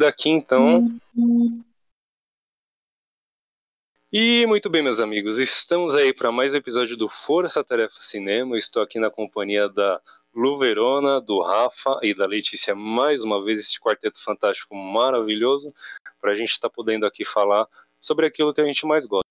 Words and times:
daqui, 0.00 0.30
então. 0.30 0.88
E 4.10 4.46
muito 4.46 4.68
bem, 4.70 4.82
meus 4.82 4.98
amigos, 4.98 5.38
estamos 5.38 5.94
aí 5.94 6.12
para 6.12 6.32
mais 6.32 6.54
um 6.54 6.56
episódio 6.56 6.96
do 6.96 7.08
Força 7.08 7.62
Tarefa 7.62 8.00
Cinema. 8.00 8.56
Estou 8.56 8.82
aqui 8.82 8.98
na 8.98 9.10
companhia 9.10 9.68
da 9.68 10.00
Lu 10.34 10.56
Verona, 10.56 11.20
do 11.20 11.40
Rafa 11.40 12.00
e 12.02 12.14
da 12.14 12.26
Letícia, 12.26 12.74
mais 12.74 13.22
uma 13.22 13.44
vez, 13.44 13.60
esse 13.60 13.78
quarteto 13.78 14.20
fantástico 14.20 14.74
maravilhoso, 14.74 15.72
para 16.18 16.32
a 16.32 16.34
gente 16.34 16.50
estar 16.50 16.70
tá 16.70 16.74
podendo 16.74 17.04
aqui 17.04 17.24
falar 17.24 17.68
sobre 18.00 18.26
aquilo 18.26 18.54
que 18.54 18.60
a 18.60 18.66
gente 18.66 18.86
mais 18.86 19.04
gosta. 19.04 19.29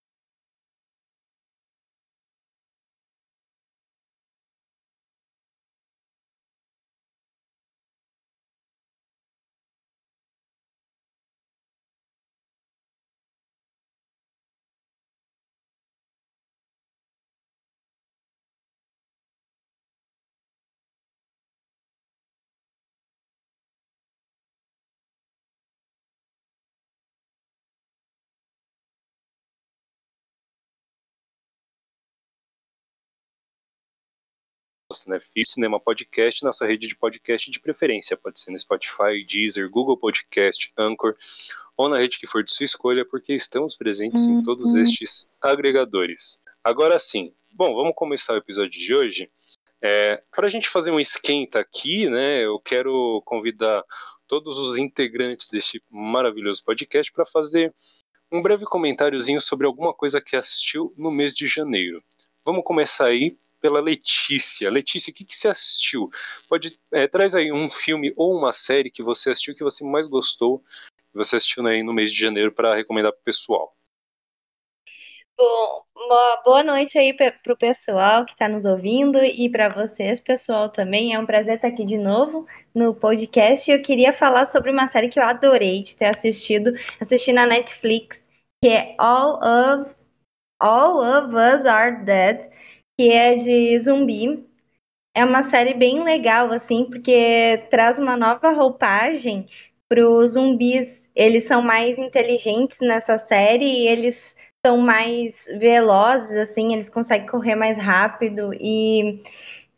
Né? 35.07 35.19
Fiz 35.19 35.51
Cinema 35.51 35.79
Podcast 35.79 36.43
na 36.43 36.51
sua 36.51 36.65
rede 36.65 36.87
de 36.87 36.95
podcast 36.95 37.51
de 37.51 37.59
preferência. 37.59 38.17
Pode 38.17 38.39
ser 38.39 38.49
no 38.49 38.59
Spotify, 38.59 39.23
Deezer, 39.27 39.69
Google 39.69 39.95
Podcast, 39.95 40.73
Anchor 40.75 41.15
ou 41.77 41.87
na 41.87 41.99
rede 41.99 42.17
que 42.17 42.25
for 42.25 42.43
de 42.43 42.51
sua 42.51 42.63
escolha, 42.63 43.05
porque 43.05 43.33
estamos 43.35 43.75
presentes 43.75 44.25
em 44.25 44.41
todos 44.41 44.73
uhum. 44.73 44.81
estes 44.81 45.29
agregadores. 45.39 46.41
Agora 46.63 46.97
sim, 46.97 47.31
bom, 47.55 47.75
vamos 47.75 47.93
começar 47.95 48.33
o 48.33 48.37
episódio 48.37 48.71
de 48.71 48.95
hoje. 48.95 49.29
É, 49.79 50.23
Para 50.31 50.47
a 50.47 50.49
gente 50.49 50.67
fazer 50.67 50.89
um 50.89 50.99
esquenta 50.99 51.59
aqui, 51.59 52.09
né? 52.09 52.43
Eu 52.43 52.59
quero 52.59 53.21
convidar 53.25 53.83
todos 54.27 54.57
os 54.57 54.75
integrantes 54.75 55.49
deste 55.49 55.83
maravilhoso 55.87 56.63
podcast 56.63 57.11
para 57.11 57.27
fazer 57.27 57.73
um 58.31 58.41
breve 58.41 58.65
comentáriozinho 58.65 59.39
sobre 59.39 59.67
alguma 59.67 59.93
coisa 59.93 60.19
que 60.19 60.35
assistiu 60.35 60.91
no 60.97 61.11
mês 61.11 61.33
de 61.33 61.45
janeiro. 61.45 62.03
Vamos 62.43 62.63
começar 62.63 63.05
aí 63.05 63.37
pela 63.59 63.79
Letícia. 63.79 64.69
Letícia, 64.69 65.11
o 65.11 65.13
que, 65.13 65.25
que 65.25 65.35
você 65.35 65.49
assistiu? 65.49 66.09
Pode 66.47 66.69
é, 66.91 67.07
traz 67.07 67.35
aí 67.35 67.51
um 67.51 67.69
filme 67.69 68.13
ou 68.15 68.37
uma 68.37 68.51
série 68.51 68.91
que 68.91 69.03
você 69.03 69.31
assistiu 69.31 69.55
que 69.55 69.63
você 69.63 69.83
mais 69.83 70.07
gostou, 70.07 70.59
que 71.11 71.17
você 71.17 71.35
assistiu 71.35 71.65
aí 71.67 71.83
no 71.83 71.93
mês 71.93 72.11
de 72.11 72.19
janeiro 72.19 72.51
para 72.51 72.75
recomendar 72.75 73.11
para 73.11 73.21
o 73.21 73.23
pessoal. 73.23 73.75
Bom, 75.37 75.83
boa 76.43 76.63
noite 76.63 76.97
aí 76.97 77.13
para 77.13 77.53
o 77.53 77.57
pessoal 77.57 78.25
que 78.25 78.33
está 78.33 78.49
nos 78.49 78.65
ouvindo 78.65 79.23
e 79.23 79.49
para 79.49 79.69
vocês, 79.69 80.19
pessoal, 80.19 80.69
também. 80.69 81.13
É 81.13 81.19
um 81.19 81.25
prazer 81.25 81.55
estar 81.55 81.69
aqui 81.69 81.85
de 81.85 81.97
novo 81.97 82.45
no 82.75 82.93
podcast. 82.93 83.69
Eu 83.71 83.81
queria 83.81 84.11
falar 84.11 84.45
sobre 84.45 84.71
uma 84.71 84.89
série 84.89 85.09
que 85.09 85.19
eu 85.19 85.23
adorei 85.23 85.83
de 85.83 85.95
ter 85.95 86.07
assistido, 86.07 86.73
assisti 86.99 87.31
na 87.31 87.45
Netflix, 87.45 88.19
que 88.61 88.69
é 88.69 88.95
All 88.97 89.39
of 89.39 89.95
All 90.59 90.97
of 90.97 91.33
Us 91.33 91.65
Are 91.65 92.03
Dead 92.03 92.49
que 92.99 93.09
é 93.09 93.33
de 93.37 93.79
zumbi. 93.79 94.45
É 95.15 95.23
uma 95.23 95.41
série 95.43 95.73
bem 95.73 96.03
legal, 96.03 96.51
assim, 96.51 96.83
porque 96.83 97.63
traz 97.71 97.97
uma 97.97 98.17
nova 98.17 98.51
roupagem 98.51 99.45
para 99.87 100.05
os 100.05 100.31
zumbis. 100.31 101.09
Eles 101.15 101.45
são 101.45 101.61
mais 101.61 101.97
inteligentes 101.97 102.81
nessa 102.81 103.17
série 103.17 103.63
e 103.63 103.87
eles 103.87 104.35
são 104.65 104.79
mais 104.79 105.45
velozes, 105.57 106.35
assim, 106.35 106.73
eles 106.73 106.89
conseguem 106.89 107.25
correr 107.25 107.55
mais 107.55 107.77
rápido 107.77 108.53
e, 108.53 109.23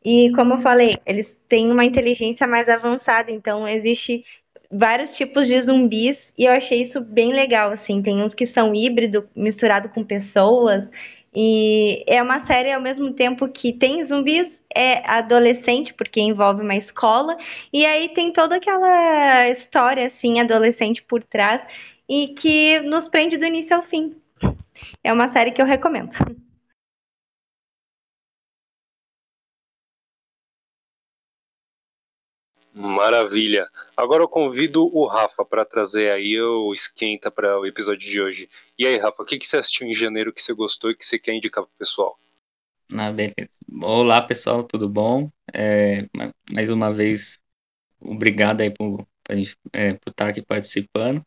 e 0.03 0.31
como 0.33 0.55
eu 0.55 0.59
falei, 0.59 0.97
eles 1.05 1.31
têm 1.47 1.71
uma 1.71 1.85
inteligência 1.85 2.47
mais 2.47 2.67
avançada, 2.67 3.29
então 3.31 3.67
existe 3.67 4.25
vários 4.71 5.15
tipos 5.15 5.45
de 5.45 5.61
zumbis 5.61 6.33
e 6.35 6.45
eu 6.45 6.51
achei 6.51 6.81
isso 6.81 6.99
bem 6.99 7.33
legal, 7.33 7.71
assim, 7.71 8.01
tem 8.01 8.23
uns 8.23 8.33
que 8.33 8.47
são 8.47 8.73
híbrido 8.73 9.29
misturado 9.35 9.89
com 9.89 10.03
pessoas 10.03 10.89
e 11.33 12.03
é 12.07 12.21
uma 12.21 12.39
série 12.41 12.71
ao 12.71 12.81
mesmo 12.81 13.13
tempo 13.13 13.47
que 13.47 13.71
tem 13.71 14.03
zumbis, 14.03 14.61
é 14.75 15.09
adolescente, 15.09 15.93
porque 15.93 16.19
envolve 16.19 16.61
uma 16.61 16.75
escola, 16.75 17.37
e 17.71 17.85
aí 17.85 18.09
tem 18.09 18.31
toda 18.33 18.57
aquela 18.57 19.49
história 19.49 20.07
assim 20.07 20.39
adolescente 20.39 21.01
por 21.03 21.23
trás 21.23 21.61
e 22.07 22.29
que 22.29 22.79
nos 22.81 23.07
prende 23.07 23.37
do 23.37 23.45
início 23.45 23.75
ao 23.75 23.83
fim. 23.83 24.15
É 25.03 25.13
uma 25.13 25.29
série 25.29 25.51
que 25.51 25.61
eu 25.61 25.65
recomendo. 25.65 26.11
Maravilha. 32.73 33.67
Agora 33.97 34.23
eu 34.23 34.27
convido 34.29 34.85
o 34.85 35.05
Rafa 35.05 35.43
para 35.43 35.65
trazer 35.65 36.11
aí 36.11 36.39
o 36.41 36.73
esquenta 36.73 37.29
para 37.29 37.59
o 37.59 37.65
episódio 37.65 38.09
de 38.09 38.21
hoje. 38.21 38.47
E 38.79 38.87
aí, 38.87 38.97
Rafa, 38.97 39.23
o 39.23 39.25
que, 39.25 39.37
que 39.37 39.47
você 39.47 39.57
assistiu 39.57 39.87
em 39.87 39.93
janeiro 39.93 40.31
que 40.31 40.41
você 40.41 40.53
gostou 40.53 40.89
e 40.89 40.95
que 40.95 41.05
você 41.05 41.19
quer 41.19 41.33
indicar 41.33 41.63
para 41.63 41.71
o 41.73 41.77
pessoal? 41.77 42.13
Ah, 42.93 43.11
beleza. 43.11 43.49
Olá, 43.81 44.21
pessoal, 44.21 44.63
tudo 44.63 44.87
bom? 44.87 45.29
É, 45.53 46.07
mais 46.49 46.69
uma 46.69 46.91
vez, 46.93 47.39
obrigado 47.99 48.61
aí 48.61 48.69
por, 48.69 49.05
gente, 49.31 49.57
é, 49.73 49.93
por 49.93 50.11
estar 50.11 50.29
aqui 50.29 50.41
participando. 50.41 51.25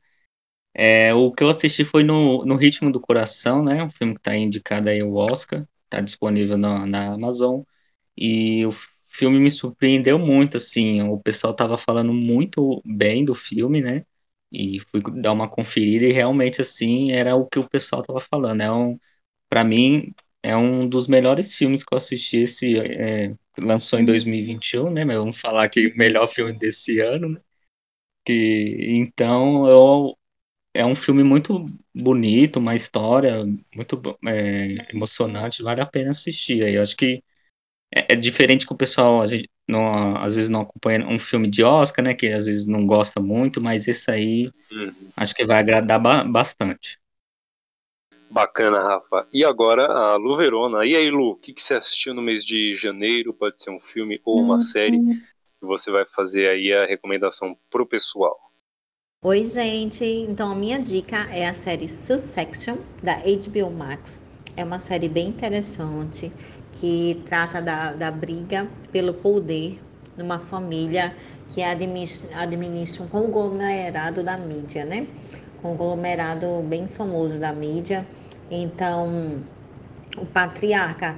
É, 0.75 1.15
o 1.15 1.33
que 1.33 1.43
eu 1.43 1.49
assisti 1.50 1.84
foi 1.84 2.03
no, 2.04 2.44
no 2.44 2.56
Ritmo 2.56 2.91
do 2.91 3.00
Coração, 3.00 3.62
né? 3.62 3.83
Um 3.83 3.91
filme 3.91 4.15
que 4.15 4.21
está 4.21 4.34
indicado 4.37 4.88
aí 4.88 5.03
o 5.03 5.15
Oscar, 5.15 5.66
está 5.84 6.00
disponível 6.00 6.59
na, 6.59 6.87
na 6.87 7.12
Amazon. 7.15 7.62
E 8.16 8.65
o 8.66 8.72
filme 9.14 9.38
me 9.41 9.50
surpreendeu 9.50 10.19
muito, 10.19 10.56
assim, 10.56 11.02
o 11.02 11.19
pessoal 11.20 11.54
tava 11.54 11.76
falando 11.78 12.12
muito 12.12 12.82
bem 12.84 13.25
do 13.25 13.34
filme, 13.34 13.80
né? 13.80 14.04
E 14.52 14.78
fui 14.80 15.02
dar 15.20 15.32
uma 15.32 15.48
conferida 15.48 16.04
e 16.06 16.12
realmente, 16.12 16.60
assim, 16.60 17.12
era 17.12 17.34
o 17.36 17.47
que 17.47 17.58
o 17.58 17.69
pessoal 17.69 18.03
tava 18.03 18.20
falando. 18.20 18.60
É 18.62 18.72
um, 18.72 18.98
para 19.48 19.64
mim, 19.64 20.14
é 20.42 20.56
um 20.56 20.88
dos 20.88 21.08
melhores 21.08 21.54
filmes 21.54 21.84
que 21.84 21.94
eu 21.94 21.98
assisti 21.98 22.38
esse, 22.42 22.78
é, 22.78 23.34
lançou 23.58 23.98
em 24.00 24.04
2021, 24.04 24.91
né? 24.92 25.04
Mas 25.04 25.19
vamos 25.19 25.41
falar 25.41 25.69
que 25.69 25.88
o 25.88 25.97
melhor 25.98 26.28
filme 26.28 26.53
desse 26.58 27.00
ano, 27.00 27.30
né? 27.30 27.41
Que, 28.24 28.76
então, 28.98 29.66
eu, 29.69 30.19
é 30.74 30.86
um 30.86 30.94
filme 30.97 31.24
muito 31.24 31.66
bonito, 31.94 32.58
uma 32.58 32.74
história 32.74 33.44
muito 33.74 34.03
é, 34.26 34.92
emocionante, 34.94 35.62
vale 35.62 35.80
a 35.82 35.86
pena 35.86 36.10
assistir. 36.12 36.62
Eu 36.69 36.82
acho 36.82 36.97
que 36.97 37.22
é, 37.94 38.15
é 38.15 38.16
diferente 38.16 38.66
que 38.66 38.72
o 38.72 38.77
pessoal 38.77 39.22
às 39.22 39.31
vezes, 39.31 39.47
não, 39.69 40.16
às 40.16 40.34
vezes 40.34 40.50
não 40.50 40.62
acompanha 40.62 41.06
um 41.06 41.19
filme 41.19 41.49
de 41.49 41.62
Oscar, 41.62 42.05
né? 42.05 42.12
Que 42.12 42.28
às 42.28 42.47
vezes 42.47 42.66
não 42.66 42.84
gosta 42.87 43.21
muito, 43.21 43.60
mas 43.60 43.87
esse 43.87 44.10
aí 44.10 44.50
uhum. 44.72 44.93
acho 45.16 45.34
que 45.34 45.44
vai 45.44 45.59
agradar 45.59 46.00
ba 46.00 46.25
bastante. 46.25 46.99
Bacana, 48.28 48.83
Rafa. 48.83 49.28
E 49.33 49.44
agora 49.44 49.87
a 49.87 50.16
Lu 50.16 50.34
Verona. 50.34 50.84
E 50.84 50.97
aí, 50.97 51.09
Lu, 51.09 51.31
o 51.31 51.37
que, 51.37 51.53
que 51.53 51.62
você 51.62 51.75
assistiu 51.75 52.12
no 52.12 52.21
mês 52.21 52.44
de 52.44 52.75
janeiro? 52.75 53.33
Pode 53.33 53.62
ser 53.62 53.71
um 53.71 53.78
filme 53.78 54.21
ou 54.25 54.41
uma 54.41 54.54
uhum. 54.54 54.60
série 54.60 54.99
que 54.99 55.65
você 55.65 55.93
vai 55.93 56.04
fazer 56.04 56.48
aí 56.48 56.72
a 56.72 56.84
recomendação 56.84 57.57
pro 57.71 57.86
pessoal. 57.86 58.36
Oi, 59.22 59.45
gente. 59.45 60.04
Então 60.04 60.51
a 60.51 60.54
minha 60.54 60.80
dica 60.80 61.28
é 61.30 61.47
a 61.47 61.54
série 61.54 61.89
Succession 61.89 62.78
da 63.03 63.18
HBO 63.18 63.71
Max. 63.71 64.21
É 64.57 64.65
uma 64.65 64.78
série 64.78 65.09
bem 65.09 65.28
interessante 65.28 66.33
que 66.74 67.22
trata 67.26 67.60
da, 67.60 67.92
da 67.92 68.10
briga 68.10 68.68
pelo 68.92 69.15
poder 69.15 69.80
numa 70.16 70.38
família 70.38 71.15
que 71.48 71.62
administra, 71.62 73.04
um 73.04 73.09
conglomerado 73.09 74.22
da 74.22 74.36
mídia, 74.36 74.84
né? 74.84 75.06
Conglomerado 75.60 76.62
bem 76.62 76.86
famoso 76.86 77.38
da 77.38 77.53
mídia. 77.53 78.06
Então, 78.50 79.42
o 80.16 80.26
patriarca 80.26 81.16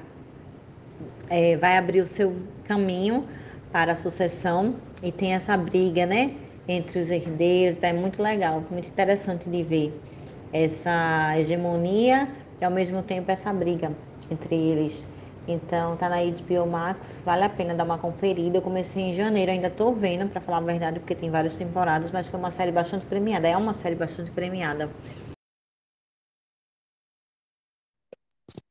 é, 1.29 1.57
vai 1.57 1.77
abrir 1.77 2.01
o 2.01 2.07
seu 2.07 2.37
caminho 2.65 3.27
para 3.73 3.93
a 3.93 3.97
sucessão 3.97 4.77
e 5.03 5.11
tem 5.13 5.35
essa 5.35 5.57
briga, 5.57 6.07
né? 6.07 6.35
Entre 6.69 6.99
os 6.99 7.11
herdeiros, 7.11 7.83
é 7.83 7.93
muito 7.93 8.23
legal, 8.23 8.65
muito 8.71 8.89
interessante 8.89 9.49
de 9.49 9.63
ver 9.63 10.01
essa 10.53 11.35
hegemonia 11.39 12.29
e 12.61 12.65
ao 12.65 12.71
mesmo 12.71 13.03
tempo 13.03 13.31
essa 13.31 13.53
briga 13.53 13.93
entre 14.31 14.55
eles. 14.55 15.07
Então 15.49 15.97
tá 15.97 16.09
na 16.09 16.17
HBO 16.17 16.67
Max, 16.67 17.23
vale 17.25 17.45
a 17.45 17.49
pena 17.49 17.73
dar 17.73 17.85
uma 17.85 17.99
conferida. 17.99 18.59
Eu 18.59 18.63
comecei 18.63 19.01
em 19.01 19.15
janeiro, 19.15 19.53
ainda 19.53 19.71
tô 19.71 19.93
vendo, 19.93 20.29
para 20.29 20.41
falar 20.41 20.59
a 20.59 20.61
verdade, 20.61 20.99
porque 20.99 21.15
tem 21.15 21.31
várias 21.31 21.57
temporadas, 21.57 22.11
mas 22.11 22.27
foi 22.27 22.41
uma 22.41 22.51
série 22.51 22.73
bastante 22.73 23.07
premiada. 23.07 23.47
É 23.47 23.57
uma 23.57 23.73
série 23.73 23.95
bastante 23.95 24.33
premiada. 24.33 24.91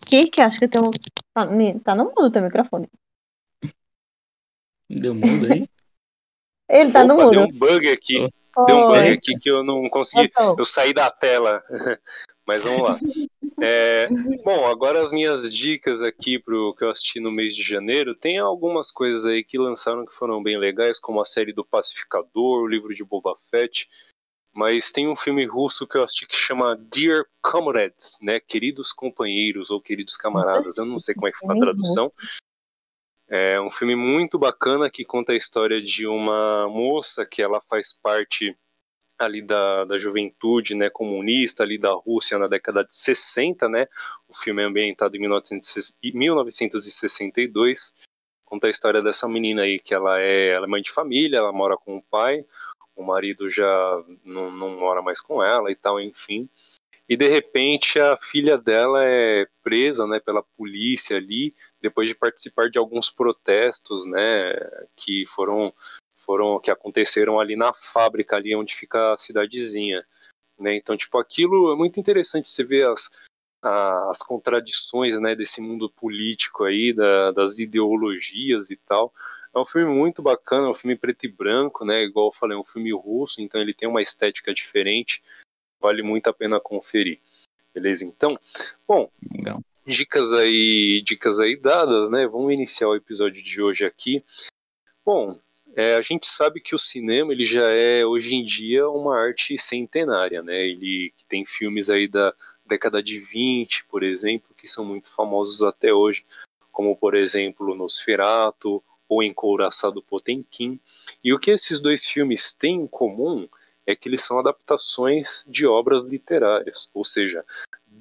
Que 0.06 0.26
que 0.26 0.42
acho 0.42 0.60
que 0.60 0.68
tem 0.68 0.82
um... 0.82 0.92
tá, 1.34 1.48
tá 1.84 1.96
no 1.96 2.06
mudo 2.06 2.30
teu 2.30 2.42
microfone. 2.42 2.90
Deu 4.90 5.16
mudo 5.16 5.52
aí? 5.52 5.70
Ele 6.68 6.92
tá 6.92 7.04
Opa, 7.04 7.08
no 7.08 7.16
mudo. 7.16 7.32
Deu 7.32 7.42
um 7.44 7.52
bug 7.52 7.90
aqui. 7.90 8.30
Deu 8.68 8.78
um 8.78 8.88
bug 8.88 9.10
aqui 9.14 9.40
que 9.40 9.50
eu 9.50 9.64
não 9.64 9.90
consegui. 9.90 10.30
Eu, 10.38 10.56
eu 10.60 10.66
saí 10.66 10.94
da 10.94 11.10
tela. 11.10 11.64
Mas 12.46 12.64
vamos 12.64 12.82
lá. 12.82 13.00
É, 13.62 14.08
bom, 14.44 14.66
agora 14.66 15.02
as 15.02 15.12
minhas 15.12 15.54
dicas 15.54 16.02
aqui 16.02 16.40
pro 16.40 16.76
que 16.76 16.84
eu 16.84 16.90
assisti 16.90 17.20
no 17.20 17.32
mês 17.32 17.56
de 17.56 17.64
janeiro. 17.64 18.16
Tem 18.16 18.38
algumas 18.38 18.92
coisas 18.92 19.26
aí 19.26 19.44
que 19.44 19.58
lançaram 19.58 20.06
que 20.06 20.14
foram 20.14 20.42
bem 20.42 20.58
legais, 20.58 21.00
como 21.00 21.22
a 21.22 21.26
série 21.26 21.54
do 21.54 21.66
Pacificador, 21.66 22.64
o 22.64 22.68
livro 22.68 22.94
de 22.94 23.04
Boba 23.04 23.36
Fett. 23.50 23.90
Mas 24.54 24.92
tem 24.92 25.08
um 25.08 25.16
filme 25.16 25.46
russo 25.46 25.86
que 25.86 25.98
eu 25.98 26.04
assisti 26.04 26.26
que 26.26 26.36
chama 26.36 26.78
Dear 26.78 27.26
Comrades, 27.42 28.18
né? 28.22 28.40
Queridos 28.40 28.94
companheiros 28.94 29.70
ou 29.70 29.82
queridos 29.82 30.16
camaradas. 30.16 30.78
Eu 30.78 30.86
não 30.86 31.00
sei 31.00 31.14
como 31.14 31.28
é 31.28 31.32
que 31.32 31.40
foi 31.40 31.56
a 31.56 31.60
tradução. 31.60 32.10
É 33.28 33.60
um 33.60 33.70
filme 33.70 33.96
muito 33.96 34.38
bacana 34.38 34.90
que 34.90 35.04
conta 35.04 35.34
a 35.34 35.36
história 35.36 35.82
de 35.82 36.08
uma 36.08 36.70
moça 36.70 37.26
que 37.26 37.42
ela 37.42 37.60
faz 37.60 37.92
parte 37.92 38.56
ali 39.18 39.42
da, 39.42 39.86
da 39.86 39.98
juventude 39.98 40.76
né, 40.76 40.90
comunista 40.90 41.64
ali 41.64 41.78
da 41.78 41.94
Rússia 41.94 42.38
na 42.38 42.48
década 42.48 42.84
de 42.84 42.94
60, 42.96 43.70
né? 43.70 43.88
O 44.28 44.36
filme 44.36 44.62
é 44.62 44.66
ambientado 44.66 45.16
em 45.16 45.20
1962. 45.20 47.96
Conta 48.44 48.68
a 48.68 48.70
história 48.70 49.02
dessa 49.02 49.28
menina 49.28 49.64
aí 49.64 49.80
que 49.80 49.94
ela 49.94 50.22
é, 50.22 50.50
ela 50.50 50.66
é 50.66 50.70
mãe 50.70 50.82
de 50.82 50.92
família, 50.92 51.38
ela 51.38 51.52
mora 51.52 51.78
com 51.78 51.98
o 51.98 52.04
pai, 52.04 52.46
o 52.96 53.04
marido 53.04 53.50
já 53.50 54.04
não, 54.24 54.52
não 54.52 54.78
mora 54.78 55.02
mais 55.02 55.20
com 55.20 55.44
ela 55.44 55.72
e 55.72 55.76
tal, 55.76 56.00
enfim. 56.00 56.48
E 57.08 57.16
de 57.16 57.28
repente 57.28 58.00
a 58.00 58.18
filha 58.18 58.58
dela 58.58 59.04
é 59.04 59.48
presa, 59.64 60.08
né, 60.08 60.20
pela 60.20 60.42
polícia 60.42 61.18
ali, 61.18 61.54
depois 61.82 62.08
de 62.08 62.16
participar 62.16 62.70
de 62.70 62.80
alguns 62.80 63.12
protestos, 63.12 64.06
né, 64.06 64.54
que 64.96 65.26
foram 65.28 65.74
foram 66.26 66.60
que 66.60 66.72
aconteceram 66.72 67.40
ali 67.40 67.56
na 67.56 67.74
fábrica 67.74 68.36
ali 68.36 68.56
onde 68.56 68.76
fica 68.76 69.14
a 69.14 69.18
cidadezinha, 69.18 70.06
né? 70.60 70.76
Então, 70.76 70.98
tipo, 70.98 71.18
aquilo 71.18 71.72
é 71.72 71.76
muito 71.76 72.00
interessante 72.00 72.50
você 72.50 72.64
ver 72.64 72.88
as 72.88 73.10
as 73.68 74.20
contradições, 74.22 75.20
né, 75.20 75.36
desse 75.36 75.60
mundo 75.60 75.90
político 75.90 76.64
aí, 76.64 76.94
da, 76.94 77.32
das 77.32 77.58
ideologias 77.58 78.70
e 78.70 78.76
tal. 78.76 79.12
É 79.54 79.60
um 79.60 79.66
filme 79.66 79.92
muito 79.92 80.22
bacana, 80.22 80.68
é 80.68 80.70
um 80.70 80.74
filme 80.74 80.96
preto 80.96 81.26
e 81.26 81.30
branco, 81.30 81.86
né? 81.86 82.04
Igual 82.04 82.28
eu 82.28 82.32
falei, 82.32 82.58
é 82.58 82.60
um 82.60 82.64
filme 82.64 82.92
russo, 82.94 83.42
então 83.42 83.60
ele 83.60 83.74
tem 83.74 83.88
uma 83.88 84.02
estética 84.02 84.54
diferente. 84.54 85.24
Vale 85.80 86.04
muito 86.04 86.28
a 86.28 86.34
pena 86.34 86.60
conferir. 86.60 87.20
Beleza? 87.74 88.06
Então, 88.06 88.38
bom, 88.88 89.10
dicas 89.86 90.34
aí, 90.34 91.02
dicas 91.04 91.40
aí 91.40 91.56
dadas, 91.56 92.10
né? 92.10 92.28
Vamos 92.28 92.54
iniciar 92.54 92.90
o 92.90 92.96
episódio 92.96 93.42
de 93.42 93.62
hoje 93.62 93.86
aqui. 93.86 94.24
Bom, 95.06 95.40
é, 95.76 95.96
a 95.96 96.02
gente 96.02 96.26
sabe 96.26 96.62
que 96.62 96.74
o 96.74 96.80
cinema 96.80 97.34
ele 97.34 97.44
já 97.44 97.68
é 97.68 98.06
hoje 98.06 98.36
em 98.36 98.46
dia 98.46 98.90
uma 98.90 99.18
arte 99.18 99.58
centenária, 99.60 100.42
né? 100.42 100.56
Ele 100.66 101.14
tem 101.28 101.46
filmes 101.46 101.90
aí 101.90 102.08
da 102.08 102.34
década 102.66 103.04
de 103.04 103.20
20, 103.20 103.86
por 103.86 104.02
exemplo, 104.02 104.56
que 104.56 104.70
são 104.70 104.86
muito 104.86 105.10
famosos 105.10 105.62
até 105.62 105.94
hoje, 105.94 106.26
como 106.72 106.96
por 106.96 107.14
exemplo 107.14 107.76
Nosferatu 107.76 108.82
ou 109.08 109.22
Encouraçado 109.22 110.02
Potemkin. 110.02 110.80
E 111.22 111.34
o 111.34 111.40
que 111.40 111.52
esses 111.52 111.82
dois 111.82 112.06
filmes 112.06 112.54
têm 112.54 112.82
em 112.82 112.88
comum 112.88 113.48
é 113.86 113.96
que 113.96 114.08
eles 114.08 114.24
são 114.24 114.40
adaptações 114.40 115.44
de 115.46 115.68
obras 115.68 116.04
literárias, 116.04 116.90
ou 116.94 117.04
seja, 117.04 117.46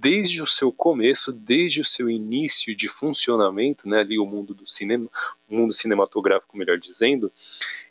desde 0.05 0.43
o 0.43 0.47
seu 0.47 0.71
começo, 0.71 1.33
desde 1.33 1.81
o 1.81 1.85
seu 1.85 2.11
início 2.11 2.77
de 2.77 2.91
funcionamento, 2.91 3.89
né, 3.89 4.01
ali 4.01 4.19
o 4.19 4.27
mundo 4.27 4.53
do 4.53 4.67
cinema, 4.67 5.09
o 5.49 5.57
mundo 5.57 5.73
cinematográfico, 5.73 6.59
melhor 6.59 6.79
dizendo, 6.79 7.33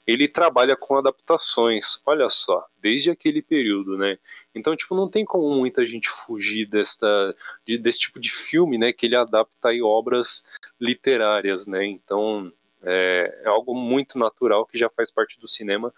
ele 0.05 0.27
trabalha 0.27 0.75
com 0.75 0.95
adaptações. 0.95 1.99
Olha 2.05 2.29
só, 2.29 2.67
desde 2.79 3.09
aquele 3.09 3.41
período, 3.41 3.97
né? 3.97 4.19
Então, 4.53 4.75
tipo, 4.75 4.93
não 4.93 5.09
tem 5.09 5.25
como 5.25 5.55
muita 5.55 5.87
gente 5.87 6.07
fugir 6.07 6.67
desta, 6.67 7.35
de, 7.65 7.79
desse 7.79 8.01
tipo 8.01 8.19
de 8.19 8.29
filme, 8.29 8.77
né? 8.77 8.93
Que 8.93 9.07
ele 9.07 9.15
adapta 9.15 9.69
aí 9.69 9.81
obras 9.81 10.45
literárias, 10.79 11.65
né? 11.65 11.83
Então, 11.83 12.53
é, 12.83 13.41
é 13.43 13.47
algo 13.47 13.73
muito 13.73 14.19
natural 14.19 14.67
que 14.67 14.77
já 14.77 14.87
faz 14.87 15.09
parte 15.09 15.39
do 15.39 15.47
cinema 15.47 15.91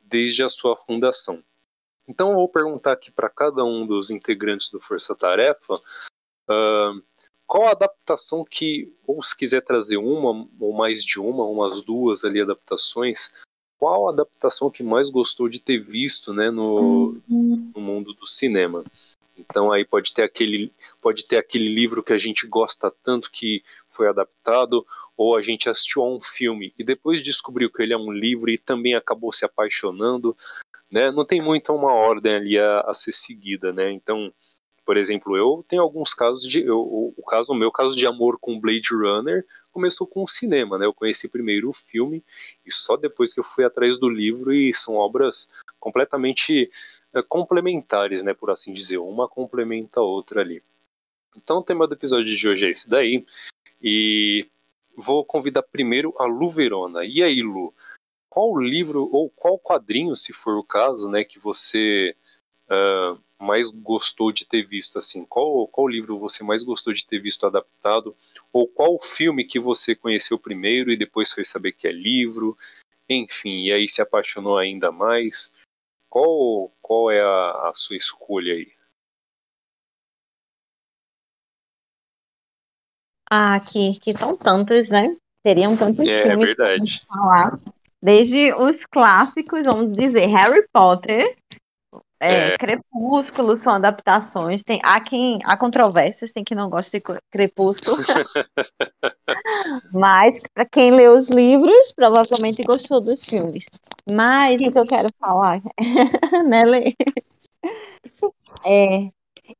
desde 0.00 0.42
a 0.42 0.48
sua 0.48 0.74
fundação. 0.74 1.44
Então 2.08 2.30
eu 2.30 2.36
vou 2.36 2.48
perguntar 2.48 2.92
aqui 2.92 3.12
para 3.12 3.28
cada 3.28 3.62
um 3.62 3.86
dos 3.86 4.10
integrantes 4.10 4.70
do 4.70 4.80
Força 4.80 5.14
Tarefa 5.14 5.74
uh, 5.74 7.02
qual 7.46 7.68
a 7.68 7.72
adaptação 7.72 8.44
que, 8.44 8.92
ou 9.06 9.22
se 9.22 9.36
quiser 9.36 9.62
trazer 9.62 9.98
uma 9.98 10.48
ou 10.58 10.72
mais 10.72 11.04
de 11.04 11.20
uma, 11.20 11.44
umas 11.44 11.82
duas 11.82 12.24
ali 12.24 12.40
adaptações, 12.40 13.32
qual 13.78 14.08
a 14.08 14.12
adaptação 14.12 14.70
que 14.70 14.82
mais 14.82 15.10
gostou 15.10 15.48
de 15.48 15.60
ter 15.60 15.78
visto 15.78 16.32
né, 16.32 16.50
no, 16.50 17.14
uhum. 17.28 17.72
no 17.74 17.80
mundo 17.80 18.12
do 18.12 18.26
cinema? 18.26 18.84
Então 19.38 19.70
aí 19.70 19.84
pode 19.84 20.12
ter 20.12 20.24
aquele 20.24 20.72
pode 21.00 21.26
ter 21.26 21.36
aquele 21.36 21.68
livro 21.68 22.02
que 22.02 22.12
a 22.12 22.18
gente 22.18 22.46
gosta 22.46 22.92
tanto 23.02 23.30
que 23.30 23.62
foi 23.88 24.08
adaptado, 24.08 24.84
ou 25.16 25.36
a 25.36 25.42
gente 25.42 25.70
assistiu 25.70 26.02
a 26.02 26.08
um 26.08 26.20
filme 26.20 26.72
e 26.78 26.84
depois 26.84 27.22
descobriu 27.22 27.70
que 27.70 27.82
ele 27.82 27.92
é 27.92 27.96
um 27.96 28.12
livro 28.12 28.50
e 28.50 28.58
também 28.58 28.94
acabou 28.94 29.32
se 29.32 29.44
apaixonando 29.44 30.36
né? 30.90 31.10
Não 31.10 31.24
tem 31.24 31.40
muito 31.40 31.72
uma 31.72 31.92
ordem 31.92 32.34
ali 32.34 32.58
a, 32.58 32.80
a 32.80 32.94
ser 32.94 33.12
seguida, 33.12 33.72
né? 33.72 33.90
Então, 33.90 34.32
por 34.84 34.96
exemplo, 34.96 35.36
eu 35.36 35.64
tenho 35.68 35.82
alguns 35.82 36.14
casos 36.14 36.50
de, 36.50 36.62
eu, 36.62 36.80
o 36.80 37.22
caso, 37.22 37.52
o 37.52 37.56
meu 37.56 37.70
caso 37.70 37.96
de 37.96 38.06
amor 38.06 38.38
com 38.40 38.58
Blade 38.58 38.88
Runner 38.94 39.44
começou 39.70 40.06
com 40.06 40.24
o 40.24 40.28
cinema, 40.28 40.78
né? 40.78 40.86
Eu 40.86 40.94
conheci 40.94 41.28
primeiro 41.28 41.68
o 41.68 41.74
filme 41.74 42.24
e 42.64 42.72
só 42.72 42.96
depois 42.96 43.34
que 43.34 43.40
eu 43.40 43.44
fui 43.44 43.64
atrás 43.64 43.98
do 43.98 44.08
livro 44.08 44.52
e 44.52 44.72
são 44.72 44.94
obras 44.94 45.48
completamente 45.78 46.70
é, 47.14 47.22
complementares, 47.22 48.22
né? 48.22 48.32
Por 48.32 48.50
assim 48.50 48.72
dizer, 48.72 48.98
uma 48.98 49.28
complementa 49.28 50.00
a 50.00 50.02
outra 50.02 50.40
ali. 50.40 50.62
Então, 51.36 51.58
o 51.58 51.62
tema 51.62 51.86
do 51.86 51.94
episódio 51.94 52.34
de 52.34 52.48
hoje 52.48 52.66
é 52.66 52.70
esse 52.70 52.88
daí 52.88 53.24
e 53.82 54.46
vou 54.96 55.24
convidar 55.24 55.62
primeiro 55.62 56.14
a 56.18 56.24
Lu 56.24 56.48
Verona. 56.48 57.04
E 57.04 57.22
aí, 57.22 57.42
Lu? 57.42 57.72
Qual 58.38 58.56
livro 58.56 59.10
ou 59.12 59.28
qual 59.28 59.58
quadrinho, 59.58 60.14
se 60.14 60.32
for 60.32 60.56
o 60.56 60.62
caso, 60.62 61.10
né, 61.10 61.24
que 61.24 61.40
você 61.40 62.14
uh, 62.70 63.20
mais 63.36 63.68
gostou 63.68 64.30
de 64.30 64.46
ter 64.46 64.62
visto 64.62 64.96
assim? 64.96 65.24
Qual 65.24 65.66
qual 65.66 65.88
livro 65.88 66.16
você 66.16 66.44
mais 66.44 66.62
gostou 66.62 66.92
de 66.92 67.04
ter 67.04 67.18
visto 67.18 67.44
adaptado? 67.44 68.14
Ou 68.52 68.68
qual 68.68 69.02
filme 69.02 69.44
que 69.44 69.58
você 69.58 69.92
conheceu 69.92 70.38
primeiro 70.38 70.92
e 70.92 70.96
depois 70.96 71.32
foi 71.32 71.44
saber 71.44 71.72
que 71.72 71.88
é 71.88 71.90
livro? 71.90 72.56
Enfim, 73.08 73.64
e 73.64 73.72
aí 73.72 73.88
se 73.88 74.00
apaixonou 74.00 74.56
ainda 74.56 74.92
mais? 74.92 75.52
Qual 76.08 76.70
qual 76.80 77.10
é 77.10 77.20
a, 77.20 77.70
a 77.70 77.72
sua 77.74 77.96
escolha 77.96 78.54
aí? 78.54 78.72
Ah, 83.28 83.58
que, 83.58 83.98
que 83.98 84.12
são 84.12 84.36
tantos, 84.36 84.90
né? 84.90 85.16
Teriam 85.42 85.76
tantos 85.76 86.06
é, 86.06 86.22
filmes 86.22 86.50
é 86.50 86.54
verdade. 86.54 87.00
falar. 87.04 87.77
Desde 88.02 88.52
os 88.54 88.84
clássicos, 88.86 89.64
vamos 89.64 89.96
dizer, 89.96 90.26
Harry 90.26 90.66
Potter, 90.72 91.36
é, 92.20 92.48
é. 92.52 92.58
Crepúsculo 92.58 93.56
são 93.56 93.74
adaptações. 93.74 94.62
Tem, 94.62 94.80
há, 94.82 95.00
quem, 95.00 95.38
há 95.44 95.56
controvérsias, 95.56 96.32
tem 96.32 96.42
quem 96.42 96.56
não 96.56 96.68
gosta 96.68 96.98
de 96.98 97.04
Crepúsculo. 97.30 97.96
Mas, 99.92 100.40
para 100.52 100.66
quem 100.66 100.90
lê 100.90 101.08
os 101.08 101.28
livros, 101.28 101.92
provavelmente 101.94 102.62
gostou 102.62 103.00
dos 103.00 103.24
filmes. 103.24 103.66
Mas 104.08 104.60
o 104.60 104.72
que 104.72 104.78
eu 104.78 104.86
quero 104.86 105.08
falar, 105.18 105.60
né, 106.48 106.64
Lê? 106.64 106.94
É, 108.64 109.10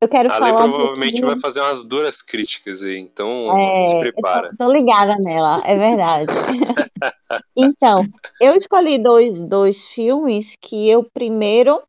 eu 0.00 0.08
quero 0.08 0.28
a 0.28 0.32
falar. 0.32 0.48
Ale 0.48 0.56
provavelmente 0.56 1.24
um 1.24 1.28
vai 1.28 1.40
fazer 1.40 1.60
umas 1.60 1.84
duras 1.84 2.22
críticas 2.22 2.82
aí, 2.82 2.98
então 2.98 3.56
é, 3.56 3.82
se 3.84 3.98
prepara. 4.00 4.50
Tô, 4.50 4.66
tô, 4.66 4.72
ligada 4.72 5.16
nela, 5.18 5.62
é 5.64 5.76
verdade. 5.76 6.32
então, 7.56 8.02
eu 8.40 8.54
escolhi 8.54 8.98
dois, 8.98 9.40
dois 9.40 9.86
filmes 9.88 10.54
que 10.60 10.88
eu 10.88 11.04
primeiro 11.12 11.82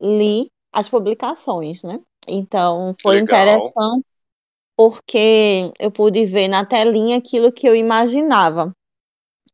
li 0.00 0.50
as 0.72 0.88
publicações, 0.88 1.82
né? 1.82 2.00
Então, 2.28 2.94
foi 3.00 3.20
Legal. 3.20 3.40
interessante 3.40 4.04
porque 4.76 5.72
eu 5.78 5.90
pude 5.90 6.26
ver 6.26 6.48
na 6.48 6.66
telinha 6.66 7.16
aquilo 7.16 7.50
que 7.50 7.66
eu 7.66 7.74
imaginava. 7.74 8.72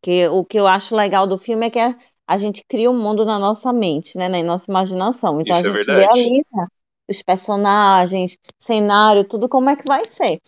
Que 0.03 0.27
o 0.27 0.45
que 0.45 0.59
eu 0.59 0.67
acho 0.67 0.97
legal 0.97 1.29
do 1.29 1.39
filme 1.39 1.67
é 1.67 1.71
que 1.71 1.79
a, 1.79 2.39
gente 2.39 2.65
cria 2.69 2.91
um 2.91 2.99
mundo 2.99 3.25
na 3.25 3.39
nossa 3.39 3.73
mente, 3.73 4.19
né, 4.19 4.29
na 4.29 4.43
nossa 4.43 4.69
imaginação. 4.69 5.41
Então 5.41 5.55
Isso 5.55 5.67
a 5.67 5.71
é 5.71 5.73
gente 5.73 5.91
é 5.91 5.95
realiza 5.95 6.69
os 7.13 7.23
personagens, 7.23 8.37
cenário, 8.59 9.25
tudo 9.25 9.49
como 9.49 9.71
é 9.71 9.77
que 9.77 9.85
vai 9.87 10.03
ser. 10.11 10.41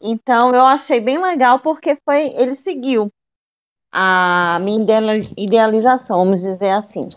Então 0.00 0.50
eu 0.54 0.64
achei 0.64 1.00
bem 1.00 1.20
legal 1.20 1.60
porque 1.60 1.96
foi 2.04 2.28
ele 2.34 2.54
seguiu 2.54 3.10
a 3.92 4.58
minha 4.60 4.80
idealização, 5.36 6.18
vamos 6.18 6.40
dizer 6.40 6.70
assim. 6.70 7.08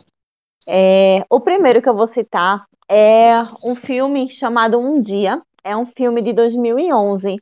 É, 0.67 1.23
o 1.29 1.39
primeiro 1.39 1.81
que 1.81 1.87
eu 1.87 1.95
vou 1.95 2.07
citar 2.07 2.65
é 2.89 3.41
um 3.63 3.75
filme 3.75 4.29
chamado 4.29 4.77
Um 4.77 4.99
Dia. 4.99 5.41
É 5.63 5.75
um 5.75 5.85
filme 5.85 6.21
de 6.21 6.33
2011. 6.33 7.37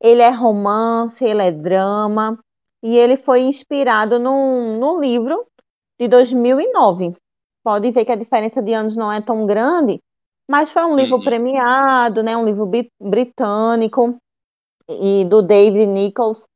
Ele 0.00 0.22
é 0.22 0.30
romance, 0.30 1.24
ele 1.24 1.42
é 1.42 1.50
drama 1.50 2.38
e 2.82 2.96
ele 2.96 3.16
foi 3.16 3.42
inspirado 3.42 4.18
num, 4.18 4.78
num 4.78 5.00
livro 5.00 5.46
de 5.98 6.06
2009 6.06 7.16
pode 7.64 7.90
ver 7.90 8.04
que 8.04 8.12
a 8.12 8.16
diferença 8.16 8.62
de 8.62 8.74
anos 8.74 8.94
não 8.94 9.10
é 9.10 9.22
tão 9.22 9.46
grande, 9.46 10.00
mas 10.48 10.70
foi 10.72 10.84
um 10.84 10.96
livro 10.96 11.16
Uhum. 11.16 11.24
premiado, 11.24 12.22
né? 12.22 12.36
Um 12.36 12.44
livro 12.44 12.70
britânico 13.00 14.16
e 14.88 15.24
do 15.26 15.42
David 15.42 15.86
Nichols. 15.86 16.46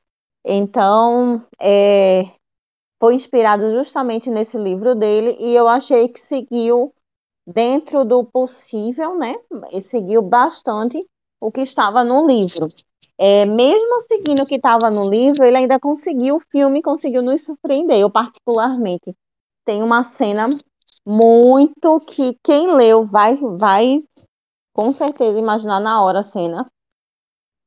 Então, 0.45 1.47
é, 1.61 2.25
foi 3.01 3.15
inspirado 3.15 3.71
justamente 3.71 4.31
nesse 4.31 4.59
livro 4.59 4.95
dele 4.95 5.37
e 5.39 5.55
eu 5.55 5.69
achei 5.69 6.09
que 6.09 6.21
seguiu 6.21 6.93
dentro 7.47 8.05
do 8.05 8.25
possível, 8.25 9.17
né? 9.17 9.37
E 9.73 9.83
seguiu 9.83 10.23
bastante 10.23 11.01
o 11.41 11.53
que 11.53 11.63
estava 11.63 12.05
no 12.05 12.27
livro. 12.27 12.69
É, 13.19 13.45
mesmo 13.47 14.03
seguindo 14.03 14.43
o 14.43 14.47
que 14.47 14.57
estava 14.57 14.91
no 14.91 15.09
livro, 15.11 15.45
ele 15.45 15.57
ainda 15.59 15.79
conseguiu, 15.81 16.37
o 16.37 16.41
filme 16.53 16.83
conseguiu 16.83 17.23
nos 17.23 17.45
surpreender. 17.45 17.99
Eu, 17.99 18.11
particularmente, 18.11 19.15
tem 19.65 19.83
uma 19.83 20.05
cena 20.05 20.47
muito 21.09 22.01
que 22.01 22.37
quem 22.45 22.71
leu 22.75 23.07
vai, 23.07 23.35
vai 23.37 24.05
com 24.75 24.93
certeza 24.93 25.39
imaginar 25.39 25.81
na 25.81 26.03
hora 26.03 26.21
a 26.21 26.23
cena. 26.23 26.67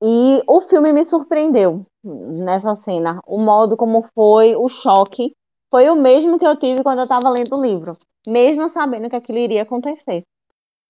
E 0.03 0.43
o 0.47 0.61
filme 0.61 0.93
me 0.93 1.03
surpreendeu 1.03 1.85
nessa 2.03 2.75
cena. 2.75 3.19
O 3.25 3.39
modo 3.39 3.75
como 3.75 4.03
foi, 4.13 4.55
o 4.55 4.69
choque, 4.69 5.35
foi 5.71 5.89
o 5.89 5.95
mesmo 5.95 6.37
que 6.37 6.45
eu 6.45 6.55
tive 6.55 6.83
quando 6.83 6.99
eu 6.99 7.03
estava 7.05 7.29
lendo 7.29 7.55
o 7.55 7.61
livro, 7.61 7.97
mesmo 8.27 8.69
sabendo 8.69 9.09
que 9.09 9.15
aquilo 9.15 9.39
iria 9.39 9.63
acontecer. 9.63 10.23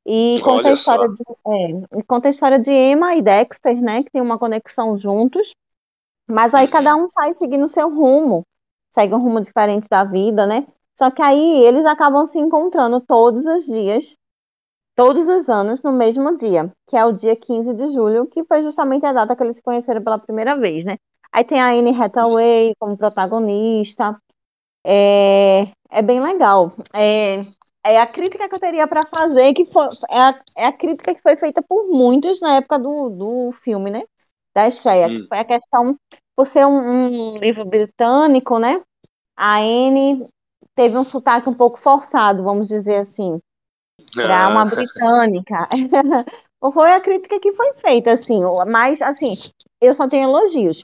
E 0.06 0.40
conta 0.44 0.70
a 0.70 0.74
história 0.74 1.08
só. 1.08 1.14
de, 1.14 1.24
é, 1.48 2.04
conta 2.04 2.28
a 2.28 2.32
história 2.32 2.60
de 2.60 2.72
Emma 2.72 3.16
e 3.16 3.22
Dexter, 3.22 3.82
né, 3.82 4.04
que 4.04 4.12
tem 4.12 4.22
uma 4.22 4.38
conexão 4.40 4.96
juntos, 4.96 5.54
mas 6.28 6.54
aí 6.54 6.66
Uhum. 6.66 6.72
cada 6.72 6.96
um 6.96 7.08
sai 7.10 7.34
seguindo 7.34 7.64
o 7.64 7.68
seu 7.68 7.90
rumo, 7.90 8.44
segue 8.94 9.14
um 9.16 9.22
rumo 9.22 9.40
diferente 9.40 9.88
da 9.90 10.04
vida, 10.04 10.46
né? 10.46 10.68
Só 10.98 11.10
que 11.12 11.22
aí 11.22 11.64
eles 11.66 11.86
acabam 11.86 12.26
se 12.26 12.40
encontrando 12.40 13.02
todos 13.02 13.46
os 13.46 13.66
dias, 13.66 14.18
todos 14.96 15.28
os 15.28 15.50
anos, 15.50 15.84
no 15.84 15.92
mesmo 15.92 16.36
dia, 16.36 16.72
que 16.88 16.98
é 16.98 17.06
o 17.06 17.12
dia 17.12 17.36
15 17.36 17.74
de 17.74 17.88
julho, 17.90 18.28
que 18.28 18.44
foi 18.46 18.62
justamente 18.64 19.06
a 19.06 19.14
data 19.14 19.36
que 19.36 19.44
eles 19.44 19.58
se 19.58 19.64
conheceram 19.64 20.04
pela 20.04 20.20
primeira 20.20 20.56
vez, 20.58 20.86
né? 20.86 20.98
Aí 21.32 21.44
tem 21.44 21.60
a 21.62 21.70
Anne 21.72 21.92
Hathaway 21.96 22.74
como 22.80 22.98
protagonista, 22.98 24.20
é, 24.86 25.68
é 25.90 26.02
bem 26.02 26.22
legal. 26.22 26.74
É, 26.94 27.46
é 27.86 28.00
a 28.00 28.08
crítica 28.08 28.48
que 28.50 28.56
eu 28.56 28.60
teria 28.60 28.88
para 28.88 29.02
fazer, 29.08 29.54
que 29.54 29.66
foi, 29.66 29.88
é, 30.10 30.20
a, 30.20 30.40
é 30.58 30.66
a 30.68 30.74
crítica 30.74 31.14
que 31.16 31.22
foi 31.22 31.38
feita 31.38 31.62
por 31.62 31.88
muitos 31.88 32.42
na 32.42 32.56
época 32.58 32.80
do, 32.80 33.10
do 33.10 33.52
filme, 33.54 33.90
né? 33.92 34.04
Da 34.54 34.68
estreia, 34.68 35.10
que 35.10 35.22
Hum. 35.22 35.28
foi 35.30 35.40
a 35.40 35.46
questão, 35.46 35.98
por 36.36 36.46
ser 36.46 36.66
um, 36.66 37.34
um 37.36 37.38
livro 37.38 37.66
britânico, 37.66 38.60
né? 38.60 38.82
A 39.38 39.60
Anne 39.60 40.28
teve 40.76 40.98
um 40.98 41.04
sotaque 41.04 41.50
um 41.50 41.54
pouco 41.54 41.80
forçado, 41.80 42.44
vamos 42.44 42.68
dizer 42.68 42.98
assim, 42.98 43.40
para 44.14 44.48
uma 44.50 44.62
Ah, 44.62 44.66
britânica. 44.66 45.70
Foi 46.74 46.94
a 46.94 47.02
crítica 47.02 47.40
que 47.40 47.54
foi 47.54 47.74
feita, 47.76 48.12
assim, 48.14 48.40
mas, 48.68 49.02
assim, 49.02 49.34
eu 49.82 49.96
só 49.96 50.08
tenho 50.08 50.30
elogios. 50.30 50.84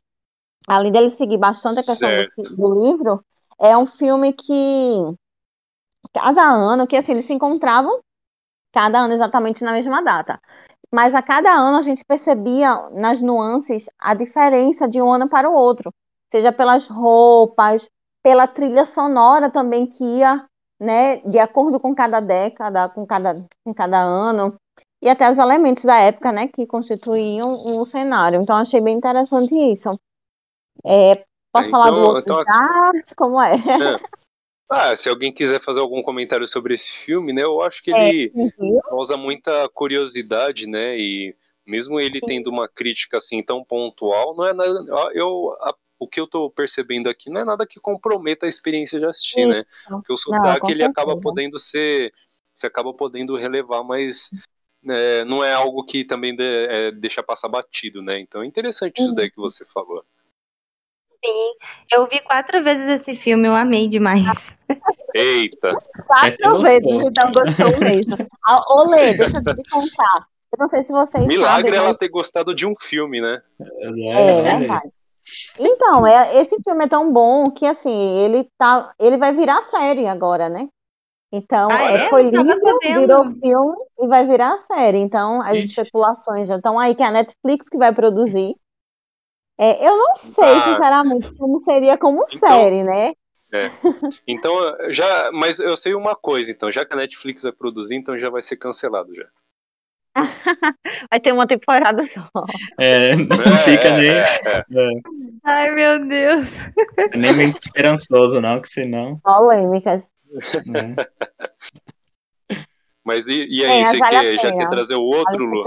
Além 0.67 0.91
dele 0.91 1.09
seguir 1.09 1.37
bastante 1.37 1.79
a 1.79 1.83
questão 1.83 2.09
do, 2.37 2.55
do 2.55 2.83
livro, 2.83 3.23
é 3.59 3.77
um 3.77 3.85
filme 3.85 4.33
que 4.33 5.15
cada 6.13 6.43
ano, 6.43 6.87
que 6.87 6.95
assim, 6.97 7.13
eles 7.13 7.25
se 7.25 7.33
encontravam 7.33 7.99
cada 8.73 8.99
ano 8.99 9.13
exatamente 9.13 9.63
na 9.63 9.71
mesma 9.71 10.03
data. 10.03 10.39
Mas 10.93 11.15
a 11.15 11.21
cada 11.21 11.51
ano 11.51 11.77
a 11.77 11.81
gente 11.81 12.05
percebia 12.05 12.89
nas 12.91 13.21
nuances 13.21 13.89
a 13.99 14.13
diferença 14.13 14.87
de 14.87 15.01
um 15.01 15.11
ano 15.11 15.29
para 15.29 15.49
o 15.49 15.53
outro, 15.53 15.93
seja 16.31 16.51
pelas 16.51 16.87
roupas, 16.87 17.89
pela 18.27 18.45
trilha 18.45 18.83
sonora 18.85 19.49
também 19.49 19.87
que 19.87 20.03
ia, 20.03 20.45
né, 20.77 21.15
de 21.19 21.39
acordo 21.39 21.79
com 21.79 21.95
cada 21.95 22.19
década, 22.19 22.89
com 22.89 23.05
cada, 23.07 23.45
com 23.63 23.73
cada 23.73 24.01
ano, 24.01 24.53
e 25.01 25.07
até 25.07 25.31
os 25.31 25.37
elementos 25.37 25.85
da 25.85 25.97
época, 25.97 26.33
né, 26.33 26.49
que 26.49 26.67
constituíam 26.67 27.53
o 27.79 27.85
cenário. 27.85 28.41
Então 28.41 28.53
achei 28.57 28.81
bem 28.81 28.97
interessante 28.97 29.55
isso. 29.55 29.97
É, 30.85 31.23
posso 31.53 31.69
É, 31.69 31.71
falar 31.71 31.89
do 31.89 31.99
então- 31.99 32.15
outro 32.15 32.33
então- 32.33 32.43
já? 32.43 32.91
Como 33.15 33.41
é? 33.41 33.53
Ah, 34.69 34.93
se 34.97 35.07
alguém 35.07 35.31
quiser 35.31 35.63
fazer 35.63 35.79
algum 35.79 36.03
comentário 36.03 36.45
sobre 36.49 36.73
esse 36.73 36.89
filme, 36.89 37.31
né? 37.31 37.43
Eu 37.43 37.61
acho 37.61 37.81
que 37.81 37.93
É, 37.93 38.09
ele 38.09 38.31
Uhum. 38.35 38.81
causa 38.81 39.15
muita 39.15 39.69
curiosidade, 39.69 40.67
né? 40.67 40.97
E 40.99 41.33
mesmo 41.65 41.97
ele 41.97 42.19
Sim. 42.19 42.25
tendo 42.25 42.49
uma 42.49 42.67
crítica 42.67 43.15
assim 43.19 43.41
tão 43.41 43.63
pontual, 43.63 44.35
não 44.35 44.45
é 44.45 44.51
nada. 44.53 44.83
Eu, 45.13 45.55
o 45.99 46.07
que 46.07 46.19
eu 46.19 46.27
tô 46.27 46.49
percebendo 46.49 47.09
aqui 47.09 47.29
não 47.29 47.41
é 47.41 47.45
nada 47.45 47.65
que 47.65 47.79
comprometa 47.79 48.45
a 48.45 48.49
experiência 48.49 48.99
de 48.99 49.05
assistir, 49.05 49.41
Isso. 49.41 49.49
né? 49.49 49.65
Porque 49.89 50.13
o 50.13 50.17
sotaque 50.17 50.61
com 50.61 50.71
ele 50.71 50.83
acaba 50.83 51.19
podendo 51.19 51.57
ser. 51.59 52.13
Você 52.53 52.67
acaba 52.67 52.93
podendo 52.93 53.35
relevar, 53.35 53.83
mas 53.83 54.29
né, 54.81 55.23
não 55.23 55.43
é 55.43 55.53
algo 55.53 55.83
que 55.83 56.03
também 56.03 56.35
de- 56.35 56.43
é, 56.43 56.91
deixa 56.91 57.21
passar 57.21 57.47
batido, 57.49 58.01
né? 58.01 58.19
Então 58.19 58.41
é 58.41 58.45
interessante 58.45 59.01
isso 59.01 59.13
daí 59.13 59.29
que 59.29 59.37
você 59.37 59.65
falou. 59.65 60.03
Sim, 61.23 61.53
eu 61.91 62.05
vi 62.07 62.19
quatro 62.21 62.63
vezes 62.63 62.87
esse 62.87 63.15
filme, 63.15 63.47
eu 63.47 63.55
amei 63.55 63.87
demais. 63.87 64.23
Eita! 65.13 65.75
Quatro 66.05 66.61
vezes, 66.61 67.03
então 67.03 67.31
gostou 67.31 67.79
mesmo. 67.79 68.17
Ah, 68.45 68.61
Ô, 68.69 68.89
Lê, 68.89 69.13
deixa 69.13 69.37
eu 69.37 69.43
te 69.43 69.69
contar. 69.69 70.27
Eu 70.51 70.59
não 70.59 70.69
sei 70.69 70.83
se 70.83 70.93
vocês 70.93 71.25
Milagre 71.25 71.63
sabem, 71.63 71.79
ela 71.79 71.89
mas 71.89 71.97
ter 71.97 72.07
gostado 72.07 72.55
de 72.55 72.65
um 72.65 72.73
filme, 72.79 73.19
né? 73.19 73.41
é 73.59 74.15
aí. 74.15 74.43
verdade. 74.43 74.89
Então, 75.59 76.05
é, 76.05 76.37
esse 76.37 76.55
filme 76.63 76.85
é 76.85 76.87
tão 76.87 77.11
bom 77.11 77.49
que, 77.51 77.65
assim, 77.65 78.17
ele 78.19 78.49
tá, 78.57 78.93
ele 78.99 79.17
vai 79.17 79.33
virar 79.33 79.61
série 79.61 80.07
agora, 80.07 80.49
né? 80.49 80.67
Então, 81.31 81.69
Ah, 81.69 81.91
é, 81.91 82.05
é? 82.05 82.09
foi 82.09 82.23
livro, 82.23 82.45
virou 82.99 83.25
filme 83.41 83.75
e 83.99 84.07
vai 84.07 84.25
virar 84.25 84.57
série. 84.59 84.97
Então, 84.99 85.41
as 85.41 85.55
Ixi. 85.55 85.67
especulações 85.81 86.47
já 86.47 86.55
estão 86.55 86.79
aí, 86.79 86.95
que 86.95 87.03
é 87.03 87.07
a 87.07 87.11
Netflix 87.11 87.67
que 87.69 87.77
vai 87.77 87.93
produzir. 87.93 88.55
É, 89.59 89.85
eu 89.85 89.97
não 89.97 90.15
sei, 90.15 90.53
Ah. 90.55 90.61
sinceramente, 90.73 91.35
como 91.35 91.59
seria 91.59 91.97
como 91.97 92.23
Então- 92.31 92.39
série, 92.49 92.83
né? 92.83 93.11
Então, 94.27 94.53
já. 94.89 95.31
Mas 95.31 95.59
eu 95.59 95.75
sei 95.77 95.95
uma 95.95 96.15
coisa, 96.15 96.51
então, 96.51 96.71
já 96.71 96.85
que 96.85 96.93
a 96.93 96.97
Netflix 96.97 97.41
vai 97.41 97.51
produzir, 97.51 97.95
então 97.95 98.17
já 98.17 98.29
vai 98.29 98.41
ser 98.41 98.57
cancelado 98.57 99.13
já. 99.15 99.25
Vai 101.09 101.19
ter 101.19 101.31
uma 101.33 101.47
temporada 101.47 102.05
só. 102.07 102.29
É, 102.79 103.15
não 103.15 103.41
É, 103.41 103.57
fica 103.63 103.87
é, 103.87 103.97
nem, 103.97 104.09
é, 104.09 104.41
é. 104.45 104.65
é, 104.71 105.01
Ai, 105.43 105.71
meu 105.71 106.07
Deus. 106.07 106.47
nem 107.15 107.33
muito 107.35 107.59
esperançoso, 107.59 108.41
não, 108.41 108.59
que 108.61 108.69
senão. 108.69 109.19
Polêmicas. 109.23 110.09
Mas 113.03 113.27
e, 113.27 113.45
e 113.49 113.63
É, 113.63 113.71
aí, 113.77 113.85
você 113.85 113.97
vale 113.97 114.11
quer, 114.11 114.39
já 114.41 114.51
quer 114.53 114.69
trazer 114.69 114.95
o 114.95 115.01
outro, 115.01 115.37
Vale 115.37 115.45
Lu? 115.45 115.63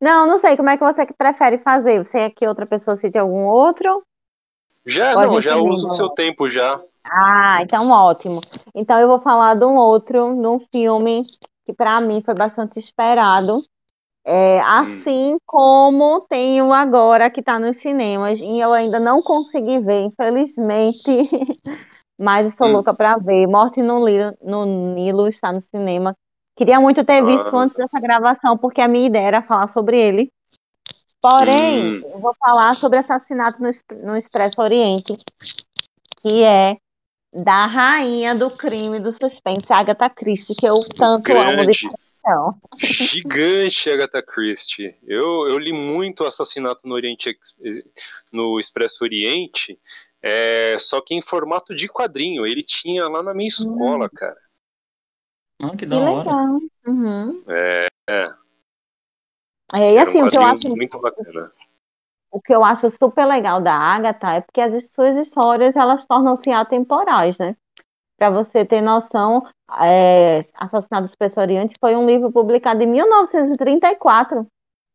Não, 0.00 0.26
não 0.26 0.38
sei. 0.38 0.56
Como 0.56 0.68
é 0.70 0.76
que 0.76 0.84
você 0.84 1.06
prefere 1.06 1.58
fazer? 1.58 2.04
Você 2.04 2.18
quer 2.18 2.30
que 2.30 2.46
outra 2.46 2.66
pessoa 2.66 2.96
cite 2.96 3.18
algum 3.18 3.44
outro? 3.44 4.02
Já, 4.86 5.14
Ou 5.14 5.26
não, 5.26 5.40
já 5.40 5.56
usa 5.56 5.86
o 5.86 5.90
seu 5.90 6.08
tempo 6.10 6.48
já. 6.48 6.80
Ah, 7.04 7.58
então 7.60 7.90
ótimo. 7.90 8.40
Então 8.74 8.98
eu 8.98 9.08
vou 9.08 9.20
falar 9.20 9.54
de 9.54 9.64
um 9.64 9.76
outro, 9.76 10.34
de 10.40 10.46
um 10.46 10.60
filme 10.60 11.22
que 11.70 11.76
para 11.76 12.00
mim 12.00 12.20
foi 12.24 12.34
bastante 12.34 12.78
esperado. 12.78 13.62
É, 14.24 14.60
assim 14.60 15.38
como 15.46 16.20
tem 16.28 16.60
o 16.60 16.72
agora 16.72 17.30
que 17.30 17.40
está 17.40 17.58
nos 17.58 17.76
cinemas 17.78 18.38
e 18.38 18.58
eu 18.60 18.72
ainda 18.72 19.00
não 19.00 19.22
consegui 19.22 19.78
ver, 19.78 20.02
infelizmente, 20.02 21.00
mas 22.18 22.48
estou 22.48 22.68
Hum. 22.68 22.72
louca 22.72 22.92
para 22.92 23.16
ver. 23.16 23.46
Morte 23.46 23.80
no 23.80 24.04
Nilo, 24.04 24.36
no 24.42 24.66
Nilo 24.94 25.26
está 25.28 25.50
no 25.50 25.60
cinema. 25.60 26.14
Queria 26.56 26.78
muito 26.80 27.02
ter 27.04 27.24
visto 27.24 27.56
Ah. 27.56 27.62
antes 27.62 27.76
dessa 27.76 27.98
gravação, 27.98 28.58
porque 28.58 28.82
a 28.82 28.88
minha 28.88 29.06
ideia 29.06 29.26
era 29.28 29.42
falar 29.42 29.68
sobre 29.68 29.96
ele. 29.98 30.30
Porém, 31.22 31.82
Hum. 31.86 32.00
eu 32.12 32.18
vou 32.18 32.34
falar 32.38 32.74
sobre 32.76 32.98
assassinato 32.98 33.62
no, 33.62 33.70
no 34.04 34.16
Expresso 34.16 34.60
Oriente, 34.60 35.16
que 36.20 36.42
é 36.42 36.76
da 37.32 37.66
rainha 37.66 38.34
do 38.34 38.50
crime 38.50 38.98
do 38.98 39.12
suspense, 39.12 39.72
Agatha 39.72 40.10
Christie, 40.10 40.54
que 40.54 40.66
eu 40.66 40.76
tanto 40.96 41.30
amo 41.32 41.66
de 41.66 41.82
Grande, 41.82 41.90
paixão. 42.22 42.60
gigante 42.76 43.90
Agatha 43.90 44.22
Christie. 44.22 44.96
Eu, 45.06 45.48
eu 45.48 45.58
li 45.58 45.72
muito 45.72 46.24
Assassinato 46.24 46.86
no 46.86 46.94
Oriente 46.94 47.38
no 48.32 48.58
Expresso 48.58 49.04
Oriente, 49.04 49.78
é, 50.22 50.76
só 50.78 51.00
que 51.00 51.14
em 51.14 51.22
formato 51.22 51.74
de 51.74 51.88
quadrinho. 51.88 52.46
Ele 52.46 52.62
tinha 52.62 53.08
lá 53.08 53.22
na 53.22 53.32
minha 53.32 53.48
escola, 53.48 54.08
cara. 54.08 54.38
Ah, 55.62 55.70
que 55.70 55.78
Que 55.78 55.86
da 55.86 55.98
hora. 55.98 56.18
legal. 56.18 56.60
Uhum. 56.86 57.44
É, 57.48 57.86
é. 58.08 58.34
É, 59.72 59.94
e 59.94 59.98
assim, 59.98 60.22
um 60.22 60.26
o 60.26 60.30
que 60.30 60.36
eu 60.36 60.42
acho 60.42 60.68
muito 60.68 60.98
bacana. 61.00 61.52
O 62.30 62.40
que 62.40 62.54
eu 62.54 62.64
acho 62.64 62.90
super 62.90 63.26
legal 63.26 63.60
da 63.60 63.74
Agatha 63.74 64.34
é 64.34 64.40
porque 64.40 64.60
as 64.60 64.90
suas 64.92 65.16
histórias 65.16 65.76
elas 65.76 66.06
tornam-se 66.06 66.50
atemporais, 66.50 67.38
né? 67.38 67.56
Para 68.16 68.30
você 68.30 68.64
ter 68.64 68.80
noção, 68.80 69.42
é, 69.80 70.40
Assassinato 70.54 71.04
do 71.04 71.08
Expresso 71.08 71.40
Oriente 71.40 71.74
foi 71.80 71.96
um 71.96 72.06
livro 72.06 72.30
publicado 72.30 72.82
em 72.82 72.86
1934. 72.86 74.46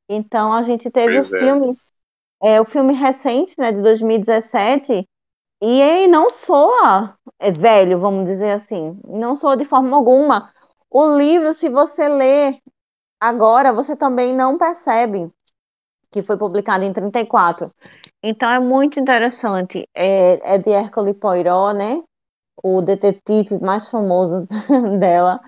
Então 0.10 0.54
a 0.54 0.62
gente 0.62 0.90
teve 0.92 1.14
Pois 1.14 1.32
o 1.32 1.36
é. 1.36 1.40
filme, 1.40 1.78
é, 2.42 2.62
o 2.62 2.66
filme 2.66 2.94
recente, 2.94 3.56
né, 3.58 3.72
de 3.72 3.82
2017, 3.82 5.08
E 5.62 6.08
não 6.08 6.30
soa 6.30 7.16
é 7.40 7.52
velho, 7.52 8.00
vamos 8.00 8.26
dizer 8.26 8.52
assim. 8.52 9.00
Não 9.08 9.36
soa 9.36 9.58
de 9.58 9.66
forma 9.66 9.96
alguma. 9.98 10.52
O 10.90 11.18
livro, 11.18 11.54
se 11.54 11.70
você 11.70 12.08
ler 12.08 12.60
agora, 13.20 13.74
você 13.74 13.96
também 13.96 14.34
não 14.34 14.58
percebe 14.58 15.32
que 16.16 16.24
foi 16.24 16.38
publicado 16.38 16.86
em 16.86 16.94
34. 16.94 17.70
Então 18.24 18.50
é 18.50 18.58
muito 18.58 18.98
interessante. 18.98 19.86
É, 19.94 20.56
é 20.56 20.58
de 20.58 20.70
Hercule 20.70 21.14
Poirot, 21.14 21.76
né? 21.76 22.02
O 22.64 22.82
detetive 22.82 23.60
mais 23.60 23.90
famoso 23.90 24.48
dela. 24.98 25.42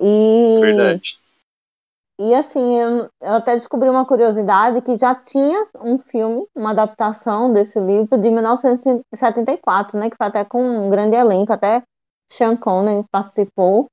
E, 0.00 0.60
Verdade. 0.62 1.18
E 2.18 2.34
assim, 2.34 2.78
eu, 2.78 3.10
eu 3.20 3.34
até 3.34 3.54
descobri 3.54 3.90
uma 3.90 4.06
curiosidade 4.06 4.80
que 4.80 4.96
já 4.96 5.14
tinha 5.14 5.62
um 5.78 5.98
filme, 5.98 6.46
uma 6.54 6.70
adaptação 6.70 7.52
desse 7.52 7.78
livro 7.78 8.16
de 8.16 8.30
1974, 8.30 9.98
né? 9.98 10.08
Que 10.08 10.16
foi 10.16 10.26
até 10.26 10.42
com 10.42 10.86
um 10.86 10.88
grande 10.88 11.16
elenco, 11.16 11.52
até 11.52 11.82
Sean 12.32 12.56
Connery 12.56 13.04
participou. 13.10 13.88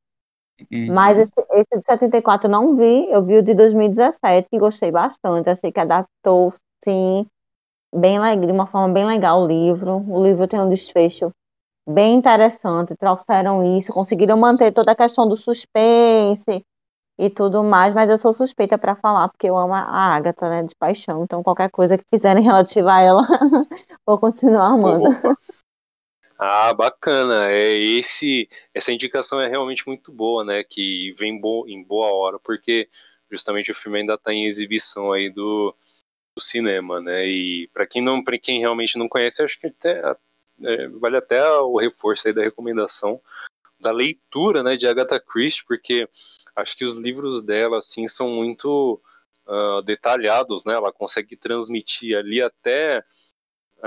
Uhum. 0.72 0.94
Mas 0.94 1.18
esse, 1.18 1.32
esse, 1.52 1.80
de 1.80 1.86
74 1.86 2.48
eu 2.48 2.52
não 2.52 2.76
vi, 2.76 3.10
eu 3.10 3.24
vi 3.24 3.38
o 3.38 3.44
de 3.44 3.54
2017 3.54 4.48
e 4.52 4.60
gostei 4.60 4.92
bastante. 4.92 5.50
Achei 5.50 5.72
que 5.72 5.80
adaptou, 5.80 6.54
sim, 6.84 7.26
bem 7.94 8.20
de 8.40 8.52
uma 8.52 8.68
forma 8.68 8.94
bem 8.94 9.06
legal 9.06 9.42
o 9.42 9.48
livro. 9.48 10.04
O 10.08 10.24
livro 10.24 10.48
tem 10.48 10.60
um 10.60 10.70
desfecho 10.70 11.32
bem 11.88 12.16
interessante, 12.16 12.96
trouxeram 12.96 13.78
isso, 13.78 13.92
conseguiram 13.92 14.38
manter 14.38 14.72
toda 14.72 14.92
a 14.92 14.96
questão 14.96 15.28
do 15.28 15.36
suspense 15.36 16.64
e 17.20 17.30
tudo 17.30 17.64
mais, 17.64 17.94
mas 17.94 18.10
eu 18.10 18.18
sou 18.18 18.34
suspeita 18.34 18.78
para 18.78 18.96
falar, 18.96 19.30
porque 19.30 19.48
eu 19.48 19.58
amo 19.58 19.74
a 19.74 19.82
Agatha, 19.82 20.50
né, 20.50 20.64
de 20.64 20.76
paixão, 20.76 21.24
então 21.24 21.44
qualquer 21.44 21.70
coisa 21.70 21.98
que 21.98 22.04
fizerem 22.10 22.44
relativa 22.44 22.94
a 22.94 23.02
ela, 23.02 23.22
vou 24.06 24.18
continuar 24.18 24.68
amando. 24.68 25.10
Opa. 25.10 25.38
Ah, 26.44 26.74
bacana. 26.74 27.52
É 27.52 27.72
esse 27.78 28.50
essa 28.74 28.92
indicação 28.92 29.40
é 29.40 29.48
realmente 29.48 29.86
muito 29.88 30.12
boa, 30.12 30.44
né? 30.44 30.64
Que 30.64 31.14
vem 31.20 31.40
bo 31.40 31.68
em 31.68 31.84
boa 31.84 32.08
hora, 32.12 32.40
porque 32.40 32.90
justamente 33.30 33.72
o 33.72 33.76
filme 33.76 34.00
ainda 34.00 34.16
está 34.16 34.34
em 34.34 34.48
exibição 34.48 35.12
aí 35.14 35.30
do, 35.30 35.72
do 36.36 36.42
cinema, 36.42 37.00
né? 37.00 37.28
E 37.28 37.68
para 37.72 37.86
quem 37.86 38.02
não, 38.02 38.24
para 38.24 38.40
quem 38.40 38.60
realmente 38.60 38.98
não 38.98 39.08
conhece, 39.08 39.44
acho 39.44 39.60
que 39.60 39.68
até 39.68 40.16
é, 40.64 40.88
vale 40.88 41.18
até 41.18 41.48
o 41.60 41.78
reforço 41.78 42.28
aí 42.28 42.34
da 42.34 42.42
recomendação 42.42 43.22
da 43.80 43.92
leitura, 43.92 44.64
né, 44.64 44.78
de 44.78 44.88
Agatha 44.88 45.20
Christie, 45.20 45.66
porque 45.66 46.08
acho 46.56 46.78
que 46.78 46.86
os 46.86 46.96
livros 46.96 47.44
dela 47.44 47.80
assim 47.80 48.08
são 48.08 48.30
muito 48.30 49.00
uh, 49.48 49.82
detalhados, 49.84 50.66
né? 50.66 50.74
Ela 50.74 50.92
consegue 50.92 51.36
transmitir 51.36 52.18
ali 52.18 52.42
até 52.42 53.04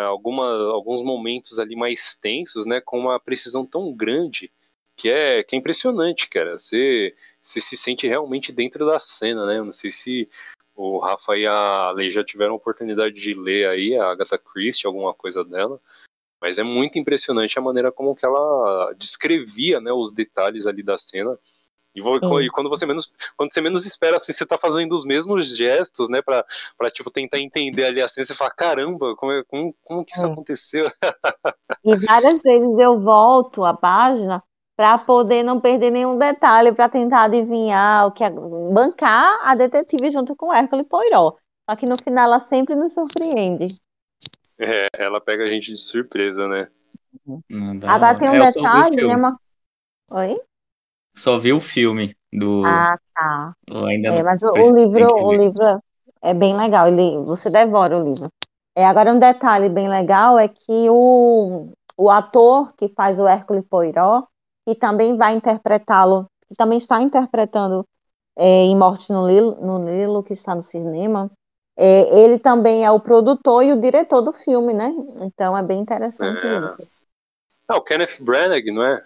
alguma, 0.02 0.46
alguns 0.72 1.02
momentos 1.02 1.58
ali 1.58 1.76
mais 1.76 2.14
tensos, 2.14 2.66
né, 2.66 2.80
com 2.80 2.98
uma 2.98 3.20
precisão 3.20 3.64
tão 3.64 3.92
grande 3.94 4.50
que 4.96 5.08
é, 5.08 5.42
que 5.42 5.56
é 5.56 5.58
impressionante, 5.58 6.28
cara. 6.28 6.58
Você, 6.58 7.14
você 7.40 7.60
se 7.60 7.76
sente 7.76 8.06
realmente 8.06 8.52
dentro 8.52 8.86
da 8.86 8.98
cena, 8.98 9.46
né? 9.46 9.58
Eu 9.58 9.64
não 9.64 9.72
sei 9.72 9.90
se 9.90 10.28
o 10.74 10.98
Rafa 10.98 11.36
e 11.36 11.46
a 11.46 11.90
Lei 11.92 12.10
já 12.10 12.24
tiveram 12.24 12.52
a 12.52 12.56
oportunidade 12.56 13.14
de 13.14 13.34
ler 13.34 13.68
aí 13.68 13.96
a 13.96 14.10
Agatha 14.10 14.38
Christie, 14.38 14.86
alguma 14.86 15.14
coisa 15.14 15.44
dela, 15.44 15.80
mas 16.40 16.58
é 16.58 16.62
muito 16.62 16.98
impressionante 16.98 17.58
a 17.58 17.62
maneira 17.62 17.92
como 17.92 18.14
que 18.14 18.24
ela 18.24 18.92
descrevia, 18.98 19.80
né, 19.80 19.92
os 19.92 20.12
detalhes 20.12 20.66
ali 20.66 20.82
da 20.82 20.98
cena. 20.98 21.38
E, 21.94 22.00
e, 22.00 22.50
quando 22.50 22.68
você 22.68 22.84
menos 22.84 23.12
quando 23.36 23.52
você 23.52 23.60
menos 23.60 23.86
espera 23.86 24.16
assim 24.16 24.32
você 24.32 24.44
tá 24.44 24.58
fazendo 24.58 24.94
os 24.94 25.04
mesmos 25.04 25.56
gestos 25.56 26.08
né 26.08 26.20
para 26.20 26.44
tipo 26.90 27.08
tentar 27.08 27.38
entender 27.38 27.84
ali 27.84 28.02
a 28.02 28.08
cena 28.08 28.24
você 28.24 28.34
fala 28.34 28.50
caramba 28.50 29.14
como 29.14 29.30
é, 29.30 29.44
como, 29.44 29.74
como 29.84 30.04
que 30.04 30.12
isso 30.12 30.26
é. 30.26 30.30
aconteceu? 30.30 30.90
E 31.86 31.96
várias 32.06 32.40
vezes 32.40 32.78
eu 32.78 32.98
volto 32.98 33.62
a 33.62 33.74
página 33.74 34.42
para 34.74 34.96
poder 34.96 35.42
não 35.42 35.60
perder 35.60 35.90
nenhum 35.90 36.16
detalhe 36.16 36.72
para 36.72 36.88
tentar 36.88 37.24
adivinhar 37.24 38.06
o 38.06 38.12
que 38.12 38.24
é, 38.24 38.30
bancar 38.30 39.38
a 39.42 39.54
detetive 39.54 40.10
junto 40.10 40.34
com 40.34 40.52
Hércules 40.52 40.86
Poirot. 40.88 41.36
Só 41.68 41.76
que 41.76 41.86
no 41.86 41.96
final 42.02 42.24
ela 42.24 42.40
sempre 42.40 42.74
nos 42.74 42.94
surpreende. 42.94 43.78
É 44.58 44.86
ela 44.96 45.20
pega 45.20 45.44
a 45.44 45.48
gente 45.48 45.72
de 45.72 45.78
surpresa 45.78 46.48
né? 46.48 46.68
Agora 47.86 48.18
tem 48.18 48.30
um 48.30 48.34
é, 48.34 48.50
detalhe 48.50 49.06
né 49.06 49.14
uma... 49.14 49.38
oi 50.10 50.40
só 51.14 51.38
vi 51.38 51.52
o 51.52 51.60
filme 51.60 52.16
do. 52.32 52.64
Ah, 52.66 52.98
tá. 53.14 53.54
Ainda 53.86 54.08
é, 54.08 54.22
mas 54.22 54.42
o, 54.42 54.50
o 54.50 54.74
livro, 54.74 55.14
o 55.14 55.32
livro 55.32 55.80
é 56.20 56.34
bem 56.34 56.56
legal. 56.56 56.88
Ele, 56.88 57.18
você 57.24 57.50
devora 57.50 57.96
o 57.96 58.02
livro. 58.02 58.28
É, 58.76 58.84
agora 58.84 59.12
um 59.12 59.18
detalhe 59.18 59.68
bem 59.68 59.88
legal 59.88 60.38
é 60.38 60.48
que 60.48 60.88
o, 60.90 61.68
o 61.96 62.10
ator 62.10 62.72
que 62.76 62.88
faz 62.88 63.18
o 63.18 63.26
Hércules 63.26 63.64
Poirot 63.68 64.26
e 64.66 64.74
também 64.74 65.16
vai 65.16 65.34
interpretá-lo, 65.34 66.26
que 66.48 66.56
também 66.56 66.78
está 66.78 67.00
interpretando 67.00 67.86
é, 68.36 68.64
em 68.64 68.76
Morte 68.76 69.12
no 69.12 69.28
Lilo, 69.28 69.56
no 69.60 69.84
Lilo, 69.88 70.22
que 70.24 70.32
está 70.32 70.54
no 70.54 70.62
cinema, 70.62 71.30
é, 71.76 72.18
ele 72.18 72.38
também 72.38 72.84
é 72.84 72.90
o 72.90 72.98
produtor 73.00 73.64
e 73.64 73.72
o 73.72 73.80
diretor 73.80 74.22
do 74.22 74.32
filme, 74.32 74.72
né? 74.72 74.92
Então 75.20 75.56
é 75.56 75.62
bem 75.62 75.80
interessante 75.80 76.44
é. 76.44 76.64
isso. 76.64 76.88
Ah, 77.68 77.76
o 77.76 77.82
Kenneth 77.82 78.20
Branagh, 78.20 78.64
não 78.72 78.84
é? 78.84 79.04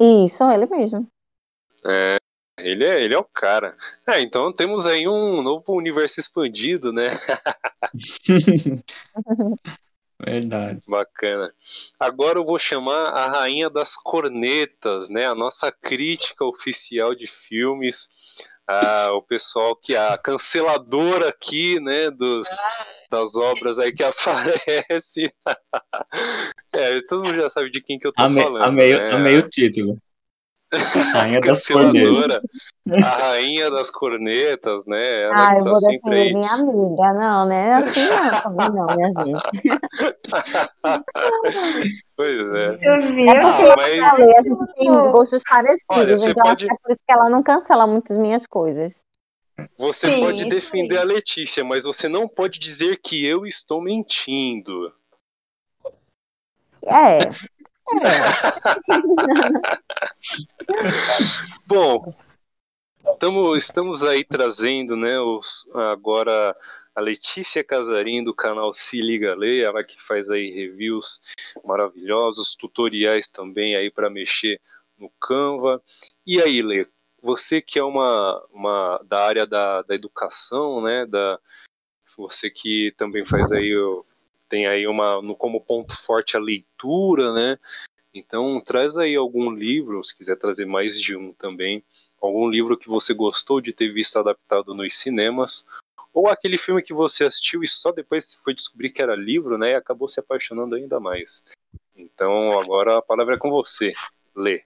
Isso, 0.00 0.50
ele 0.50 0.66
mesmo. 0.66 1.06
É, 1.86 2.18
ele 2.58 2.84
é, 2.84 3.02
ele 3.04 3.14
é 3.14 3.18
o 3.18 3.24
cara. 3.24 3.76
É, 4.06 4.20
então 4.20 4.52
temos 4.52 4.86
aí 4.86 5.06
um 5.06 5.42
novo 5.42 5.74
universo 5.74 6.18
expandido, 6.20 6.92
né? 6.92 7.10
Verdade. 10.22 10.82
Bacana. 10.86 11.52
Agora 11.98 12.38
eu 12.38 12.44
vou 12.44 12.58
chamar 12.58 13.06
a 13.06 13.26
rainha 13.28 13.70
das 13.70 13.96
cornetas, 13.96 15.08
né? 15.08 15.26
A 15.26 15.34
nossa 15.34 15.72
crítica 15.72 16.44
oficial 16.44 17.14
de 17.14 17.26
filmes. 17.26 18.10
Ah, 18.72 19.12
o 19.14 19.22
pessoal 19.22 19.74
que 19.74 19.96
a 19.96 20.16
canceladora 20.16 21.28
aqui, 21.28 21.80
né, 21.80 22.08
dos, 22.08 22.48
das 23.10 23.34
obras 23.34 23.80
aí 23.80 23.92
que 23.92 24.04
aparece. 24.04 25.24
é, 26.72 27.00
todo 27.08 27.24
mundo 27.24 27.34
já 27.34 27.50
sabe 27.50 27.68
de 27.68 27.82
quem 27.82 27.98
que 27.98 28.06
eu 28.06 28.12
tô 28.12 28.22
amei, 28.22 28.44
falando. 28.44 28.62
Amei, 28.62 28.96
né? 28.96 29.12
amei 29.12 29.38
o 29.38 29.48
título. 29.48 29.98
Rainha 30.72 31.40
das 31.42 31.66
cornetas. 31.66 32.40
A 32.90 33.08
rainha 33.08 33.70
das 33.70 33.90
cornetas, 33.90 34.86
né? 34.86 35.22
Ela 35.22 35.48
ah, 35.48 35.58
eu 35.58 35.64
tá 35.64 35.70
vou 35.70 35.80
defender 35.80 36.14
aí... 36.14 36.34
minha 36.34 36.52
amiga, 36.52 37.12
não, 37.14 37.46
né? 37.46 37.74
Assim 37.74 38.06
não, 38.08 38.40
também 38.42 38.70
não, 38.70 38.86
minha 38.96 39.10
gente. 39.18 39.42
pois 42.16 42.54
é. 42.54 42.78
Eu 42.82 43.14
vi, 43.14 43.28
é 43.28 43.38
ah, 43.38 43.74
mas... 43.76 44.02
a 44.02 44.42
gente 44.42 44.74
tem 44.74 44.88
gostos 45.10 45.42
parecidos, 45.48 45.84
Olha, 45.90 46.14
então 46.14 46.44
pode... 46.44 46.66
é 46.66 46.74
por 46.82 46.92
isso 46.92 47.00
que 47.06 47.12
ela 47.12 47.28
não 47.28 47.42
cancela 47.42 47.86
muitas 47.86 48.16
minhas 48.16 48.46
coisas. 48.46 49.04
Você 49.76 50.06
sim, 50.06 50.20
pode 50.20 50.44
defender 50.46 50.96
sim. 50.96 51.00
a 51.00 51.04
Letícia, 51.04 51.64
mas 51.64 51.84
você 51.84 52.08
não 52.08 52.26
pode 52.26 52.58
dizer 52.58 52.98
que 53.02 53.26
eu 53.26 53.46
estou 53.46 53.82
mentindo. 53.82 54.92
É. 56.86 57.28
é. 58.02 59.80
Bom, 61.66 62.14
tamo, 63.18 63.56
estamos 63.56 64.04
aí 64.04 64.24
trazendo, 64.24 64.96
né, 64.96 65.18
os, 65.18 65.68
agora 65.74 66.56
a 66.94 67.00
Letícia 67.00 67.64
Casarim 67.64 68.22
do 68.22 68.34
canal 68.34 68.74
Se 68.74 69.00
Liga 69.00 69.34
Lê, 69.34 69.62
ela 69.62 69.82
que 69.82 70.00
faz 70.02 70.30
aí 70.30 70.50
reviews 70.50 71.20
maravilhosos, 71.64 72.54
tutoriais 72.54 73.28
também 73.28 73.76
aí 73.76 73.90
para 73.90 74.10
mexer 74.10 74.60
no 74.98 75.10
Canva. 75.20 75.82
E 76.26 76.40
aí, 76.42 76.62
Lê, 76.62 76.86
você 77.22 77.60
que 77.60 77.78
é 77.78 77.84
uma, 77.84 78.44
uma 78.50 79.00
da 79.06 79.24
área 79.24 79.46
da, 79.46 79.82
da 79.82 79.94
educação, 79.94 80.82
né, 80.82 81.06
da, 81.06 81.38
você 82.16 82.50
que 82.50 82.92
também 82.96 83.24
faz 83.24 83.50
aí, 83.52 83.74
tem 84.50 84.66
aí 84.66 84.86
uma, 84.86 85.22
como 85.36 85.60
ponto 85.60 85.96
forte 85.96 86.36
a 86.36 86.40
leitura, 86.40 87.32
né, 87.32 87.58
então 88.12 88.60
traz 88.60 88.98
aí 88.98 89.14
algum 89.14 89.50
livro, 89.50 90.04
se 90.04 90.14
quiser 90.14 90.36
trazer 90.36 90.66
mais 90.66 91.00
de 91.00 91.16
um 91.16 91.32
também, 91.32 91.82
algum 92.20 92.48
livro 92.48 92.76
que 92.76 92.88
você 92.88 93.14
gostou 93.14 93.60
de 93.60 93.72
ter 93.72 93.92
visto 93.92 94.18
adaptado 94.18 94.74
nos 94.74 94.92
cinemas, 94.94 95.66
ou 96.12 96.28
aquele 96.28 96.58
filme 96.58 96.82
que 96.82 96.92
você 96.92 97.24
assistiu 97.24 97.62
e 97.62 97.68
só 97.68 97.92
depois 97.92 98.34
foi 98.34 98.52
descobrir 98.52 98.90
que 98.90 99.00
era 99.00 99.14
livro, 99.14 99.56
né, 99.56 99.70
e 99.70 99.74
acabou 99.74 100.08
se 100.08 100.18
apaixonando 100.18 100.74
ainda 100.74 100.98
mais. 100.98 101.44
Então 101.96 102.58
agora 102.58 102.98
a 102.98 103.02
palavra 103.02 103.36
é 103.36 103.38
com 103.38 103.50
você, 103.50 103.92
Lê. 104.34 104.64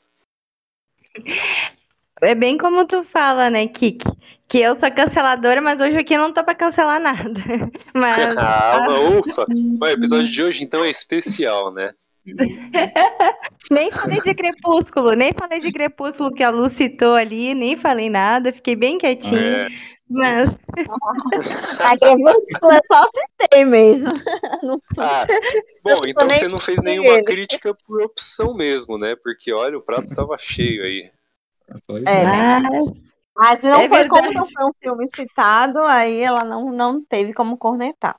É 2.24 2.34
bem 2.34 2.56
como 2.56 2.86
tu 2.86 3.02
fala, 3.04 3.50
né, 3.50 3.66
Kiki? 3.68 4.08
Que 4.48 4.58
eu 4.58 4.74
sou 4.74 4.90
canceladora, 4.90 5.60
mas 5.60 5.80
hoje 5.80 5.96
aqui 5.96 6.16
não 6.16 6.32
tô 6.32 6.42
pra 6.44 6.54
cancelar 6.54 7.00
nada. 7.00 7.40
Mas... 7.94 8.36
ah, 8.38 8.86
ufa! 9.18 9.46
O 9.80 9.86
episódio 9.86 10.28
de 10.28 10.42
hoje 10.42 10.64
então 10.64 10.84
é 10.84 10.90
especial, 10.90 11.72
né? 11.72 11.92
nem 13.70 13.90
falei 13.90 14.20
de 14.20 14.34
Crepúsculo, 14.34 15.12
nem 15.12 15.32
falei 15.32 15.60
de 15.60 15.70
Crepúsculo 15.70 16.32
que 16.32 16.42
a 16.42 16.48
Lu 16.48 16.68
citou 16.68 17.14
ali, 17.14 17.54
nem 17.54 17.76
falei 17.76 18.08
nada, 18.08 18.52
fiquei 18.52 18.74
bem 18.74 18.96
quietinho. 18.96 19.38
É. 19.38 19.68
Mas. 20.08 20.50
A 21.80 21.98
Crepúsculo 21.98 22.72
é 22.72 22.80
só 22.90 23.08
citei 23.40 23.64
mesmo. 23.64 24.10
Ah, 24.98 25.26
bom, 25.82 25.96
então 26.06 26.28
você 26.28 26.48
não 26.48 26.58
fez 26.58 26.80
nenhuma 26.82 27.22
crítica 27.22 27.74
por 27.86 28.02
opção 28.02 28.54
mesmo, 28.54 28.98
né? 28.98 29.16
Porque 29.22 29.52
olha, 29.52 29.76
o 29.76 29.82
prato 29.82 30.04
estava 30.04 30.36
cheio 30.38 30.82
aí. 30.82 31.10
Pois 31.86 32.04
É, 32.06 32.24
Mas. 32.24 33.14
Mas 33.36 33.62
não 33.64 33.80
É 33.80 33.88
foi 33.88 34.06
como 34.06 34.22
verdade. 34.22 34.34
não 34.34 34.46
foi 34.46 34.64
um 34.64 34.72
filme 34.80 35.08
citado, 35.14 35.80
aí 35.82 36.20
ela 36.20 36.44
não, 36.44 36.70
não 36.70 37.04
teve 37.04 37.32
como 37.32 37.58
cornetar. 37.58 38.16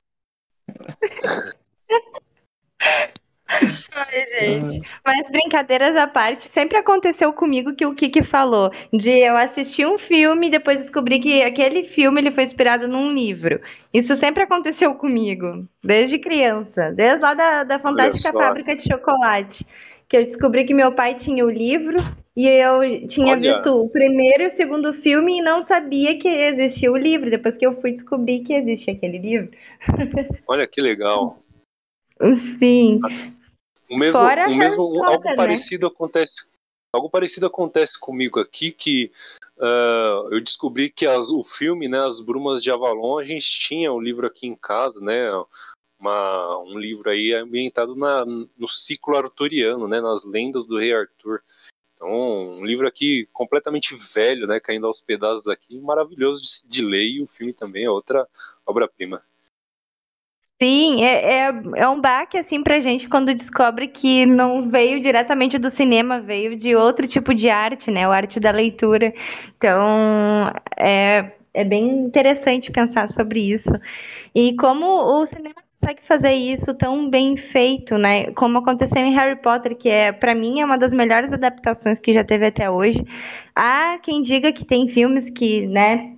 Ai, 3.48 4.26
gente. 4.26 4.82
Mas 5.06 5.30
brincadeiras 5.30 5.96
à 5.96 6.06
parte, 6.06 6.46
sempre 6.48 6.76
aconteceu 6.76 7.32
comigo 7.32 7.74
que 7.74 7.86
o 7.86 7.94
Kiki 7.94 8.22
falou, 8.22 8.70
de 8.92 9.10
eu 9.10 9.36
assistir 9.36 9.86
um 9.86 9.96
filme 9.96 10.48
e 10.48 10.50
depois 10.50 10.80
descobrir 10.80 11.20
que 11.20 11.42
aquele 11.42 11.84
filme 11.84 12.20
ele 12.20 12.32
foi 12.32 12.42
inspirado 12.42 12.86
num 12.86 13.10
livro. 13.10 13.60
Isso 13.94 14.16
sempre 14.16 14.42
aconteceu 14.42 14.94
comigo, 14.96 15.66
desde 15.82 16.18
criança, 16.18 16.92
desde 16.92 17.22
lá 17.22 17.32
da, 17.34 17.64
da 17.64 17.78
Fantástica. 17.78 18.32
Fábrica 18.32 18.76
de 18.76 18.82
Chocolate, 18.82 19.64
que 20.08 20.16
eu 20.16 20.24
descobri 20.24 20.64
que 20.64 20.74
meu 20.74 20.92
pai 20.92 21.14
tinha 21.14 21.44
o 21.46 21.50
livro 21.50 21.96
e 22.36 22.46
eu 22.46 23.08
tinha 23.08 23.32
Olha. 23.32 23.40
visto 23.40 23.72
o 23.72 23.88
primeiro 23.88 24.42
e 24.42 24.46
o 24.46 24.50
segundo 24.50 24.92
filme 24.92 25.38
e 25.38 25.42
não 25.42 25.62
sabia 25.62 26.18
que 26.18 26.28
existia 26.28 26.92
o 26.92 26.96
livro, 26.96 27.30
depois 27.30 27.56
que 27.56 27.66
eu 27.66 27.80
fui 27.80 27.92
descobrir 27.92 28.40
que 28.40 28.52
existe 28.52 28.90
aquele 28.90 29.18
livro. 29.18 29.50
Olha 30.46 30.66
que 30.66 30.80
legal. 30.80 31.42
Sim. 32.58 33.00
O 33.88 33.96
mesmo, 33.96 34.20
Fora 34.20 34.48
o 34.48 34.54
mesmo 34.54 34.88
Potter, 34.92 35.08
algo 35.08 35.24
né? 35.24 35.36
parecido 35.36 35.86
acontece, 35.86 36.46
algo 36.94 37.08
parecido 37.08 37.46
acontece 37.46 37.98
comigo 37.98 38.38
aqui 38.38 38.70
que 38.70 39.10
ah, 39.58 40.28
eu 40.30 40.40
descobri 40.40 40.90
que 40.90 41.06
as- 41.06 41.30
o 41.30 41.42
filme, 41.42 41.88
né, 41.88 42.00
As 42.00 42.20
Brumas 42.20 42.62
de 42.62 42.70
Avalon, 42.70 43.18
a 43.18 43.24
gente 43.24 43.46
tinha 43.60 43.90
o 43.90 44.00
livro 44.00 44.26
aqui 44.26 44.46
em 44.46 44.54
casa, 44.54 45.00
né, 45.02 45.30
uma- 45.98 46.58
um 46.58 46.78
livro 46.78 47.08
aí 47.08 47.32
ambientado 47.32 47.96
na- 47.96 48.26
no 48.26 48.68
ciclo 48.68 49.16
arturiano, 49.16 49.88
né, 49.88 50.00
nas 50.02 50.24
lendas 50.24 50.66
do 50.66 50.78
rei 50.78 50.92
Arthur. 50.92 51.42
Então, 51.96 52.10
um 52.10 52.64
livro 52.64 52.86
aqui 52.86 53.26
completamente 53.32 53.96
velho, 54.14 54.46
né, 54.46 54.60
caindo 54.60 54.86
aos 54.86 55.00
pedaços 55.00 55.48
aqui, 55.48 55.80
maravilhoso 55.80 56.42
de, 56.42 56.70
de 56.70 56.84
ler 56.84 57.06
e 57.06 57.22
o 57.22 57.26
filme 57.26 57.54
também 57.54 57.84
é 57.84 57.90
outra 57.90 58.28
obra-prima. 58.66 59.22
Sim, 60.62 61.04
é, 61.04 61.48
é, 61.48 61.62
é 61.76 61.88
um 61.88 62.00
baque 62.00 62.38
assim 62.38 62.62
pra 62.62 62.80
gente 62.80 63.08
quando 63.08 63.34
descobre 63.34 63.88
que 63.88 64.24
não 64.24 64.70
veio 64.70 65.00
diretamente 65.00 65.58
do 65.58 65.68
cinema, 65.68 66.20
veio 66.20 66.56
de 66.56 66.74
outro 66.74 67.06
tipo 67.06 67.34
de 67.34 67.50
arte, 67.50 67.90
né? 67.90 68.08
O 68.08 68.12
arte 68.12 68.40
da 68.40 68.50
leitura. 68.50 69.12
Então 69.56 70.50
é, 70.78 71.32
é 71.52 71.64
bem 71.64 71.86
interessante 71.86 72.72
pensar 72.72 73.08
sobre 73.08 73.40
isso. 73.40 73.70
E 74.34 74.54
como 74.56 74.86
o 74.86 75.26
cinema 75.26 75.65
consegue 75.78 76.02
fazer 76.02 76.32
isso 76.32 76.72
tão 76.74 77.10
bem 77.10 77.36
feito, 77.36 77.98
né? 77.98 78.32
Como 78.32 78.58
aconteceu 78.58 79.02
em 79.02 79.12
Harry 79.12 79.36
Potter, 79.36 79.76
que 79.76 79.90
é, 79.90 80.10
para 80.10 80.34
mim, 80.34 80.60
é 80.60 80.64
uma 80.64 80.78
das 80.78 80.92
melhores 80.92 81.34
adaptações 81.34 82.00
que 82.00 82.12
já 82.12 82.24
teve 82.24 82.46
até 82.46 82.70
hoje. 82.70 83.04
Há 83.54 83.98
quem 84.02 84.22
diga 84.22 84.52
que 84.52 84.64
tem 84.64 84.88
filmes 84.88 85.28
que, 85.28 85.66
né, 85.66 86.15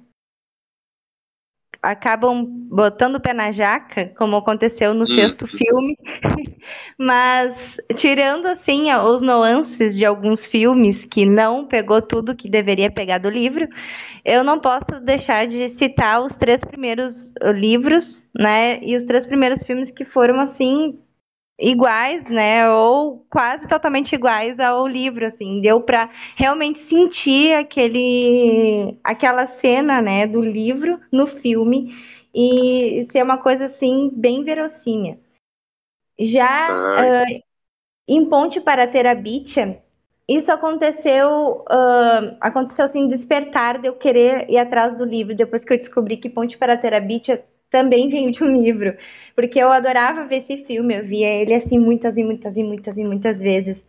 acabam 1.83 2.45
botando 2.45 3.17
o 3.17 3.21
pé 3.21 3.33
na 3.33 3.51
jaca, 3.51 4.13
como 4.17 4.37
aconteceu 4.37 4.93
no 4.93 5.07
sexto 5.07 5.47
filme. 5.47 5.97
Mas 6.99 7.77
tirando 7.95 8.47
assim 8.47 8.93
os 8.93 9.23
nuances 9.23 9.97
de 9.97 10.05
alguns 10.05 10.45
filmes 10.45 11.05
que 11.05 11.25
não 11.25 11.67
pegou 11.67 12.03
tudo 12.03 12.35
que 12.35 12.51
deveria 12.51 12.91
pegar 12.91 13.19
do 13.19 13.31
livro, 13.31 13.69
eu 14.25 14.43
não 14.43 14.59
posso 14.59 15.01
deixar 15.03 15.47
de 15.47 15.69
citar 15.69 16.23
os 16.23 16.35
três 16.35 16.61
primeiros 16.61 17.29
uh, 17.43 17.51
livros, 17.51 18.23
né? 18.37 18.79
E 18.83 18.97
os 18.97 19.05
três 19.05 19.25
primeiros 19.25 19.63
filmes 19.63 19.91
que 19.91 20.05
foram 20.05 20.41
assim 20.41 20.99
iguais, 21.59 22.31
né? 22.31 22.71
Ou 22.71 23.27
quase 23.29 23.67
totalmente 23.67 24.15
iguais 24.15 24.61
ao 24.61 24.87
livro, 24.87 25.27
assim, 25.27 25.61
deu 25.61 25.81
para 25.81 26.09
realmente 26.37 26.79
sentir 26.79 27.55
aquele 27.55 28.99
aquela 29.03 29.47
cena, 29.47 30.01
né, 30.01 30.27
do 30.27 30.41
livro 30.41 31.01
no 31.11 31.27
filme 31.27 31.93
e 32.35 33.05
ser 33.11 33.23
uma 33.23 33.39
coisa 33.39 33.65
assim 33.65 34.11
bem 34.15 34.45
verossímil. 34.45 35.19
Já 36.19 36.69
ah, 36.71 37.25
em 38.07 38.25
Ponte 38.29 38.61
para 38.61 38.87
Terabitia, 38.87 39.83
isso 40.29 40.53
aconteceu, 40.53 41.65
ah, 41.69 42.37
aconteceu 42.41 42.85
assim, 42.85 43.09
despertar 43.09 43.81
de 43.81 43.89
eu 43.89 43.95
querer 43.95 44.49
ir 44.49 44.59
atrás 44.59 44.97
do 44.97 45.05
livro, 45.05 45.35
depois 45.35 45.65
que 45.65 45.73
eu 45.73 45.79
descobri 45.79 46.17
que 46.17 46.29
Ponte 46.29 46.57
para 46.57 46.77
Terabitia 46.77 47.45
também 47.71 48.09
veio 48.09 48.31
de 48.31 48.43
um 48.43 48.63
livro, 48.63 48.97
porque 49.35 49.59
eu 49.59 49.71
adorava 49.71 50.25
ver 50.25 50.37
esse 50.37 50.59
filme, 50.59 50.97
eu 50.97 51.05
via 51.05 51.29
ele 51.29 51.55
assim 51.55 51.79
muitas 51.79 52.17
e 52.17 52.25
muitas 52.25 52.57
e 52.57 52.63
muitas 52.63 52.97
e 52.97 53.05
muitas 53.05 53.41
vezes. 53.41 53.85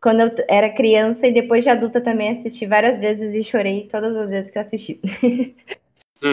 Quando 0.00 0.20
eu 0.20 0.30
era 0.48 0.72
criança 0.72 1.26
e 1.26 1.32
depois 1.32 1.62
de 1.62 1.70
adulta 1.70 2.00
também 2.00 2.30
assisti 2.30 2.66
várias 2.66 2.98
vezes 2.98 3.34
e 3.34 3.44
chorei 3.44 3.86
todas 3.88 4.16
as 4.16 4.30
vezes 4.30 4.50
que 4.50 4.58
eu 4.58 4.62
assisti. 4.62 5.00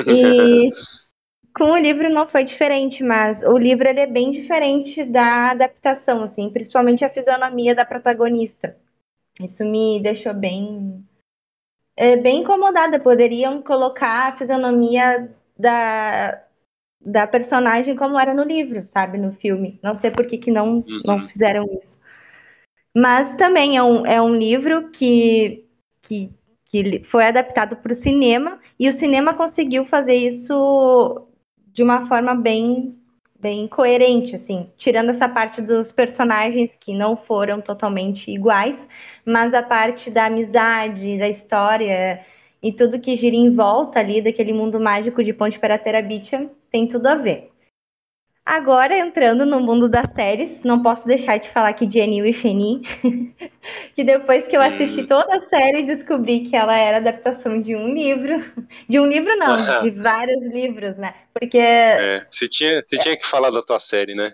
E 0.08 0.72
com 1.54 1.72
o 1.72 1.78
livro 1.78 2.10
não 2.10 2.28
foi 2.28 2.44
diferente, 2.44 3.04
mas 3.04 3.44
o 3.44 3.58
livro 3.58 3.88
ele 3.88 4.00
é 4.00 4.08
bem 4.08 4.32
diferente 4.32 5.04
da 5.04 5.52
adaptação, 5.52 6.24
assim, 6.24 6.50
principalmente 6.50 7.04
a 7.04 7.10
fisionomia 7.10 7.76
da 7.76 7.84
protagonista. 7.84 8.78
Isso 9.42 9.66
me 9.66 10.00
deixou 10.02 10.34
bem, 10.34 11.04
é, 11.96 12.16
bem 12.16 12.42
incomodada. 12.42 13.00
Poderiam 13.00 13.62
colocar 13.62 14.30
a 14.30 14.38
fisionomia 14.38 15.30
da, 15.58 16.42
da 17.08 17.26
personagem 17.26 17.96
como 17.96 18.20
era 18.20 18.34
no 18.34 18.44
livro, 18.44 18.84
sabe, 18.84 19.18
no 19.18 19.32
filme. 19.32 19.80
Não 19.82 19.96
sei 19.96 20.12
por 20.12 20.26
que, 20.26 20.38
que 20.38 20.52
não, 20.52 20.80
Uhum. 20.80 21.02
não 21.06 21.26
fizeram 21.26 21.66
isso. 21.74 22.02
Mas 22.94 23.36
também 23.38 23.78
é 23.78 23.84
um, 23.84 24.06
é 24.06 24.22
um 24.22 24.36
livro 24.36 24.90
que, 24.90 25.66
que, 26.02 26.30
que 26.66 27.02
foi 27.06 27.26
adaptado 27.26 27.78
para 27.78 27.94
o 27.94 27.96
cinema 27.96 28.60
e 28.78 28.90
o 28.90 28.92
cinema 28.92 29.34
conseguiu 29.34 29.86
fazer 29.86 30.16
isso 30.16 31.28
de 31.74 31.82
uma 31.82 32.06
forma 32.08 32.36
bem, 32.36 32.94
bem 33.40 33.70
coerente, 33.70 34.36
assim, 34.36 34.70
tirando 34.78 35.10
essa 35.12 35.30
parte 35.30 35.62
dos 35.62 35.94
personagens 35.94 36.76
que 36.76 36.94
não 36.94 37.16
foram 37.16 37.62
totalmente 37.62 38.30
iguais, 38.32 38.90
mas 39.24 39.54
a 39.54 39.64
parte 39.64 40.12
da 40.12 40.26
amizade, 40.26 41.18
da 41.18 41.30
história 41.30 42.26
e 42.62 42.74
tudo 42.74 43.00
que 43.00 43.16
gira 43.16 43.36
em 43.36 43.50
volta 43.50 44.00
ali 44.00 44.22
daquele 44.22 44.52
mundo 44.52 44.80
mágico 44.80 45.24
de 45.24 45.32
Ponte 45.32 45.60
para 45.60 45.78
Terabitia 45.78 46.50
tem 46.70 46.88
tudo 46.88 47.08
a 47.08 47.16
ver. 47.16 47.52
Agora, 48.48 48.98
entrando 48.98 49.46
no 49.46 49.60
mundo 49.60 49.90
das 49.90 50.10
séries, 50.14 50.64
não 50.64 50.82
posso 50.82 51.06
deixar 51.06 51.38
de 51.38 51.50
falar 51.50 51.68
aqui 51.68 51.86
de 51.86 52.00
Annie 52.00 52.30
e 52.30 52.32
Feni, 52.32 52.82
que 53.94 54.06
depois 54.06 54.48
que 54.48 54.56
eu 54.56 54.62
assisti 54.62 55.06
toda 55.06 55.36
a 55.36 55.40
série, 55.42 55.84
descobri 55.84 56.46
que 56.46 56.56
ela 56.56 56.74
era 56.78 56.96
adaptação 56.96 57.62
de 57.62 57.76
um 57.76 57.94
livro. 57.94 58.38
De 58.88 59.02
um 59.02 59.06
livro, 59.06 59.36
não, 59.36 59.82
de 59.82 59.92
vários 59.92 60.42
livros, 60.54 60.96
né? 60.96 61.14
Porque, 61.34 61.58
É, 61.58 62.26
você 62.32 62.48
tinha, 62.48 62.82
você 62.82 62.98
tinha 62.98 63.18
que 63.18 63.26
falar 63.26 63.50
da 63.50 63.62
tua 63.62 63.82
série, 63.82 64.16
né? 64.16 64.34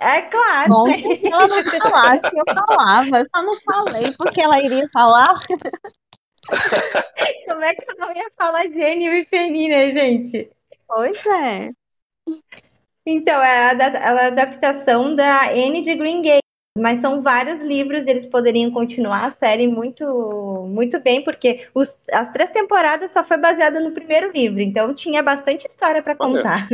é 0.00 0.22
claro, 0.22 0.70
Bom, 0.70 0.86
se 0.86 1.26
ela 1.26 1.46
não 1.46 1.64
falasse, 1.64 2.30
eu 2.34 2.44
falava. 2.66 3.18
Eu 3.18 3.26
só 3.34 3.42
não 3.42 3.60
falei 3.60 4.10
porque 4.16 4.42
ela 4.42 4.58
iria 4.58 4.88
falar. 4.90 5.34
como 7.46 7.62
é 7.62 7.74
que 7.74 7.90
eu 7.90 7.96
não 7.98 8.14
ia 8.14 8.30
falar 8.36 8.66
de 8.66 8.82
Annie 8.82 9.20
e 9.20 9.24
Feni, 9.26 9.68
né, 9.68 9.90
gente? 9.90 10.50
Pois 10.86 11.18
é. 11.26 11.74
Então, 13.06 13.42
é 13.42 13.70
a, 13.70 14.22
a 14.24 14.26
adaptação 14.28 15.14
da 15.14 15.50
Anne 15.50 15.82
de 15.82 15.94
Green 15.94 16.22
Gables, 16.22 16.40
mas 16.78 16.98
são 17.00 17.22
vários 17.22 17.60
livros, 17.60 18.06
eles 18.06 18.26
poderiam 18.26 18.70
continuar 18.70 19.26
a 19.26 19.30
série 19.30 19.68
muito, 19.68 20.04
muito 20.68 20.98
bem, 21.00 21.22
porque 21.22 21.68
os- 21.74 21.98
as 22.12 22.30
três 22.30 22.50
temporadas 22.50 23.10
só 23.12 23.22
foi 23.22 23.36
baseada 23.36 23.78
no 23.78 23.92
primeiro 23.92 24.32
livro, 24.32 24.60
então 24.60 24.94
tinha 24.94 25.22
bastante 25.22 25.66
história 25.68 26.02
para 26.02 26.16
Olha. 26.18 26.50
contar. 26.56 26.68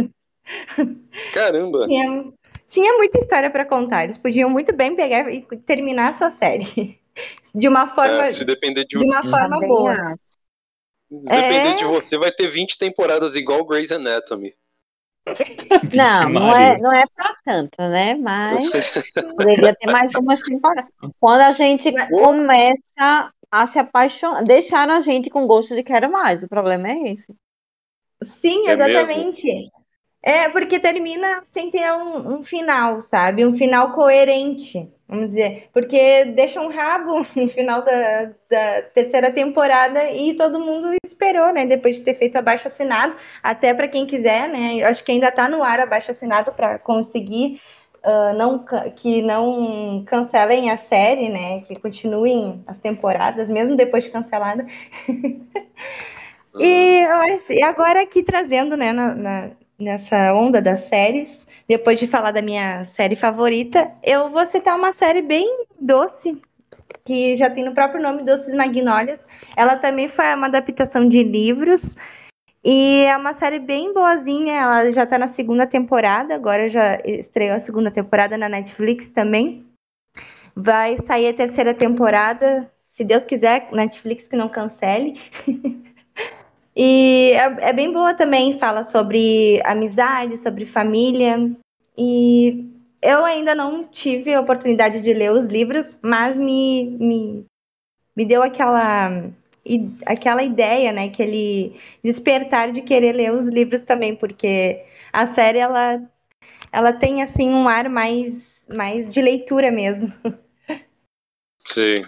Caramba! 1.31 1.91
Tinha, 1.91 2.33
tinha 2.69 2.93
muita 2.97 3.19
história 3.19 3.51
para 3.51 3.65
contar, 3.67 4.05
eles 4.05 4.19
podiam 4.19 4.51
muito 4.51 4.73
bem 4.75 4.95
pegar 4.97 5.33
e 5.33 5.43
terminar 5.59 6.11
essa 6.11 6.31
série 6.31 6.99
de 7.55 7.69
uma 7.69 7.89
forma, 7.95 8.25
É, 8.25 8.33
se 8.33 8.45
depender 8.45 8.85
de, 8.87 8.97
de 8.97 9.05
uma 9.05 9.25
forma 9.25 9.61
boa. 9.67 9.95
acho. 10.13 10.30
Se 11.11 11.23
depender 11.25 11.71
É. 11.71 11.75
de 11.75 11.85
você, 11.85 12.19
vai 12.19 12.31
ter 12.31 12.49
20 12.49 12.79
temporadas 12.79 13.35
igual 13.35 13.65
Grey's 13.65 13.93
Anatomy. 13.93 14.55
Não, 15.95 16.29
não 16.31 16.57
é, 16.57 16.79
não 16.79 16.93
é 16.93 17.05
pra 17.15 17.37
tanto, 17.45 17.77
né? 17.83 18.15
Mas 18.15 18.69
poderia 19.37 19.75
ter 19.77 19.93
mais 19.93 20.13
umas 20.15 20.41
temporadas. 20.41 20.91
Quando 21.21 21.43
a 21.43 21.53
gente 21.53 21.93
começa 22.09 23.31
a 23.51 23.67
se 23.67 23.79
apaixonar, 23.79 24.43
deixar 24.43 24.89
a 24.89 25.01
gente 25.01 25.29
com 25.29 25.47
gosto 25.47 25.75
de 25.75 25.83
quero 25.83 26.11
mais. 26.11 26.43
O 26.43 26.49
problema 26.49 26.89
é 26.89 27.13
esse. 27.13 27.33
Sim, 28.25 28.67
É 28.69 28.73
exatamente. 28.73 29.71
É, 30.23 30.49
porque 30.49 30.81
termina 30.81 31.43
sem 31.45 31.71
ter 31.71 31.93
um, 31.93 32.39
um 32.39 32.43
final, 32.43 33.01
sabe? 33.01 33.47
Um 33.47 33.55
final 33.55 33.93
coerente. 33.93 34.91
Vamos 35.11 35.31
dizer, 35.31 35.69
porque 35.73 36.25
deixa 36.27 36.61
um 36.61 36.69
rabo 36.69 37.27
no 37.35 37.49
final 37.49 37.85
da, 37.85 38.31
da, 38.49 38.83
terceira 38.95 39.31
temporada 39.33 40.09
e 40.13 40.35
todo 40.35 40.61
mundo 40.61 40.95
esperou, 41.05 41.53
né? 41.53 41.67
Depois 41.67 41.97
de 41.97 42.03
ter 42.03 42.15
feito 42.15 42.37
abaixo 42.37 42.69
assinado, 42.69 43.15
até 43.43 43.75
para 43.75 43.89
quem 43.89 44.07
quiser, 44.07 44.49
né? 44.49 44.83
Acho 44.85 45.05
que 45.05 45.11
ainda 45.11 45.29
está 45.29 45.49
no 45.49 45.65
ar 45.65 45.81
abaixo 45.81 46.13
assinado 46.13 46.53
para 46.53 46.79
conseguir 46.79 47.61
uh, 48.05 48.37
não, 48.37 48.65
que 48.95 49.21
não 49.21 50.05
cancelem 50.07 50.71
a 50.71 50.77
série, 50.77 51.29
né? 51.29 51.63
Que 51.63 51.75
continuem 51.75 52.63
as 52.69 52.79
temporadas, 52.79 53.51
mesmo 53.51 53.75
depois 53.77 54.05
de 54.05 54.11
cancelada. 54.11 54.65
e 56.55 57.05
e 57.51 57.63
agora 57.65 58.03
aqui 58.03 58.23
trazendo, 58.23 58.77
né, 58.77 58.93
na, 58.93 59.15
na, 59.15 59.51
nessa 59.77 60.33
onda 60.35 60.63
das 60.63 60.81
séries, 60.81 61.47
depois 61.71 62.01
de 62.01 62.09
falar 62.09 62.33
da 62.33 62.43
minha 62.43 62.83
série 62.97 63.15
favorita, 63.15 63.93
eu 64.03 64.29
vou 64.29 64.45
citar 64.45 64.77
uma 64.77 64.93
série 64.93 65.23
bem 65.23 65.47
doce, 65.81 66.37
que 67.05 67.37
já 67.37 67.49
tem 67.49 67.65
no 67.65 67.73
próprio 67.73 68.03
nome 68.03 68.25
Doces 68.25 68.53
Magnólias. 68.57 69.25
Ela 69.57 69.77
também 69.77 70.09
foi 70.09 70.35
uma 70.35 70.49
adaptação 70.49 71.07
de 71.07 71.23
livros. 71.23 71.97
E 72.65 73.05
é 73.05 73.17
uma 73.17 73.33
série 73.33 73.61
bem 73.61 73.95
boazinha, 73.95 74.53
ela 74.53 74.91
já 74.91 75.07
tá 75.07 75.17
na 75.17 75.29
segunda 75.29 75.65
temporada, 75.65 76.35
agora 76.35 76.69
já 76.69 77.01
estreou 77.05 77.55
a 77.55 77.61
segunda 77.61 77.89
temporada 77.89 78.37
na 78.37 78.49
Netflix 78.49 79.09
também. 79.09 79.65
Vai 80.57 80.97
sair 80.97 81.29
a 81.29 81.35
terceira 81.35 81.73
temporada, 81.73 82.69
se 82.85 83.05
Deus 83.05 83.25
quiser, 83.25 83.69
Netflix 83.71 84.27
que 84.27 84.35
não 84.35 84.49
cancele. 84.49 85.21
e 86.83 87.33
é, 87.33 87.69
é, 87.69 87.73
bem 87.75 87.93
boa 87.93 88.15
também, 88.15 88.59
fala 88.59 88.83
sobre 88.83 89.61
amizade, 89.67 90.39
sobre 90.39 90.65
família. 90.65 91.55
E 91.95 92.65
eu 93.03 93.23
ainda 93.23 93.55
não 93.55 93.87
tive 93.87 94.33
a 94.33 94.41
oportunidade 94.41 94.99
de 95.01 95.13
ler 95.13 95.31
os 95.31 95.45
livros, 95.45 95.99
mas 96.01 96.39
me, 96.39 96.97
me, 96.99 97.45
me 98.17 98.25
deu 98.25 98.43
aquela 98.43 99.31
aquela 100.07 100.43
ideia, 100.43 100.91
né, 100.91 101.05
aquele 101.05 101.79
despertar 102.03 102.73
de 102.73 102.81
querer 102.81 103.13
ler 103.13 103.31
os 103.31 103.45
livros 103.45 103.83
também, 103.83 104.17
porque 104.17 104.83
a 105.13 105.27
série 105.27 105.59
ela 105.59 106.01
ela 106.73 106.95
tem 106.95 107.21
assim 107.21 107.51
um 107.51 107.69
ar 107.69 107.91
mais 107.91 108.67
mais 108.75 109.13
de 109.13 109.21
leitura 109.21 109.71
mesmo. 109.71 110.11
Sim. 111.63 112.05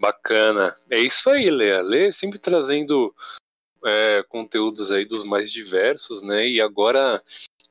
Bacana. 0.00 0.74
É 0.88 0.98
isso 0.98 1.28
aí, 1.28 1.50
Lea. 1.50 1.82
Lê 1.82 2.10
sempre 2.10 2.38
trazendo 2.38 3.14
é, 3.84 4.24
conteúdos 4.28 4.90
aí 4.90 5.04
dos 5.04 5.22
mais 5.22 5.52
diversos, 5.52 6.22
né? 6.22 6.48
E 6.48 6.60
agora 6.60 7.22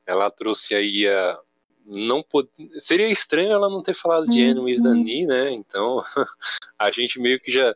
ela 0.06 0.30
trouxe 0.30 0.76
aí 0.76 1.08
a 1.08 1.38
não 1.84 2.22
pod... 2.22 2.48
seria 2.78 3.08
estranho 3.08 3.50
ela 3.50 3.68
não 3.68 3.82
ter 3.82 3.94
falado 3.94 4.26
de 4.26 4.44
Anne 4.44 4.60
with 4.60 4.86
Annie, 4.86 5.26
né? 5.26 5.50
Então 5.50 6.04
a 6.78 6.90
gente 6.92 7.18
meio 7.18 7.40
que 7.40 7.50
já 7.50 7.74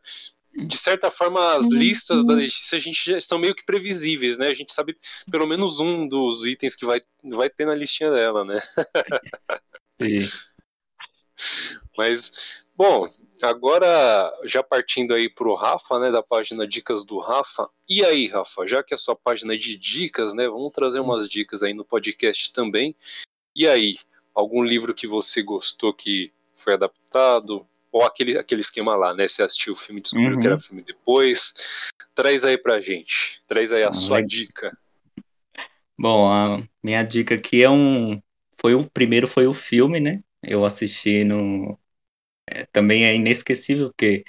de 0.57 0.77
certa 0.77 1.11
forma, 1.11 1.57
as 1.57 1.67
listas 1.67 2.25
da 2.25 2.35
Letícia 2.35 2.79
a 2.79 2.81
gente 2.81 3.11
já 3.11 3.21
são 3.21 3.41
meio 3.41 3.57
que 3.57 3.65
previsíveis, 3.65 4.39
né? 4.39 4.47
A 4.47 4.55
gente 4.55 4.73
sabe 4.73 4.97
pelo 5.29 5.49
menos 5.49 5.81
um 5.81 6.07
dos 6.07 6.47
itens 6.47 6.77
que 6.77 6.87
vai, 6.87 7.03
vai 7.25 7.51
ter 7.51 7.67
na 7.67 7.75
listinha 7.75 8.09
dela, 8.09 8.45
né? 8.45 8.61
Sim. 10.01 10.31
Mas, 11.99 12.63
bom, 12.77 13.11
agora 13.43 14.33
já 14.45 14.63
partindo 14.63 15.15
aí 15.15 15.29
pro 15.29 15.55
Rafa, 15.55 15.99
né, 15.99 16.11
da 16.11 16.23
página 16.23 16.67
Dicas 16.67 17.05
do 17.05 17.19
Rafa. 17.19 17.69
E 17.89 18.05
aí, 18.05 18.29
Rafa, 18.29 18.67
já 18.67 18.83
que 18.83 18.95
a 18.95 18.99
sua 18.99 19.17
página 19.17 19.55
é 19.55 19.57
de 19.57 19.77
dicas, 19.77 20.35
né, 20.35 20.49
vamos 20.49 20.73
trazer 20.73 21.01
umas 21.01 21.29
dicas 21.29 21.63
aí 21.63 21.75
no 21.75 21.85
podcast 21.85 22.53
também. 22.53 22.95
E 23.55 23.69
aí, 23.69 23.97
algum 24.35 24.63
livro 24.63 24.95
que 24.95 25.07
você 25.07 25.43
gostou 25.43 25.93
que 25.93 26.33
foi 26.55 26.75
adaptado, 26.75 27.67
ou 27.95 28.03
aquele, 28.03 28.37
aquele 28.37 28.61
esquema 28.61 28.97
lá, 28.97 29.15
né? 29.15 29.29
Você 29.29 29.41
assistiu 29.41 29.73
o 29.73 29.77
filme 29.77 30.01
e 30.01 30.03
descobriu 30.03 30.33
uhum. 30.33 30.41
que 30.41 30.47
era 30.47 30.57
uhum. 30.57 30.61
filme 30.61 30.83
depois. 30.83 31.55
Traz 32.13 32.45
aí 32.45 32.59
pra 32.59 32.81
gente. 32.81 33.41
Traz 33.47 33.73
aí 33.73 33.85
a 33.85 33.91
ah, 33.91 33.93
sua 33.93 34.21
dica. 34.21 34.77
Bom, 35.97 36.29
a 36.29 36.61
minha 36.83 37.05
dica 37.05 37.37
aqui 37.37 37.63
é 37.63 37.71
um. 37.71 38.21
Foi 38.61 38.75
o 38.75 38.91
primeiro 38.91 39.29
foi 39.29 39.47
o 39.47 39.55
filme, 39.55 40.01
né? 40.01 40.21
Eu 40.43 40.65
assisti 40.65 41.23
no. 41.23 41.79
É, 42.49 42.67
também 42.73 43.05
é 43.05 43.15
inesquecível, 43.15 43.89
porque 43.89 44.25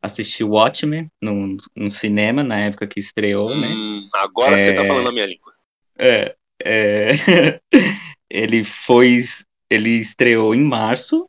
assisti 0.00 0.44
Watchmen 0.44 1.10
no, 1.20 1.56
no 1.74 1.90
cinema 1.90 2.42
na 2.42 2.58
época 2.60 2.86
que 2.86 3.00
estreou, 3.00 3.50
né? 3.50 3.68
hum, 3.68 4.00
né? 4.02 4.08
Agora 4.14 4.54
é... 4.54 4.58
você 4.58 4.74
tá 4.74 4.84
falando 4.84 5.08
a 5.08 5.12
minha 5.12 5.26
língua. 5.26 5.52
É. 5.98 6.36
é... 6.62 7.10
ele 8.30 8.64
foi. 8.64 9.20
Ele 9.68 9.98
estreou 9.98 10.54
em 10.54 10.62
março 10.62 11.28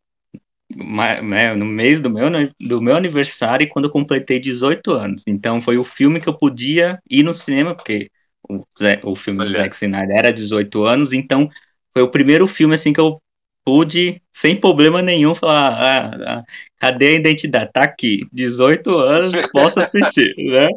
né, 0.76 1.56
no 1.56 1.66
mês 1.66 2.02
do 2.02 2.10
meu, 2.10 2.30
do 2.60 2.82
meu 2.82 2.96
aniversário, 2.96 3.70
quando 3.70 3.86
eu 3.86 3.92
completei 3.92 4.40
18 4.40 4.92
anos. 4.92 5.24
Então 5.26 5.62
foi 5.62 5.78
o 5.78 5.84
filme 5.84 6.20
que 6.20 6.28
eu 6.28 6.38
podia 6.38 7.00
ir 7.10 7.24
no 7.24 7.34
cinema, 7.34 7.74
porque 7.74 8.12
o, 8.48 8.64
o 9.04 9.16
filme 9.16 9.42
Olha. 9.42 9.50
do 9.50 9.56
Zack 9.56 9.76
Snyder 9.76 10.16
era 10.18 10.34
18 10.34 10.84
anos, 10.84 11.14
então 11.14 11.50
foi 11.94 12.04
o 12.04 12.12
primeiro 12.12 12.48
filme 12.48 12.76
assim 12.76 12.94
que 12.94 13.00
eu 13.00 13.22
pude, 13.68 14.22
sem 14.32 14.58
problema 14.58 15.02
nenhum, 15.02 15.36
falar, 15.36 15.74
ah, 15.74 16.38
ah, 16.40 16.44
cadê 16.78 17.08
a 17.10 17.20
identidade? 17.20 17.70
Tá 17.74 17.84
aqui, 17.84 18.26
18 18.32 18.98
anos, 18.98 19.34
posso 19.52 19.82
assistir, 19.82 20.34
né? 20.40 20.70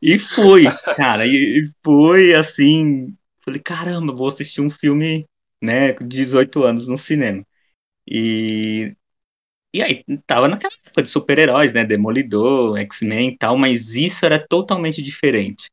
E 0.00 0.20
fui, 0.20 0.62
cara, 0.96 1.26
e 1.26 1.68
fui 1.82 2.32
assim, 2.36 3.12
falei, 3.44 3.60
caramba, 3.60 4.14
vou 4.14 4.28
assistir 4.28 4.60
um 4.60 4.70
filme, 4.70 5.26
né, 5.60 5.94
18 5.94 6.62
anos 6.62 6.86
no 6.86 6.96
cinema. 6.96 7.44
E 8.06 8.94
e 9.74 9.82
aí, 9.82 10.04
tava 10.26 10.46
naquela 10.46 10.72
época 10.86 11.02
de 11.02 11.08
super-heróis, 11.08 11.72
né? 11.72 11.84
Demolidor, 11.84 12.78
X-Men 12.78 13.30
e 13.30 13.36
tal, 13.36 13.58
mas 13.58 13.96
isso 13.96 14.24
era 14.24 14.38
totalmente 14.38 15.02
diferente. 15.02 15.70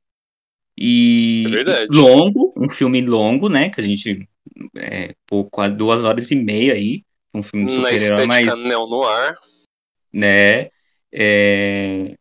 E 0.78 1.46
é 1.68 1.86
longo, 1.90 2.54
um 2.58 2.70
filme 2.70 3.02
longo, 3.02 3.48
né? 3.50 3.70
Que 3.70 3.80
a 3.80 3.84
gente. 3.84 4.28
É, 4.76 5.16
pouco, 5.28 5.68
duas 5.70 6.04
horas 6.04 6.32
e 6.32 6.36
meia 6.36 6.74
aí. 6.74 7.04
Um 7.34 7.44
filme 7.44 7.66
de 7.66 7.74
super-herói, 7.74 8.26
mas. 8.28 8.56
Neo-noir. 8.56 9.36
Né? 10.14 10.70
É, 11.12 12.16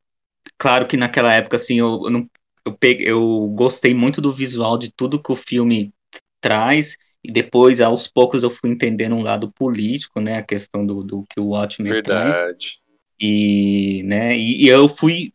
claro 0.58 0.86
que 0.86 0.96
naquela 0.96 1.32
época, 1.32 1.56
assim, 1.56 1.78
eu, 1.78 2.02
eu, 2.04 2.10
não, 2.10 2.30
eu, 2.64 2.72
peguei, 2.72 3.08
eu 3.08 3.52
gostei 3.54 3.94
muito 3.94 4.20
do 4.20 4.32
visual 4.32 4.76
de 4.76 4.90
tudo 4.90 5.22
que 5.22 5.30
o 5.30 5.36
filme 5.36 5.92
traz 6.40 6.96
e 7.24 7.32
depois, 7.32 7.80
aos 7.80 8.06
poucos, 8.06 8.42
eu 8.42 8.50
fui 8.50 8.68
entendendo 8.68 9.14
um 9.14 9.22
lado 9.22 9.50
político, 9.50 10.20
né? 10.20 10.36
A 10.36 10.42
questão 10.42 10.84
do, 10.84 11.02
do 11.02 11.24
que 11.30 11.40
o 11.40 11.48
Watchmen 11.48 11.90
Verdade. 11.90 12.30
Traz. 12.30 12.84
E, 13.18 14.02
né, 14.02 14.36
e, 14.36 14.64
e 14.64 14.68
eu 14.68 14.88
fui 14.88 15.32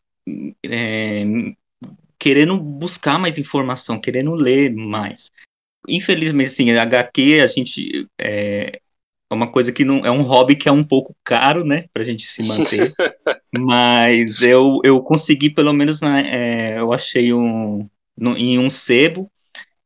é, 0.64 1.24
querendo 2.20 2.58
buscar 2.58 3.18
mais 3.18 3.40
informação, 3.40 4.00
querendo 4.00 4.36
ler 4.36 4.72
mais. 4.72 5.32
Infelizmente, 5.88 6.48
assim, 6.48 6.72
HQ, 6.72 7.42
a 7.42 7.48
gente... 7.48 8.08
É, 8.20 8.80
é 9.32 9.34
uma 9.34 9.52
coisa 9.52 9.72
que 9.72 9.86
não 9.86 10.04
é 10.04 10.10
um 10.10 10.22
hobby 10.22 10.56
que 10.56 10.68
é 10.68 10.72
um 10.72 10.84
pouco 10.84 11.16
caro, 11.24 11.64
né, 11.64 11.86
pra 11.94 12.04
gente 12.04 12.24
se 12.24 12.42
manter. 12.48 12.92
mas 13.56 14.42
eu, 14.42 14.80
eu 14.84 15.00
consegui, 15.02 15.52
pelo 15.52 15.72
menos, 15.72 16.02
na, 16.02 16.20
é, 16.22 16.80
eu 16.80 16.92
achei 16.92 17.32
um, 17.32 17.88
no, 18.18 18.36
em 18.36 18.58
um 18.58 18.70
sebo, 18.70 19.32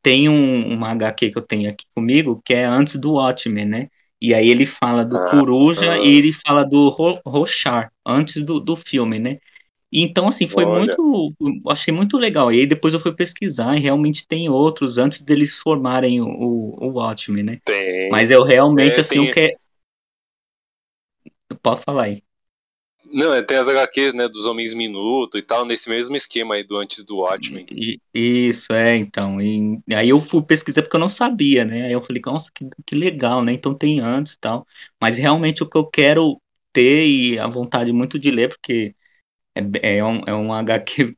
tem 0.01 0.29
um, 0.29 0.73
uma 0.73 0.91
HQ 0.91 1.31
que 1.31 1.37
eu 1.37 1.41
tenho 1.41 1.69
aqui 1.69 1.85
comigo, 1.93 2.41
que 2.43 2.53
é 2.53 2.63
antes 2.63 2.95
do 2.95 3.13
Watchmen, 3.13 3.65
né? 3.65 3.87
E 4.21 4.33
aí 4.33 4.49
ele 4.49 4.65
fala 4.65 5.03
do 5.03 5.17
ah, 5.17 5.29
Coruja 5.29 5.93
ah. 5.93 5.97
e 5.97 6.15
ele 6.15 6.31
fala 6.31 6.63
do 6.63 6.87
Ro 6.89 7.19
Rochar, 7.25 7.91
antes 8.05 8.41
do, 8.41 8.59
do 8.59 8.75
filme, 8.77 9.19
né? 9.19 9.39
Então, 9.95 10.27
assim, 10.27 10.47
foi 10.47 10.65
Olha. 10.65 10.97
muito. 10.97 11.33
Achei 11.67 11.93
muito 11.93 12.17
legal. 12.17 12.51
E 12.51 12.61
aí 12.61 12.65
depois 12.65 12.95
eu 12.95 12.99
fui 12.99 13.13
pesquisar 13.13 13.77
e 13.77 13.79
realmente 13.79 14.27
tem 14.27 14.49
outros 14.49 14.97
antes 14.97 15.21
deles 15.21 15.55
formarem 15.59 16.19
o, 16.19 16.25
o, 16.25 16.85
o 16.85 16.89
Watchmen, 16.93 17.43
né? 17.43 17.59
Tem. 17.63 18.09
Mas 18.09 18.31
eu 18.31 18.43
realmente, 18.43 18.97
é, 18.97 19.01
assim, 19.01 19.21
tem... 19.21 19.29
o 19.29 19.33
que 19.33 19.39
é. 19.39 19.55
Pode 21.61 21.81
falar 21.81 22.05
aí. 22.05 22.23
Não, 23.11 23.31
é, 23.31 23.43
tem 23.43 23.57
as 23.57 23.67
HQs, 23.67 24.15
né, 24.15 24.27
dos 24.27 24.47
Homens 24.47 24.73
Minuto 24.73 25.37
e 25.37 25.43
tal, 25.43 25.65
nesse 25.65 25.87
mesmo 25.87 26.15
esquema 26.15 26.55
aí 26.55 26.63
do 26.63 26.77
antes 26.77 27.05
do 27.05 27.17
Watchmen. 27.17 27.67
E, 27.69 27.99
isso, 28.11 28.73
é, 28.73 28.95
então. 28.95 29.39
E, 29.39 29.79
aí 29.93 30.09
eu 30.09 30.19
fui 30.19 30.41
pesquisar 30.41 30.81
porque 30.81 30.95
eu 30.95 30.99
não 30.99 31.09
sabia, 31.09 31.63
né? 31.63 31.85
Aí 31.85 31.91
eu 31.91 32.01
falei, 32.01 32.21
nossa, 32.25 32.49
que, 32.51 32.67
que 32.83 32.95
legal, 32.95 33.43
né? 33.43 33.53
Então 33.53 33.75
tem 33.75 33.99
antes 33.99 34.33
e 34.33 34.39
tal. 34.39 34.65
Mas 34.99 35.19
realmente 35.19 35.61
o 35.61 35.69
que 35.69 35.77
eu 35.77 35.85
quero 35.85 36.41
ter 36.71 37.05
e 37.05 37.37
a 37.37 37.45
vontade 37.45 37.93
muito 37.93 38.17
de 38.17 38.31
ler, 38.31 38.49
porque 38.49 38.95
é, 39.55 39.97
é, 39.97 40.03
um, 40.03 40.21
é 40.25 40.33
um 40.33 40.53
HQ 40.53 41.15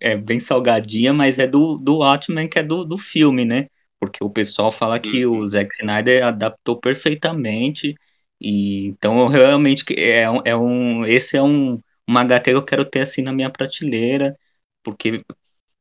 é 0.00 0.16
bem 0.16 0.40
salgadinha, 0.40 1.12
mas 1.12 1.38
é 1.38 1.46
do, 1.46 1.76
do 1.78 1.98
Watchmen, 1.98 2.48
que 2.48 2.58
é 2.58 2.62
do, 2.62 2.84
do 2.84 2.96
filme, 2.96 3.44
né? 3.44 3.68
Porque 4.00 4.22
o 4.22 4.30
pessoal 4.30 4.72
fala 4.72 4.98
que 5.00 5.24
uhum. 5.26 5.38
o 5.40 5.48
Zack 5.48 5.74
Snyder 5.74 6.24
adaptou 6.24 6.78
perfeitamente 6.80 7.94
e, 8.40 8.88
então, 8.88 9.26
realmente, 9.28 9.84
é, 9.96 10.24
é 10.44 10.56
um, 10.56 11.06
esse 11.06 11.36
é 11.36 11.42
um, 11.42 11.80
uma 12.06 12.20
HQ 12.20 12.50
que 12.50 12.56
eu 12.56 12.64
quero 12.64 12.84
ter 12.84 13.00
assim 13.00 13.22
na 13.22 13.32
minha 13.32 13.50
prateleira, 13.50 14.36
porque 14.82 15.24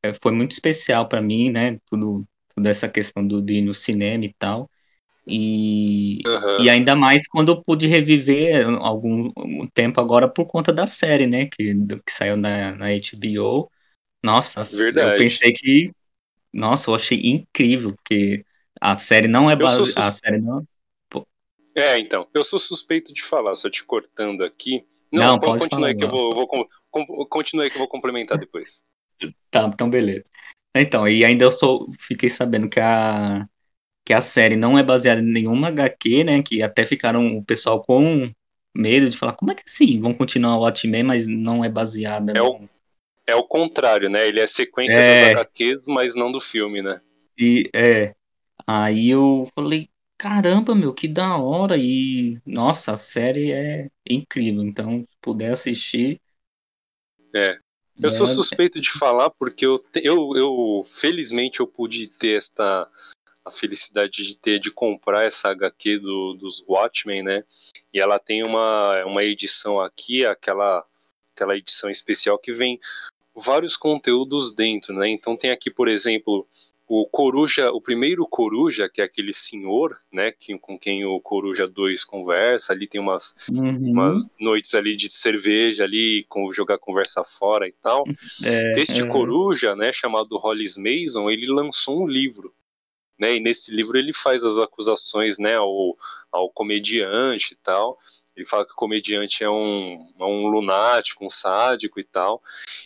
é, 0.04 0.14
foi 0.22 0.32
muito 0.32 0.52
especial 0.52 1.08
para 1.08 1.22
mim, 1.22 1.50
né? 1.52 1.80
Tudo, 1.90 2.26
toda 2.56 2.70
essa 2.70 2.88
questão 2.90 3.26
do, 3.28 3.42
de 3.42 3.56
ir 3.56 3.62
no 3.64 3.74
cinema 3.74 4.26
e 4.26 4.34
tal. 4.34 4.70
E, 5.26 6.22
uhum. 6.28 6.64
e 6.64 6.70
ainda 6.70 6.96
mais 6.96 7.26
quando 7.28 7.54
eu 7.54 7.62
pude 7.64 7.88
reviver 7.88 8.68
algum 8.68 9.32
tempo 9.74 10.02
agora 10.02 10.28
por 10.28 10.46
conta 10.46 10.74
da 10.74 10.86
série, 10.86 11.28
né? 11.28 11.46
Que, 11.46 11.74
que 12.06 12.12
saiu 12.12 12.36
na, 12.36 12.76
na 12.76 12.88
HBO. 12.88 13.72
Nossa, 14.22 14.64
Verdade. 14.64 15.14
eu 15.14 15.18
pensei 15.18 15.52
que. 15.52 15.92
Nossa, 16.52 16.90
eu 16.90 16.96
achei 16.96 17.20
incrível, 17.24 17.94
porque 17.94 18.46
a 18.80 18.98
série 18.98 19.28
não 19.28 19.50
é 19.50 19.56
base... 19.56 19.78
sus... 19.78 19.98
A 19.98 20.12
série 20.12 20.40
não. 20.40 20.66
É, 21.76 21.98
então. 21.98 22.28
Eu 22.34 22.44
sou 22.44 22.60
suspeito 22.60 23.14
de 23.14 23.24
falar, 23.24 23.56
só 23.56 23.70
te 23.70 23.84
cortando 23.84 24.44
aqui. 24.44 24.86
Não, 25.12 25.34
não 25.34 25.40
pode 25.40 25.64
continuar 25.64 25.88
aí 25.88 25.96
que 25.96 26.04
eu 26.04 26.10
vou, 26.10 26.36
vou 26.36 26.48
com, 26.48 26.66
continue 27.28 27.64
aí 27.64 27.70
que 27.70 27.76
eu 27.76 27.80
vou 27.80 27.88
complementar 27.88 28.38
depois. 28.38 28.84
tá, 29.50 29.70
então 29.74 29.90
beleza. 29.90 30.30
Então, 30.76 31.08
e 31.08 31.24
ainda 31.24 31.46
eu 31.46 31.52
sou, 31.52 31.92
fiquei 32.00 32.30
sabendo 32.30 32.68
que 32.68 32.80
a 32.80 33.48
que 34.06 34.14
a 34.14 34.22
série 34.22 34.56
não 34.56 34.78
é 34.78 34.84
baseada 34.84 35.22
em 35.22 35.26
nenhuma 35.26 35.70
HQ, 35.70 36.24
né? 36.24 36.44
Que 36.44 36.62
até 36.62 36.86
ficaram 36.86 37.38
o 37.38 37.44
pessoal 37.44 37.82
com 37.84 38.32
medo 38.76 39.10
de 39.10 39.18
falar, 39.18 39.34
como 39.34 39.52
é 39.52 39.56
que 39.56 39.64
assim? 39.66 40.00
Vão 40.00 40.14
continuar 40.14 40.58
o 40.58 40.62
Watchmen, 40.62 41.04
mas 41.04 41.28
não 41.28 41.64
é 41.64 41.70
baseada. 41.70 42.34
É 42.36 42.42
o, 42.42 42.68
é 43.28 43.36
o 43.36 43.44
contrário, 43.44 44.10
né? 44.10 44.28
Ele 44.28 44.40
é 44.40 44.48
sequência 44.48 45.00
é... 45.00 45.34
das 45.34 45.42
HQs, 45.42 45.86
mas 45.88 46.16
não 46.16 46.32
do 46.32 46.42
filme, 46.42 46.82
né? 46.82 47.00
E 47.38 47.70
é. 47.74 48.16
Aí 48.66 49.10
eu 49.10 49.48
falei, 49.56 49.90
caramba, 50.18 50.76
meu, 50.76 50.94
que 50.94 51.08
da 51.08 51.38
hora. 51.38 51.78
E 51.78 52.40
nossa, 52.46 52.94
a 52.94 52.98
série 52.98 53.52
é 53.52 53.90
incrível. 54.10 54.64
Então, 54.64 55.02
se 55.02 55.18
puder 55.22 55.52
assistir. 55.52 56.20
É. 57.34 57.58
Eu 58.02 58.08
é... 58.08 58.12
sou 58.12 58.26
suspeito 58.26 58.82
de 58.82 58.92
falar 58.92 59.30
porque 59.30 59.66
eu, 59.66 59.82
eu, 59.96 60.32
eu 60.36 60.82
felizmente 60.84 61.60
eu 61.60 61.68
pude 61.68 62.08
ter 62.08 62.38
esta 62.38 62.90
a 63.46 63.52
felicidade 63.52 64.26
de 64.26 64.36
ter 64.36 64.60
de 64.60 64.72
comprar 64.72 65.24
essa 65.24 65.50
HQ 65.50 66.00
do, 66.00 66.34
dos 66.34 66.64
Watchmen, 66.68 67.24
né? 67.24 67.44
E 67.94 68.00
ela 68.00 68.18
tem 68.18 68.44
uma, 68.44 69.06
uma 69.06 69.24
edição 69.24 69.80
aqui, 69.80 70.26
aquela, 70.26 70.86
aquela 71.36 71.58
edição 71.58 71.90
especial 71.90 72.38
que 72.38 72.52
vem 72.52 72.80
vários 73.36 73.76
conteúdos 73.76 74.56
dentro, 74.56 74.94
né? 74.94 75.10
Então 75.10 75.36
tem 75.36 75.52
aqui, 75.52 75.70
por 75.70 75.88
exemplo, 75.88 76.48
o 76.88 77.06
Coruja, 77.06 77.72
o 77.72 77.82
primeiro 77.82 78.26
Coruja, 78.28 78.88
que 78.88 79.02
é 79.02 79.06
aquele 79.06 79.34
senhor, 79.34 79.98
né, 80.12 80.32
que, 80.32 80.58
com 80.60 80.78
quem 80.78 81.06
o 81.06 81.20
Coruja 81.20 81.68
2 81.68 82.04
conversa, 82.04 82.74
ali 82.74 82.88
tem 82.88 83.02
umas, 83.02 83.36
uhum. 83.50 83.92
umas 83.92 84.30
noites 84.40 84.76
ali 84.76 84.96
de 84.96 85.12
cerveja 85.12 85.86
ali, 85.86 86.26
com 86.30 86.52
jogar 86.52 86.78
conversa 86.78 87.24
fora 87.24 87.68
e 87.68 87.72
tal. 87.82 88.06
É, 88.44 88.80
este 88.80 89.02
é. 89.02 89.08
Coruja, 89.08 89.76
né, 89.76 89.92
chamado 89.92 90.38
Hollis 90.38 90.78
Mason, 90.78 91.30
ele 91.30 91.48
lançou 91.48 92.04
um 92.04 92.08
livro 92.08 92.54
né? 93.18 93.36
E 93.36 93.40
nesse 93.40 93.74
livro 93.74 93.98
ele 93.98 94.14
faz 94.14 94.44
as 94.44 94.58
acusações, 94.58 95.38
né, 95.38 95.56
ao, 95.56 95.96
ao 96.32 96.50
comediante 96.50 97.54
e 97.54 97.58
tal. 97.58 97.98
Ele 98.36 98.48
fala 98.48 98.66
que 98.66 98.74
o 98.74 98.76
comediante 98.76 99.44
é 99.44 99.50
um, 99.50 100.12
é 100.20 100.24
um 100.24 100.48
lunático, 100.48 101.26
um 101.26 101.30
sádico 101.30 102.00
e 102.00 102.04
tal. 102.04 102.42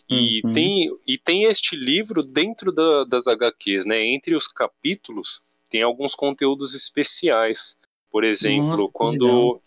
E, 0.09 0.41
uhum. 0.43 0.51
tem, 0.51 0.97
e 1.07 1.17
tem 1.17 1.43
este 1.43 1.75
livro 1.75 2.21
dentro 2.21 2.71
da, 2.71 3.05
das 3.05 3.27
HQs, 3.27 3.85
né? 3.85 4.03
Entre 4.03 4.35
os 4.35 4.47
capítulos 4.47 5.45
tem 5.69 5.81
alguns 5.81 6.13
conteúdos 6.13 6.73
especiais. 6.73 7.79
Por 8.09 8.23
exemplo, 8.23 8.69
Nossa, 8.69 8.89
quando, 8.91 9.61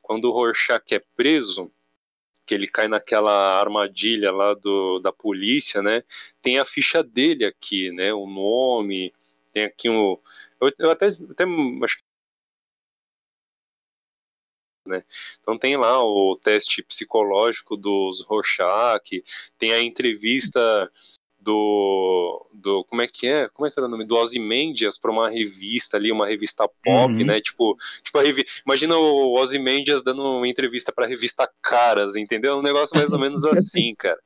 quando 0.00 0.24
o 0.26 0.32
Rorschach 0.32 0.94
é 0.94 1.02
preso, 1.14 1.70
que 2.46 2.54
ele 2.54 2.66
cai 2.66 2.88
naquela 2.88 3.60
armadilha 3.60 4.32
lá 4.32 4.54
do, 4.54 4.98
da 4.98 5.12
polícia, 5.12 5.82
né? 5.82 6.02
Tem 6.42 6.58
a 6.58 6.64
ficha 6.64 7.02
dele 7.02 7.44
aqui, 7.44 7.90
né? 7.92 8.12
O 8.12 8.26
nome, 8.26 9.12
tem 9.52 9.64
aqui 9.64 9.88
um. 9.88 10.16
Eu, 10.60 10.72
eu 10.78 10.90
até, 10.90 11.08
até 11.08 11.44
acho 11.84 11.96
que. 11.98 12.02
Né? 14.86 15.04
Então 15.40 15.58
tem 15.58 15.76
lá 15.76 16.02
o 16.02 16.36
teste 16.36 16.82
psicológico 16.82 17.76
dos 17.76 18.22
Rorschach, 18.22 19.22
tem 19.58 19.72
a 19.72 19.80
entrevista 19.80 20.90
do, 21.40 22.46
do 22.52 22.84
como 22.84 23.02
é 23.02 23.08
que 23.08 23.26
é? 23.26 23.48
Como 23.48 23.66
é 23.66 23.70
que 23.70 23.78
era 23.78 23.86
o 23.86 23.90
nome? 23.90 24.04
Do 24.04 24.16
Ozymandias 24.16 24.98
para 24.98 25.10
uma 25.10 25.30
revista 25.30 25.96
ali, 25.96 26.12
uma 26.12 26.26
revista 26.26 26.68
pop, 26.84 27.12
uhum. 27.12 27.24
né? 27.24 27.40
Tipo, 27.40 27.76
tipo 28.02 28.18
a 28.18 28.22
revi... 28.22 28.44
imagina 28.64 28.96
o 28.96 29.32
Ozymandias 29.38 30.02
dando 30.02 30.22
uma 30.22 30.46
entrevista 30.46 30.92
para 30.92 31.06
a 31.06 31.08
revista 31.08 31.50
Caras, 31.62 32.16
entendeu? 32.16 32.58
Um 32.58 32.62
negócio 32.62 32.96
mais 32.96 33.12
ou 33.12 33.18
menos 33.18 33.44
assim, 33.46 33.94
cara. 33.96 34.20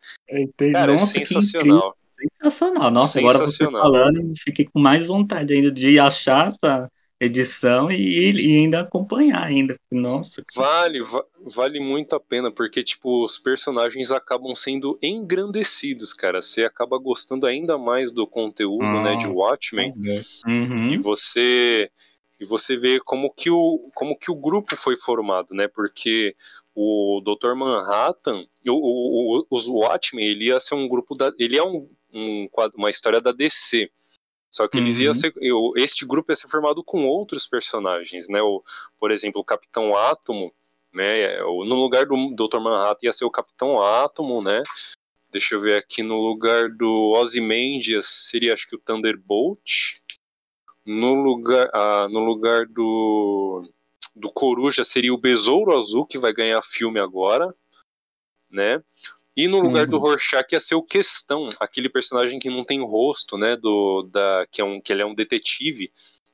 Cara, 0.72 0.92
é 0.92 0.96
Nossa, 0.96 1.18
é 1.18 1.24
sensacional. 1.24 1.96
Sensacional. 2.42 2.90
Nossa, 2.90 3.18
agora 3.18 3.38
você 3.38 3.64
falando, 3.64 4.32
fiquei 4.38 4.64
com 4.64 4.80
mais 4.80 5.04
vontade 5.04 5.54
ainda 5.54 5.70
de 5.70 5.98
achar 5.98 6.48
essa 6.48 6.90
edição 7.20 7.90
e, 7.90 8.32
e 8.32 8.58
ainda 8.58 8.80
acompanhar 8.80 9.42
ainda. 9.42 9.78
Nossa. 9.90 10.42
Vale, 10.54 11.00
va 11.00 11.24
vale 11.46 11.78
muito 11.78 12.16
a 12.16 12.20
pena, 12.20 12.50
porque, 12.50 12.82
tipo, 12.82 13.24
os 13.24 13.38
personagens 13.38 14.10
acabam 14.10 14.54
sendo 14.54 14.98
engrandecidos, 15.02 16.12
cara. 16.12 16.40
Você 16.40 16.64
acaba 16.64 16.98
gostando 16.98 17.46
ainda 17.46 17.76
mais 17.76 18.10
do 18.10 18.26
conteúdo, 18.26 18.84
ah, 18.84 19.02
né, 19.02 19.16
de 19.16 19.26
Watchmen. 19.26 19.92
Uhum. 20.46 20.92
E 20.92 20.98
você 20.98 21.90
e 22.40 22.44
você 22.44 22.76
vê 22.76 22.98
como 22.98 23.32
que 23.32 23.50
o 23.50 23.90
como 23.94 24.18
que 24.18 24.30
o 24.30 24.34
grupo 24.34 24.76
foi 24.76 24.96
formado, 24.96 25.48
né? 25.52 25.68
Porque 25.68 26.34
o 26.74 27.22
Dr. 27.24 27.54
Manhattan, 27.54 28.44
o, 28.66 28.72
o, 28.72 29.38
o, 29.38 29.46
os 29.50 29.68
Watchmen, 29.68 30.26
ele 30.26 30.46
ia 30.46 30.58
ser 30.58 30.74
um 30.74 30.88
grupo 30.88 31.14
da, 31.14 31.32
ele 31.38 31.56
é 31.56 31.62
um 31.62 31.88
um, 32.14 32.48
uma 32.77 32.90
história 32.90 33.20
da 33.20 33.33
DC. 33.33 33.90
Só 34.50 34.68
que 34.68 34.79
eles 34.79 34.98
uhum. 34.98 35.05
iam 35.05 35.14
ser, 35.14 35.33
eu, 35.38 35.72
este 35.77 36.07
grupo 36.07 36.31
ia 36.31 36.37
ser 36.37 36.48
formado 36.48 36.83
com 36.85 37.05
outros 37.05 37.46
personagens, 37.46 38.29
né? 38.29 38.40
O, 38.40 38.62
por 39.00 39.11
exemplo, 39.11 39.40
o 39.40 39.44
Capitão 39.44 39.96
Átomo, 39.96 40.55
né? 40.92 41.38
No 41.40 41.74
lugar 41.74 42.07
do 42.07 42.14
Dr. 42.35 42.61
Manhattan 42.61 43.07
ia 43.07 43.12
ser 43.12 43.24
o 43.24 43.31
Capitão 43.31 43.81
Átomo, 43.81 44.40
né? 44.40 44.62
Deixa 45.29 45.57
eu 45.57 45.61
ver 45.61 45.74
aqui 45.74 46.05
no 46.05 46.16
lugar 46.16 46.70
do 46.70 47.12
Ozymandias 47.16 48.07
seria 48.07 48.55
acho 48.55 48.68
que 48.68 48.77
o 48.77 48.79
Thunderbolt. 48.79 49.98
No 50.87 51.14
lugar, 51.14 51.68
ah, 51.74 52.09
no 52.09 52.20
lugar 52.20 52.66
do 52.66 53.68
do 54.14 54.31
Coruja 54.31 54.85
seria 54.85 55.12
o 55.12 55.18
Besouro 55.18 55.77
Azul 55.77 56.07
que 56.07 56.18
vai 56.18 56.33
ganhar 56.33 56.62
filme 56.62 57.00
agora, 57.00 57.53
né? 58.48 58.81
E 59.36 59.48
no 59.48 59.58
lugar 59.58 59.84
uhum. 59.84 59.90
do 59.90 59.98
Rorschach 59.98 60.46
ia 60.52 60.60
ser 60.60 60.76
o 60.76 60.82
Questão, 60.82 61.48
aquele 61.58 61.88
personagem 61.88 62.38
que 62.38 62.48
não 62.48 62.64
tem 62.64 62.80
rosto, 62.80 63.36
né, 63.36 63.56
do, 63.56 64.02
da, 64.04 64.46
que, 64.50 64.60
é 64.60 64.64
um, 64.64 64.80
que 64.80 64.92
ele 64.92 65.02
é 65.02 65.06
um 65.06 65.14
detetive. 65.14 65.90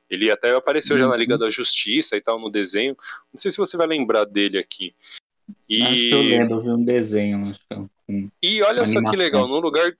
Ele 0.08 0.30
até 0.30 0.54
apareceu 0.54 0.96
uhum. 0.96 1.02
já 1.02 1.08
na 1.08 1.16
Liga 1.16 1.34
uhum. 1.34 1.40
da 1.40 1.50
Justiça 1.50 2.16
e 2.16 2.20
tal, 2.20 2.38
no 2.38 2.50
desenho. 2.50 2.96
Não 3.32 3.40
sei 3.40 3.50
se 3.50 3.56
você 3.56 3.76
vai 3.76 3.86
lembrar 3.86 4.24
dele 4.24 4.58
aqui. 4.58 4.94
E... 5.68 5.82
Acho 5.82 5.94
que 5.94 6.10
eu 6.10 6.22
lembro, 6.22 6.54
eu 6.56 6.60
vi 6.60 6.70
um 6.70 6.84
desenho. 6.84 7.52
e 8.42 8.62
olha 8.62 8.84
só 8.84 9.02
que 9.02 9.16
legal, 9.16 9.48
no 9.48 9.60
lugar... 9.60 9.90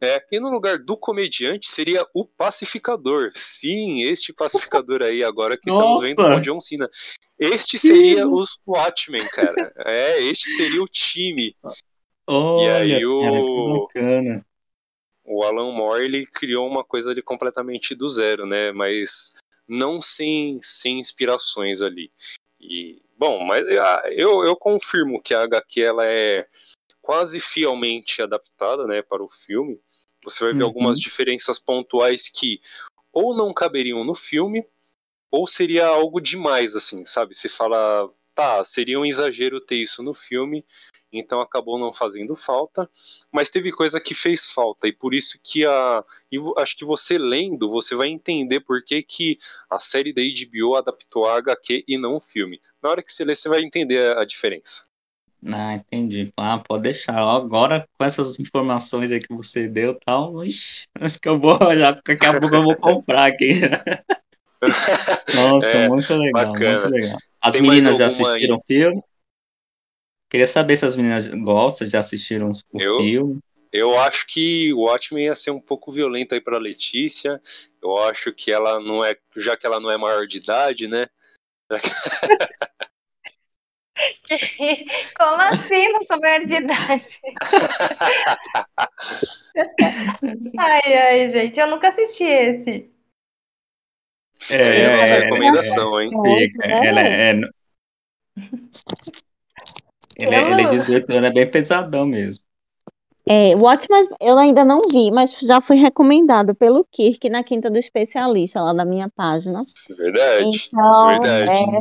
É, 0.00 0.22
e 0.30 0.38
no 0.38 0.50
lugar 0.50 0.78
do 0.78 0.98
comediante 0.98 1.70
seria 1.70 2.04
o 2.12 2.26
pacificador. 2.26 3.30
Sim, 3.32 4.02
este 4.02 4.34
pacificador 4.34 5.00
aí, 5.00 5.24
agora 5.24 5.56
que 5.56 5.70
estamos 5.70 6.00
vendo 6.02 6.16
com 6.16 6.34
o 6.34 6.40
John 6.42 6.60
Cena. 6.60 6.90
Este 7.38 7.78
seria 7.78 8.28
os 8.28 8.60
Watchmen, 8.66 9.26
cara. 9.28 9.72
É, 9.78 10.20
este 10.24 10.50
seria 10.56 10.82
o 10.82 10.88
time. 10.88 11.56
Olha, 12.26 12.84
e 12.84 12.94
aí 12.94 13.06
o, 13.06 13.88
cara, 13.92 14.44
o 15.24 15.42
Alan 15.42 15.72
Moore 15.72 16.04
ele 16.04 16.26
criou 16.26 16.66
uma 16.66 16.84
coisa 16.84 17.10
ali 17.10 17.22
completamente 17.22 17.94
do 17.94 18.08
zero, 18.08 18.46
né? 18.46 18.72
Mas 18.72 19.34
não 19.66 20.00
sem, 20.00 20.60
sem 20.62 20.98
inspirações 20.98 21.82
ali. 21.82 22.10
E 22.60 23.02
bom, 23.16 23.44
mas 23.44 23.66
ah, 23.66 24.02
eu, 24.12 24.44
eu 24.44 24.56
confirmo 24.56 25.20
que 25.22 25.34
a 25.34 25.42
HQ 25.42 25.82
ela 25.82 26.06
é 26.06 26.46
quase 27.00 27.38
fielmente 27.38 28.22
adaptada, 28.22 28.86
né, 28.86 29.02
para 29.02 29.22
o 29.22 29.28
filme. 29.28 29.78
Você 30.24 30.42
vai 30.42 30.54
ver 30.54 30.62
uhum. 30.62 30.68
algumas 30.68 30.98
diferenças 30.98 31.58
pontuais 31.58 32.30
que 32.30 32.60
ou 33.12 33.36
não 33.36 33.52
caberiam 33.52 34.02
no 34.04 34.14
filme 34.14 34.64
ou 35.30 35.46
seria 35.46 35.86
algo 35.86 36.20
demais 36.20 36.74
assim, 36.74 37.04
sabe? 37.04 37.34
Se 37.34 37.48
fala, 37.48 38.08
tá, 38.34 38.64
seria 38.64 38.98
um 38.98 39.04
exagero 39.04 39.60
ter 39.60 39.76
isso 39.76 40.02
no 40.02 40.14
filme, 40.14 40.64
então 41.18 41.40
acabou 41.40 41.78
não 41.78 41.92
fazendo 41.92 42.34
falta, 42.36 42.88
mas 43.32 43.50
teve 43.50 43.70
coisa 43.72 44.00
que 44.00 44.14
fez 44.14 44.46
falta, 44.46 44.88
e 44.88 44.92
por 44.92 45.14
isso 45.14 45.38
que 45.42 45.64
a. 45.66 46.04
Acho 46.58 46.76
que 46.76 46.84
você 46.84 47.18
lendo, 47.18 47.70
você 47.70 47.94
vai 47.94 48.08
entender 48.08 48.60
por 48.60 48.82
que, 48.84 49.02
que 49.02 49.38
a 49.70 49.78
série 49.78 50.12
da 50.12 50.22
HBO 50.22 50.76
adaptou 50.76 51.26
a 51.26 51.38
HQ 51.38 51.84
e 51.86 51.98
não 51.98 52.16
o 52.16 52.20
filme. 52.20 52.60
Na 52.82 52.90
hora 52.90 53.02
que 53.02 53.12
você 53.12 53.24
ler, 53.24 53.36
você 53.36 53.48
vai 53.48 53.60
entender 53.60 54.16
a 54.16 54.24
diferença. 54.24 54.82
Ah, 55.46 55.74
entendi. 55.74 56.32
Ah, 56.36 56.58
pode 56.66 56.84
deixar. 56.84 57.18
Agora, 57.18 57.86
com 57.98 58.04
essas 58.04 58.38
informações 58.38 59.12
aí 59.12 59.20
que 59.20 59.34
você 59.34 59.68
deu 59.68 59.98
tal, 60.04 60.44
ixi, 60.44 60.86
acho 60.98 61.20
que 61.20 61.28
eu 61.28 61.38
vou, 61.38 61.58
já 61.76 61.90
daqui 61.90 62.26
a 62.26 62.40
pouco 62.40 62.54
eu 62.54 62.62
vou 62.62 62.76
comprar 62.76 63.26
aqui. 63.26 63.60
Nossa, 65.34 65.66
é, 65.68 65.88
muito 65.88 66.14
legal, 66.14 66.52
bacana. 66.52 66.80
muito 66.80 66.88
legal. 66.88 67.18
As 67.40 67.52
Tem 67.52 67.62
meninas 67.62 67.98
já 67.98 68.06
assistiram 68.06 68.56
o 68.56 68.62
filme? 68.66 69.02
Queria 70.34 70.48
saber 70.48 70.74
se 70.74 70.84
as 70.84 70.96
meninas 70.96 71.28
gostam, 71.28 71.86
já 71.86 72.00
assistiram 72.00 72.50
o 72.50 72.82
eu, 72.82 72.96
filme. 72.96 73.38
Eu 73.72 73.96
acho 74.00 74.26
que 74.26 74.72
o 74.72 74.80
Watchmen 74.80 75.26
ia 75.26 75.36
ser 75.36 75.52
um 75.52 75.60
pouco 75.60 75.92
violento 75.92 76.34
aí 76.34 76.40
pra 76.40 76.58
Letícia. 76.58 77.40
Eu 77.80 77.96
acho 77.98 78.32
que 78.32 78.50
ela 78.50 78.80
não 78.80 79.04
é. 79.04 79.16
Já 79.36 79.56
que 79.56 79.64
ela 79.64 79.78
não 79.78 79.92
é 79.92 79.96
maior 79.96 80.26
de 80.26 80.38
idade, 80.38 80.88
né? 80.88 81.06
Como 85.16 85.40
assim? 85.40 85.92
Não 85.92 86.02
sou 86.02 86.18
maior 86.18 86.44
de 86.44 86.56
idade. 86.56 87.20
ai, 90.58 90.96
ai, 90.96 91.30
gente, 91.30 91.60
eu 91.60 91.68
nunca 91.68 91.90
assisti 91.90 92.24
esse. 92.24 92.90
Aí 94.50 94.84
a 94.84 94.96
nossa 94.96 95.14
recomendação, 95.14 96.00
hein? 96.00 96.10
Fica, 96.10 96.66
ela 96.66 97.02
é, 97.02 97.30
é- 97.30 97.34
ele, 100.16 100.34
é- 100.34 100.50
ele 100.50 100.62
é 100.62 100.66
18 100.66 101.10
anos, 101.12 101.30
é 101.30 101.32
bem 101.32 101.50
pesadão 101.50 102.06
mesmo. 102.06 102.42
É, 103.26 103.56
o 103.56 103.60
Watchmen 103.60 104.04
eu 104.20 104.38
ainda 104.38 104.64
não 104.66 104.82
vi, 104.86 105.10
mas 105.10 105.38
já 105.40 105.60
foi 105.60 105.76
recomendado 105.76 106.54
pelo 106.54 106.84
Kirk 106.92 107.30
na 107.30 107.42
Quinta 107.42 107.70
do 107.70 107.78
Especialista, 107.78 108.60
lá 108.60 108.74
na 108.74 108.84
minha 108.84 109.08
página. 109.08 109.62
Verdade. 109.96 110.44
Então, 110.44 111.08
verdade. 111.08 111.50
é, 111.50 111.80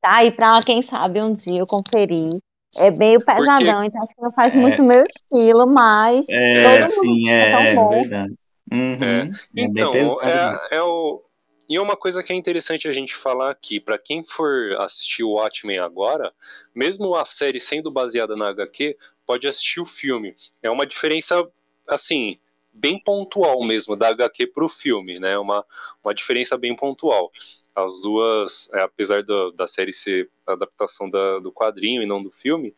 tá 0.00 0.16
aí 0.16 0.30
pra 0.30 0.58
quem 0.64 0.80
sabe 0.80 1.20
um 1.20 1.32
dia 1.34 1.60
eu 1.60 1.66
conferir. 1.66 2.30
É 2.76 2.90
meio 2.90 3.22
pesadão, 3.22 3.82
então 3.84 4.02
acho 4.02 4.14
que 4.14 4.22
não 4.22 4.32
faz 4.32 4.54
É. 4.54 4.56
muito 4.56 4.82
meu 4.82 5.04
estilo, 5.04 5.66
mas 5.66 6.26
É, 6.30 6.86
todo 6.86 7.04
mundo 7.06 7.14
sim, 7.16 7.28
é, 7.28 7.50
tão 7.50 7.74
bom. 7.74 7.88
verdade. 7.90 8.34
Uhum, 8.72 8.96
é. 9.02 9.30
bem 9.52 9.70
Então, 9.72 10.22
é, 10.22 10.76
é 10.76 10.82
o. 10.82 11.22
E 11.70 11.78
uma 11.78 11.96
coisa 11.96 12.20
que 12.20 12.32
é 12.32 12.36
interessante 12.36 12.88
a 12.88 12.92
gente 12.92 13.14
falar 13.14 13.48
aqui, 13.48 13.78
pra 13.78 13.96
quem 13.96 14.24
for 14.24 14.72
assistir 14.80 15.22
o 15.22 15.34
Watchmen 15.34 15.78
agora, 15.78 16.34
mesmo 16.74 17.14
a 17.14 17.24
série 17.24 17.60
sendo 17.60 17.92
baseada 17.92 18.34
na 18.34 18.48
HQ, 18.48 18.98
pode 19.24 19.46
assistir 19.46 19.78
o 19.78 19.84
filme. 19.84 20.34
É 20.60 20.68
uma 20.68 20.84
diferença, 20.84 21.48
assim, 21.86 22.40
bem 22.72 22.98
pontual 22.98 23.62
mesmo, 23.64 23.94
da 23.94 24.08
HQ 24.08 24.48
pro 24.48 24.68
filme, 24.68 25.20
né? 25.20 25.38
Uma, 25.38 25.64
uma 26.02 26.12
diferença 26.12 26.58
bem 26.58 26.74
pontual. 26.74 27.30
As 27.72 28.00
duas, 28.00 28.68
é, 28.72 28.80
apesar 28.80 29.22
da, 29.22 29.50
da 29.52 29.66
série 29.68 29.92
ser 29.92 30.28
adaptação 30.44 31.08
da- 31.08 31.38
do 31.38 31.52
quadrinho 31.52 32.02
e 32.02 32.06
não 32.06 32.20
do 32.20 32.32
filme, 32.32 32.74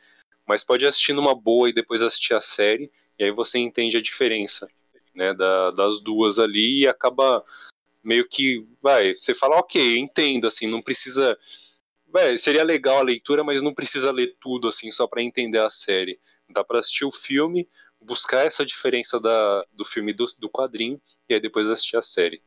mas 0.46 0.62
pode 0.62 0.84
assistir 0.84 1.14
numa 1.14 1.34
boa 1.34 1.66
e 1.70 1.72
depois 1.72 2.02
assistir 2.02 2.34
a 2.34 2.42
série, 2.42 2.92
e 3.18 3.24
aí 3.24 3.30
você 3.30 3.58
entende 3.58 3.96
a 3.96 4.02
diferença, 4.02 4.68
né, 5.14 5.32
da- 5.32 5.70
das 5.70 5.98
duas 5.98 6.38
ali 6.38 6.80
e 6.82 6.86
acaba 6.86 7.42
meio 8.02 8.28
que, 8.28 8.66
vai, 8.80 9.14
você 9.14 9.34
fala, 9.34 9.56
ok, 9.58 9.98
entendo, 9.98 10.46
assim, 10.46 10.66
não 10.66 10.82
precisa, 10.82 11.38
vai, 12.06 12.36
seria 12.36 12.64
legal 12.64 12.98
a 12.98 13.02
leitura, 13.02 13.44
mas 13.44 13.62
não 13.62 13.74
precisa 13.74 14.10
ler 14.10 14.36
tudo, 14.40 14.68
assim, 14.68 14.90
só 14.90 15.06
pra 15.06 15.22
entender 15.22 15.58
a 15.60 15.70
série. 15.70 16.20
Dá 16.48 16.64
pra 16.64 16.80
assistir 16.80 17.04
o 17.04 17.12
filme, 17.12 17.68
buscar 18.00 18.44
essa 18.44 18.64
diferença 18.66 19.20
da, 19.20 19.64
do 19.72 19.84
filme 19.84 20.12
e 20.12 20.14
do, 20.14 20.26
do 20.38 20.50
quadrinho, 20.50 21.00
e 21.28 21.34
aí 21.34 21.40
depois 21.40 21.68
assistir 21.68 21.96
a 21.96 22.02
série. 22.02 22.42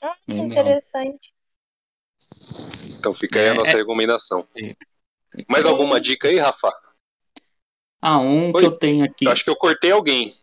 Ah, 0.00 0.16
que 0.24 0.32
interessante. 0.32 1.34
Então 2.98 3.12
fica 3.12 3.40
aí 3.40 3.48
a 3.48 3.50
É, 3.50 3.54
nossa 3.54 3.72
é. 3.72 3.76
recomendação. 3.76 4.48
Mais 5.48 5.66
alguma 5.66 6.00
dica 6.00 6.28
aí, 6.28 6.38
Rafa? 6.38 6.72
Ah, 8.00 8.18
um 8.18 8.52
Oi. 8.52 8.60
que 8.60 8.66
eu 8.66 8.72
tenho 8.72 9.04
aqui. 9.04 9.26
Eu 9.26 9.32
acho 9.32 9.44
que 9.44 9.50
eu 9.50 9.56
cortei 9.56 9.90
alguém. 9.90 10.34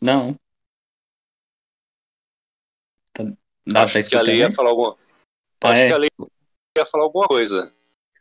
Não. 0.00 0.38
Tá, 3.14 3.24
dá 3.66 3.82
acho 3.84 4.08
que 4.08 4.16
a 4.16 4.22
Lei 4.22 4.38
ia 4.38 4.52
falar 4.52 4.70
alguma. 4.70 4.96
Ah, 5.62 5.70
acho 5.70 5.82
é? 5.82 5.86
que 5.86 5.92
a 5.92 5.98
Lei 5.98 6.10
ia 6.76 6.84
falar 6.86 7.04
alguma 7.04 7.26
coisa. 7.26 7.70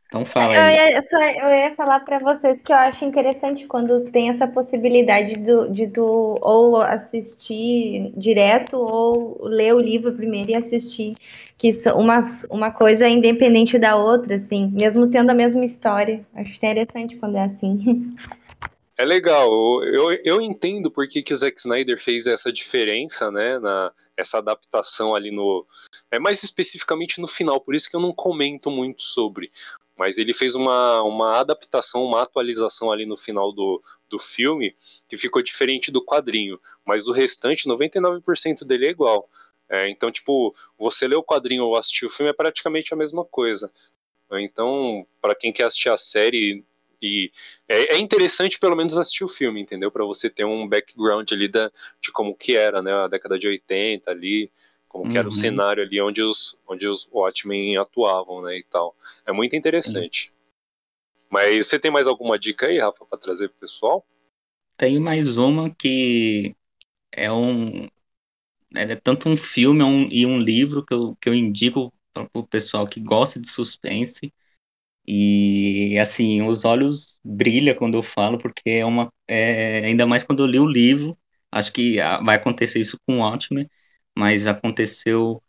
Então 0.06 0.26
fala 0.28 0.56
Eu 0.56 0.62
aí. 0.62 0.94
ia, 0.94 1.02
só- 1.02 1.18
eu 1.20 1.50
ia 1.50 1.76
falar 1.76 2.02
para 2.02 2.20
vocês 2.20 2.62
que 2.62 2.72
eu 2.72 2.78
acho 2.78 3.04
interessante 3.04 3.66
quando 3.66 4.12
tem 4.12 4.30
essa 4.30 4.48
possibilidade 4.48 5.38
do, 5.40 5.68
de 5.72 5.88
tu 5.88 6.38
ou 6.40 6.78
assistir 6.78 8.14
direto 8.16 8.78
ou 8.78 9.44
ler 9.48 9.74
o 9.74 9.80
livro 9.80 10.14
primeiro 10.14 10.52
e 10.52 10.56
assistir, 10.56 11.16
que 11.58 11.74
são 11.74 11.98
umas, 12.00 12.46
uma 12.52 12.70
coisa 12.70 13.10
independente 13.10 13.80
da 13.80 13.96
outra, 13.96 14.36
assim, 14.36 14.68
mesmo 14.72 15.08
tendo 15.10 15.32
a 15.32 15.34
mesma 15.34 15.66
história. 15.66 16.24
Acho 16.36 16.56
interessante 16.56 17.16
quando 17.18 17.38
é 17.38 17.46
assim. 17.46 18.16
É 18.96 19.06
legal, 19.06 19.50
eu, 19.84 20.12
eu, 20.24 20.40
entendo 20.40 20.92
por 20.92 21.08
que, 21.08 21.24
o 21.32 21.36
Zack 21.36 21.60
Snyder 21.60 22.00
fez 22.00 22.28
essa 22.28 22.52
diferença, 22.52 23.32
né, 23.32 23.58
na, 23.58 23.92
essa 24.16 24.38
adaptação 24.38 25.16
ali 25.16 25.32
no, 25.32 25.66
é 26.12 26.20
mais 26.20 26.44
especificamente 26.44 27.20
no 27.20 27.28
final, 27.28 27.60
por 27.60 27.74
isso 27.74 27.90
que 27.90 27.96
eu 27.96 28.00
não 28.00 28.14
comento 28.14 28.70
muito 28.70 29.02
sobre, 29.02 29.50
mas 29.98 30.20
ele 30.20 30.32
fez 30.32 30.54
uma, 30.54 31.02
uma 31.02 31.40
adaptação, 31.40 32.04
uma 32.04 32.22
atualização 32.22 32.92
ali 32.92 33.04
no 33.04 33.18
final 33.18 33.52
do, 33.52 33.82
do 34.08 34.20
filme, 34.20 34.76
que 35.08 35.18
ficou 35.18 35.42
diferente 35.42 35.92
do 35.92 36.04
quadrinho, 36.06 36.60
mas 36.86 37.08
o 37.08 37.12
restante, 37.12 37.68
99% 37.68 38.64
dele 38.64 38.88
é 38.88 38.92
igual, 38.92 39.28
É, 39.70 39.90
então, 39.90 40.12
tipo, 40.12 40.54
você 40.78 41.08
ler 41.08 41.16
o 41.16 41.24
quadrinho 41.24 41.66
ou 41.66 41.76
assistir 41.76 42.06
o 42.06 42.10
filme 42.10 42.30
é 42.30 42.34
praticamente 42.34 42.94
a 42.94 42.98
mesma 42.98 43.26
coisa, 43.26 43.72
então, 44.32 45.06
para 45.22 45.36
quem 45.36 45.52
quer 45.52 45.64
assistir 45.64 45.90
a 45.90 45.98
série 45.98 46.64
e 47.04 47.32
é, 47.68 47.96
é 47.96 47.98
interessante 48.00 48.60
pelo 48.60 48.76
menos 48.76 48.98
assistir 48.98 49.24
o 49.24 49.28
filme, 49.28 49.62
entendeu? 49.62 49.92
Para 49.92 50.06
você 50.06 50.30
ter 50.30 50.46
um 50.46 50.68
background 50.68 51.32
ali 51.32 51.48
da, 51.48 51.72
de 52.02 52.12
como 52.12 52.36
que 52.36 52.56
era, 52.56 52.82
né? 52.82 52.94
A 52.94 53.08
década 53.08 53.38
de 53.40 53.48
80 53.48 54.12
ali, 54.12 54.52
como 54.88 55.08
que 55.08 55.18
era 55.18 55.28
o 55.28 55.32
Uhum. 55.32 55.32
cenário 55.32 55.84
ali 55.84 56.02
onde 56.02 56.24
os, 56.24 56.62
onde 56.68 56.88
os 56.88 57.08
Watchmen 57.12 57.78
atuavam, 57.78 58.42
né? 58.42 58.58
E 58.58 58.64
tal. 58.64 58.96
É 59.26 59.32
muito 59.34 59.56
interessante. 59.56 60.32
Mas 61.30 61.68
você 61.68 61.78
tem 61.80 61.92
mais 61.92 62.08
alguma 62.08 62.40
dica 62.40 62.68
aí, 62.68 62.80
Rafa, 62.80 63.06
para 63.06 63.18
trazer 63.20 63.50
pro 63.50 63.60
pessoal? 63.60 64.06
Tenho 64.78 65.02
mais 65.02 65.38
uma 65.38 65.74
que 65.76 66.56
é 67.12 67.32
um. 67.32 67.88
É 68.76 68.96
tanto 68.96 69.30
um 69.30 69.38
filme 69.38 69.84
um- 69.84 70.10
e 70.12 70.26
um 70.26 70.40
livro 70.40 70.86
que 70.86 70.94
eu, 70.94 71.16
que 71.18 71.30
eu 71.30 71.34
indico 71.36 71.94
para 72.14 72.28
o 72.34 72.48
pessoal 72.48 72.88
que 72.88 73.00
gosta 73.00 73.40
de 73.40 73.50
suspense. 73.50 74.34
E 75.08 75.98
assim, 76.00 76.42
os 76.44 76.66
olhos 76.66 77.18
brilham 77.24 77.76
quando 77.76 77.96
eu 77.98 78.04
falo, 78.04 78.38
porque 78.38 78.70
é 78.70 78.86
uma. 78.86 79.12
é, 79.28 79.86
ainda 79.86 80.06
mais 80.08 80.24
quando 80.24 80.44
eu 80.44 80.48
li 80.48 80.60
o 80.60 80.66
livro. 80.68 81.18
Acho 81.52 81.72
que 81.74 82.00
ah, 82.00 82.20
vai 82.22 82.36
acontecer 82.38 82.80
isso 82.80 82.98
com 83.08 83.18
o 83.18 83.20
Watchmen, 83.20 83.70
mas 84.18 84.48
aconteceu 84.48 85.42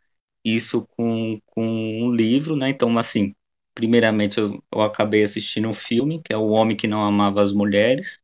isso 0.45 0.87
com, 0.97 1.41
com 1.47 2.03
o 2.05 2.15
livro, 2.15 2.57
né? 2.57 2.69
Então, 2.71 2.97
assim, 2.99 3.35
primeiramente 3.75 4.39
eu, 4.39 4.63
eu 4.73 4.83
acabei 4.83 5.23
assistindo 5.23 5.69
um 5.69 5.75
filme, 5.75 6.23
que 6.23 6.33
é 6.33 6.37
O 6.37 6.49
Homem 6.49 6.77
que 6.77 6.87
Não 6.89 7.03
Amava 7.05 7.43
as 7.43 7.53
Mulheres. 7.53 8.21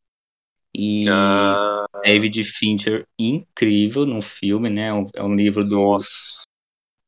E 0.75 1.03
Ah, 1.09 1.87
David 2.05 2.45
Fincher, 2.45 3.07
incrível 3.19 4.07
no 4.07 4.23
filme, 4.23 4.71
né? 4.71 4.89
É 4.89 4.93
um, 4.95 5.07
é 5.15 5.23
um 5.23 5.35
livro 5.35 5.65
do 5.65 5.77
nossa. 5.77 6.43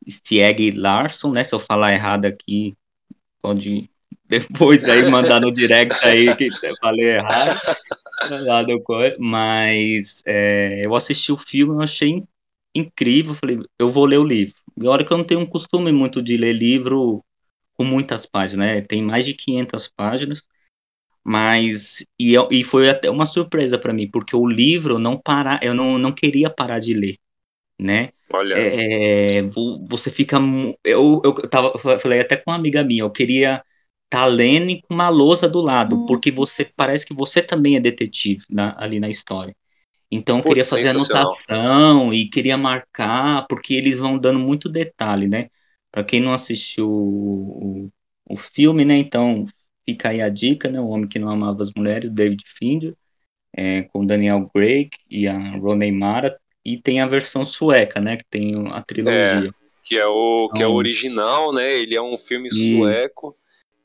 Stieg 0.08 0.72
Larsson, 0.72 1.32
né? 1.32 1.44
Se 1.44 1.54
eu 1.54 1.58
falar 1.60 1.92
errado 1.94 2.26
aqui, 2.26 2.76
pode 3.42 3.90
depois 4.28 4.88
aí 4.88 5.04
mandar 5.04 5.40
no 5.40 5.52
direct 5.52 6.06
aí 6.06 6.34
que 6.36 6.58
eu 6.62 6.76
falei 6.80 7.16
errado. 7.16 7.60
Lá 8.28 8.62
do 8.62 8.82
Mas 9.20 10.22
é, 10.26 10.84
eu 10.86 10.94
assisti 10.94 11.32
o 11.32 11.38
filme, 11.38 11.74
eu 11.74 11.82
achei 11.82 12.10
in- 12.10 12.28
incrível. 12.74 13.34
Falei, 13.34 13.58
eu 13.78 13.90
vou 13.90 14.04
ler 14.06 14.18
o 14.18 14.24
livro. 14.24 14.54
E 14.80 14.86
olha 14.86 15.04
que 15.06 15.12
eu 15.12 15.18
não 15.18 15.24
tenho 15.26 15.40
um 15.40 15.46
costume 15.46 15.92
muito 15.92 16.22
de 16.22 16.36
ler 16.36 16.52
livro 16.54 17.24
com 17.74 17.84
muitas 17.84 18.26
páginas, 18.26 18.66
né? 18.68 18.82
Tem 18.82 19.02
mais 19.02 19.26
de 19.26 19.34
500 19.34 19.88
páginas. 19.88 20.42
Mas 21.24 22.04
e, 22.18 22.34
eu- 22.34 22.48
e 22.50 22.64
foi 22.64 22.88
até 22.90 23.08
uma 23.10 23.26
surpresa 23.26 23.78
para 23.78 23.92
mim, 23.92 24.10
porque 24.10 24.34
o 24.36 24.46
livro 24.46 24.98
não 24.98 25.16
para, 25.20 25.60
eu 25.62 25.72
não, 25.74 25.98
não 25.98 26.12
queria 26.12 26.50
parar 26.50 26.80
de 26.80 26.94
ler, 26.94 27.18
né? 27.80 28.10
Olha, 28.28 28.56
É, 28.56 29.42
vo- 29.42 29.86
você 29.88 30.10
fica. 30.10 30.38
Eu, 30.84 31.20
eu 31.24 31.34
tava, 31.50 31.72
eu 31.74 31.98
falei 32.00 32.20
até 32.20 32.36
com 32.36 32.50
uma 32.50 32.56
amiga 32.56 32.84
minha, 32.84 33.02
eu 33.04 33.10
queria 33.10 33.64
estar 34.12 34.26
lendo 34.26 34.70
e 34.70 34.82
com 34.82 34.94
uma 34.94 35.08
lousa 35.08 35.48
do 35.48 35.60
lado, 35.60 35.96
Hum. 35.96 36.06
porque 36.06 36.30
você 36.30 36.64
parece 36.64 37.06
que 37.06 37.14
você 37.14 37.42
também 37.42 37.76
é 37.76 37.80
detetive 37.80 38.44
na- 38.50 38.74
ali 38.78 39.00
na 39.00 39.08
história. 39.10 39.56
Então 40.10 40.38
eu 40.38 40.44
Putz, 40.44 40.48
queria 40.48 40.64
fazer 40.64 40.88
anotação 40.90 42.12
e 42.14 42.28
queria 42.28 42.56
marcar, 42.58 43.46
porque 43.48 43.74
eles 43.74 43.98
vão 43.98 44.18
dando 44.18 44.38
muito 44.38 44.68
detalhe, 44.68 45.26
né? 45.28 45.48
Para 45.90 46.04
quem 46.04 46.20
não 46.20 46.32
assistiu 46.32 46.88
o, 46.90 47.86
o, 47.86 48.34
o 48.34 48.36
filme, 48.36 48.84
né? 48.84 48.96
Então 48.96 49.46
fica 49.86 50.10
aí 50.10 50.20
a 50.22 50.28
dica, 50.28 50.70
né? 50.70 50.80
O 50.80 50.88
Homem 50.88 51.08
que 51.08 51.18
Não 51.18 51.30
Amava 51.30 51.62
as 51.62 51.72
Mulheres, 51.74 52.10
David 52.10 52.44
Fincher, 52.46 52.94
é, 53.54 53.82
com 53.84 54.04
Daniel 54.06 54.48
Craig 54.54 54.90
e 55.10 55.26
a 55.28 55.56
Rooney 55.58 55.92
Mara. 55.92 56.38
E 56.64 56.78
tem 56.80 57.00
a 57.00 57.06
versão 57.06 57.44
sueca, 57.44 58.00
né? 58.00 58.16
Que 58.16 58.24
tem 58.30 58.68
a 58.72 58.82
trilogia. 58.82 59.52
que 59.82 59.96
é 59.98 60.06
o 60.06 60.48
que 60.54 60.62
é 60.62 60.66
o 60.66 60.70
São- 60.70 60.76
original, 60.76 61.52
né? 61.52 61.72
Ele 61.80 61.96
é 61.96 62.02
um 62.02 62.16
filme 62.16 62.48
Isso. 62.48 62.66
sueco. 62.68 63.36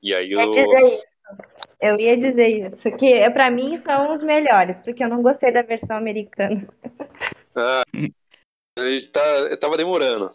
E 0.02 0.14
aí 0.14 0.32
Eu 0.32 0.40
ia 0.40 0.48
o 0.48 0.52
dizer 0.52 0.78
isso. 0.78 1.04
Eu 1.80 2.00
ia 2.00 2.18
dizer 2.18 2.48
isso, 2.48 2.92
que 2.98 3.14
é, 3.14 3.30
para 3.30 3.52
mim 3.52 3.78
são 3.78 4.12
os 4.12 4.24
melhores, 4.24 4.80
porque 4.80 5.04
eu 5.04 5.10
não 5.10 5.22
gostei 5.22 5.52
da 5.52 5.62
versão 5.62 5.96
americana. 5.96 6.68
ele 8.78 9.02
tá, 9.08 9.22
eu 9.22 9.60
tava 9.60 9.78
demorando. 9.78 10.32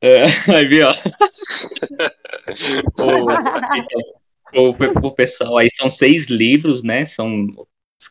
É, 0.00 0.24
aí, 0.54 0.66
viu? 0.66 0.88
ô, 4.52 4.74
pro- 4.74 4.92
pro 4.92 5.14
pessoal, 5.14 5.58
aí 5.58 5.70
são 5.70 5.88
seis 5.88 6.26
livros, 6.26 6.82
né? 6.82 7.04
São 7.04 7.46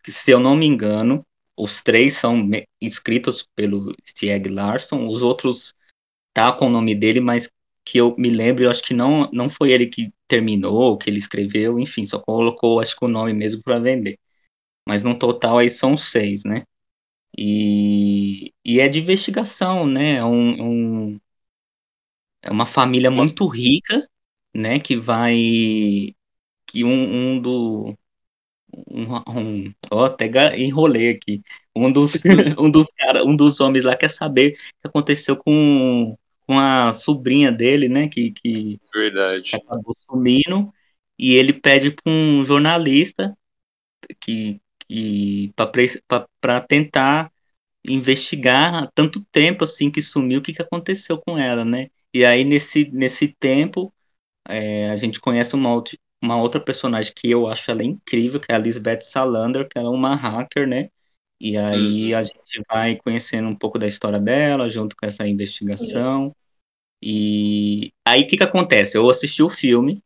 se 0.07 0.31
eu 0.31 0.39
não 0.39 0.55
me 0.55 0.65
engano, 0.65 1.25
os 1.57 1.83
três 1.83 2.15
são 2.15 2.49
escritos 2.81 3.47
pelo 3.55 3.93
Stieg 4.07 4.49
Larsson, 4.49 5.07
os 5.07 5.21
outros 5.21 5.73
tá 6.33 6.51
com 6.51 6.67
o 6.67 6.71
nome 6.71 6.95
dele, 6.95 7.19
mas 7.19 7.49
que 7.85 7.97
eu 7.99 8.15
me 8.17 8.29
lembro, 8.29 8.63
eu 8.63 8.71
acho 8.71 8.83
que 8.83 8.93
não, 8.93 9.29
não 9.31 9.49
foi 9.49 9.71
ele 9.71 9.87
que 9.87 10.13
terminou, 10.27 10.97
que 10.97 11.09
ele 11.09 11.17
escreveu, 11.17 11.79
enfim, 11.79 12.05
só 12.05 12.19
colocou, 12.19 12.79
acho 12.79 12.95
que 12.97 13.05
o 13.05 13.07
nome 13.07 13.33
mesmo 13.33 13.61
para 13.63 13.79
vender. 13.79 14.19
Mas 14.87 15.03
no 15.03 15.17
total 15.17 15.59
aí 15.59 15.69
são 15.69 15.97
seis, 15.97 16.43
né? 16.45 16.65
E, 17.37 18.53
e 18.65 18.79
é 18.79 18.87
de 18.89 18.99
investigação, 19.01 19.87
né? 19.87 20.15
É, 20.17 20.25
um, 20.25 21.11
um, 21.13 21.19
é 22.41 22.51
uma 22.51 22.65
família 22.65 23.09
muito 23.11 23.47
rica, 23.47 24.07
né? 24.53 24.79
Que 24.79 24.95
vai. 24.97 25.35
Que 26.67 26.83
um, 26.83 27.35
um 27.35 27.41
do. 27.41 27.97
Um, 28.89 29.15
um, 29.67 29.73
ó, 29.91 30.05
até 30.05 30.27
enrolei 30.57 31.11
aqui. 31.11 31.41
Um 31.75 31.91
dos, 31.91 32.13
um 32.59 32.71
dos 32.71 32.87
cara, 32.93 33.23
um 33.25 33.35
dos 33.35 33.59
homens 33.59 33.83
lá 33.83 33.95
quer 33.95 34.09
saber 34.09 34.53
o 34.53 34.81
que 34.81 34.87
aconteceu 34.87 35.37
com, 35.37 36.17
com 36.45 36.59
a 36.59 36.93
sobrinha 36.93 37.51
dele, 37.51 37.87
né? 37.87 38.07
Que, 38.09 38.31
que, 38.31 38.79
Verdade. 38.93 39.55
acabou 39.55 39.93
sumindo. 40.09 40.73
E 41.17 41.33
ele 41.33 41.53
pede 41.53 41.91
para 41.91 42.11
um 42.11 42.45
jornalista 42.45 43.37
que, 44.19 44.61
que 44.87 45.53
para 46.41 46.61
tentar 46.61 47.31
investigar 47.85 48.89
tanto 48.95 49.23
tempo 49.31 49.63
assim 49.63 49.91
que 49.91 50.01
sumiu, 50.01 50.39
o 50.39 50.43
que, 50.43 50.53
que 50.53 50.61
aconteceu 50.61 51.17
com 51.17 51.37
ela, 51.37 51.65
né? 51.65 51.89
E 52.13 52.25
aí 52.25 52.43
nesse, 52.43 52.89
nesse 52.91 53.27
tempo 53.27 53.93
é, 54.47 54.89
a 54.89 54.95
gente 54.95 55.19
conhece 55.19 55.55
uma, 55.55 55.73
outra, 55.73 55.97
uma 56.21 56.37
outra 56.41 56.61
personagem 56.61 57.13
que 57.15 57.29
eu 57.29 57.47
acho 57.47 57.69
ela 57.71 57.83
incrível, 57.83 58.39
que 58.39 58.51
é 58.51 58.55
a 58.55 58.59
Lisbeth 58.59 59.01
Salander, 59.01 59.67
que 59.67 59.77
ela 59.77 59.87
é 59.87 59.91
uma 59.91 60.15
hacker, 60.15 60.67
né? 60.67 60.89
E 61.39 61.57
aí 61.57 62.13
uhum. 62.13 62.19
a 62.19 62.23
gente 62.23 62.61
vai 62.69 62.95
conhecendo 62.95 63.47
um 63.49 63.55
pouco 63.55 63.77
da 63.77 63.87
história 63.87 64.19
dela, 64.19 64.69
junto 64.69 64.95
com 64.95 65.05
essa 65.05 65.27
investigação. 65.27 66.33
E 67.01 67.91
aí 68.05 68.23
o 68.23 68.27
que, 68.27 68.37
que 68.37 68.43
acontece? 68.43 68.97
Eu 68.97 69.09
assisti 69.09 69.43
o 69.43 69.49
filme, 69.49 70.01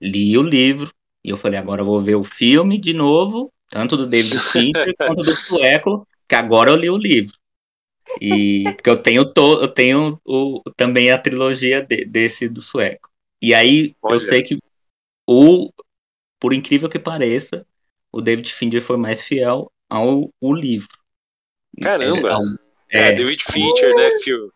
li 0.00 0.36
o 0.36 0.42
livro, 0.42 0.92
e 1.24 1.30
eu 1.30 1.36
falei, 1.36 1.58
agora 1.58 1.80
eu 1.80 1.86
vou 1.86 2.02
ver 2.02 2.16
o 2.16 2.24
filme 2.24 2.78
de 2.78 2.92
novo 2.92 3.52
tanto 3.72 3.96
do 3.96 4.06
David 4.06 4.38
Fincher 4.52 4.94
quanto 4.98 5.22
do 5.22 5.34
sueco, 5.34 6.06
que 6.28 6.34
agora 6.34 6.70
eu 6.70 6.76
li 6.76 6.90
o 6.90 6.96
livro. 6.96 7.34
E 8.20 8.64
porque 8.76 8.90
eu 8.90 9.02
tenho 9.02 9.24
to, 9.24 9.62
eu 9.62 9.68
tenho 9.68 10.20
o, 10.26 10.60
também 10.76 11.10
a 11.10 11.16
trilogia 11.16 11.80
de, 11.82 12.04
desse 12.04 12.48
do 12.48 12.60
sueco. 12.60 13.08
E 13.40 13.54
aí 13.54 13.96
Olha. 14.02 14.14
eu 14.14 14.20
sei 14.20 14.42
que 14.42 14.58
o 15.26 15.72
por 16.38 16.52
incrível 16.52 16.88
que 16.88 16.98
pareça, 16.98 17.64
o 18.12 18.20
David 18.20 18.52
Fincher 18.52 18.82
foi 18.82 18.96
mais 18.96 19.22
fiel 19.22 19.72
ao 19.92 20.32
o 20.40 20.54
livro. 20.54 20.96
Caramba. 21.82 22.38
É, 22.90 23.02
é, 23.02 23.08
é 23.08 23.12
David 23.12 23.44
Fincher, 23.44 23.94
né, 23.94 24.10
Phil? 24.22 24.50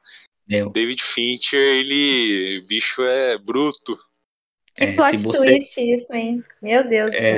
É. 0.49 0.65
David 0.71 1.03
Fincher, 1.03 1.61
ele 1.61 2.61
bicho 2.63 3.03
é 3.03 3.37
bruto. 3.37 3.99
Que 4.75 4.85
é, 4.85 4.93
plot 4.95 5.17
você, 5.19 5.45
twist 5.45 5.81
isso, 5.81 6.15
hein? 6.15 6.43
Meu 6.63 6.89
Deus 6.89 7.13
é. 7.15 7.37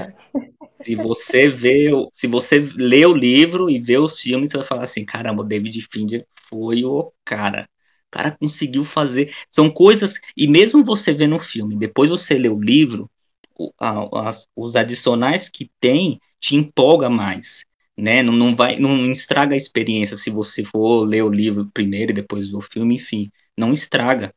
Se 0.80 0.94
você 0.94 1.48
vê, 1.48 1.90
se 2.12 2.26
você 2.28 2.58
lê 2.76 3.04
o 3.04 3.14
livro 3.14 3.68
e 3.68 3.80
vê 3.80 3.98
os 3.98 4.20
filmes, 4.20 4.50
você 4.50 4.58
vai 4.58 4.66
falar 4.66 4.82
assim, 4.82 5.04
caramba, 5.04 5.42
o 5.42 5.46
David 5.46 5.80
Fincher 5.90 6.24
foi 6.48 6.84
o 6.84 7.12
cara. 7.24 7.68
O 8.06 8.10
cara 8.10 8.30
conseguiu 8.30 8.84
fazer. 8.84 9.34
São 9.50 9.70
coisas. 9.70 10.20
E 10.36 10.46
mesmo 10.46 10.84
você 10.84 11.12
vê 11.12 11.26
no 11.26 11.38
filme, 11.38 11.76
depois 11.76 12.10
você 12.10 12.34
lê 12.34 12.48
o 12.48 12.60
livro, 12.60 13.10
o, 13.56 13.72
a, 13.78 14.28
as, 14.28 14.48
os 14.54 14.76
adicionais 14.76 15.48
que 15.48 15.70
tem 15.80 16.20
te 16.40 16.54
empolga 16.54 17.08
mais. 17.08 17.64
Né? 17.98 18.22
Não, 18.22 18.32
não 18.32 18.54
vai, 18.54 18.78
não 18.78 19.10
estraga 19.10 19.54
a 19.54 19.56
experiência 19.56 20.16
se 20.16 20.30
você 20.30 20.62
for 20.62 21.04
ler 21.04 21.22
o 21.24 21.28
livro 21.28 21.68
primeiro 21.74 22.12
e 22.12 22.14
depois 22.14 22.54
o 22.54 22.60
filme, 22.60 22.94
enfim, 22.94 23.28
não 23.56 23.72
estraga. 23.72 24.32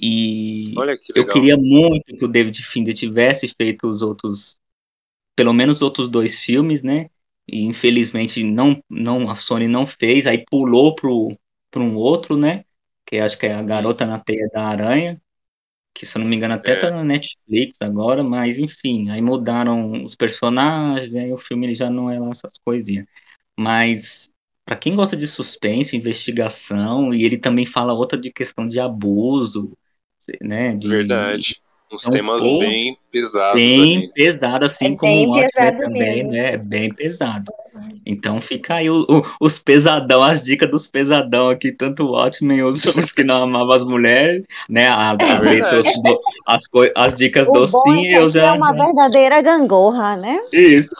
E 0.00 0.72
que 0.96 1.18
eu 1.18 1.26
queria 1.26 1.56
muito 1.56 2.16
que 2.16 2.24
o 2.24 2.28
David 2.28 2.62
Fincher 2.64 2.94
tivesse 2.94 3.48
feito 3.48 3.86
os 3.86 4.00
outros, 4.00 4.56
pelo 5.36 5.52
menos 5.52 5.76
os 5.76 5.82
outros 5.82 6.08
dois 6.08 6.40
filmes, 6.40 6.82
né? 6.82 7.10
E 7.46 7.62
infelizmente 7.62 8.42
não, 8.42 8.82
não 8.88 9.28
a 9.28 9.34
Sony 9.34 9.68
não 9.68 9.84
fez, 9.84 10.26
aí 10.26 10.42
pulou 10.50 10.94
pro, 10.94 11.36
pro 11.70 11.82
um 11.82 11.96
outro, 11.96 12.36
né? 12.36 12.64
Que 13.04 13.18
acho 13.18 13.38
que 13.38 13.46
é 13.46 13.52
a 13.52 13.62
Garota 13.62 14.06
na 14.06 14.18
Teia 14.18 14.48
da 14.54 14.64
Aranha, 14.64 15.20
que 15.94 16.06
se 16.06 16.16
eu 16.16 16.20
não 16.20 16.28
me 16.28 16.36
engano 16.36 16.54
até 16.54 16.72
é. 16.72 16.76
tá 16.76 16.90
na 16.90 17.04
Netflix 17.04 17.76
agora, 17.80 18.22
mas 18.22 18.58
enfim, 18.58 19.10
aí 19.10 19.20
mudaram 19.20 20.04
os 20.04 20.14
personagens, 20.14 21.14
aí 21.14 21.32
o 21.32 21.38
filme 21.38 21.74
já 21.74 21.90
não 21.90 22.10
é 22.10 22.18
lá 22.18 22.30
essas 22.30 22.54
coisinhas. 22.64 23.06
Mas 23.56 24.30
para 24.64 24.76
quem 24.76 24.96
gosta 24.96 25.16
de 25.16 25.26
suspense, 25.26 25.96
investigação, 25.96 27.12
e 27.12 27.24
ele 27.24 27.36
também 27.36 27.66
fala 27.66 27.92
outra 27.92 28.18
de 28.18 28.32
questão 28.32 28.66
de 28.66 28.80
abuso, 28.80 29.76
né? 30.40 30.74
De, 30.76 30.88
Verdade. 30.88 31.62
Uns 31.92 32.02
então, 32.02 32.12
temas 32.12 32.42
bem 32.42 32.96
pesados. 33.10 33.54
Bem 33.54 33.96
ali. 33.96 34.12
pesado, 34.14 34.64
assim 34.64 34.94
é 34.94 34.96
como 34.96 35.12
o 35.12 35.30
Watchmen 35.32 35.76
também, 35.76 36.24
né? 36.24 36.54
É 36.54 36.56
bem 36.56 36.92
pesado. 36.92 37.52
Então 38.06 38.40
fica 38.40 38.76
aí 38.76 38.88
o, 38.88 39.04
o, 39.08 39.22
os 39.40 39.58
pesadão, 39.58 40.22
as 40.22 40.42
dicas 40.42 40.70
dos 40.70 40.86
pesadão 40.86 41.50
aqui, 41.50 41.70
tanto 41.70 42.04
o 42.04 42.12
Watchmen 42.12 42.62
os, 42.62 42.84
os 42.96 43.12
que 43.12 43.22
não 43.22 43.42
amavam 43.42 43.72
as 43.72 43.84
mulheres, 43.84 44.44
né? 44.68 44.88
A, 44.88 45.10
a 45.10 45.14
é 45.14 45.60
as, 46.46 46.62
as 46.96 47.14
dicas 47.14 47.46
docinhas, 47.46 48.14
é 48.14 48.18
eu 48.18 48.28
já. 48.30 48.46
É 48.46 48.52
uma 48.52 48.72
verdadeira 48.72 49.42
gangorra, 49.42 50.16
né? 50.16 50.40
Isso. 50.50 50.90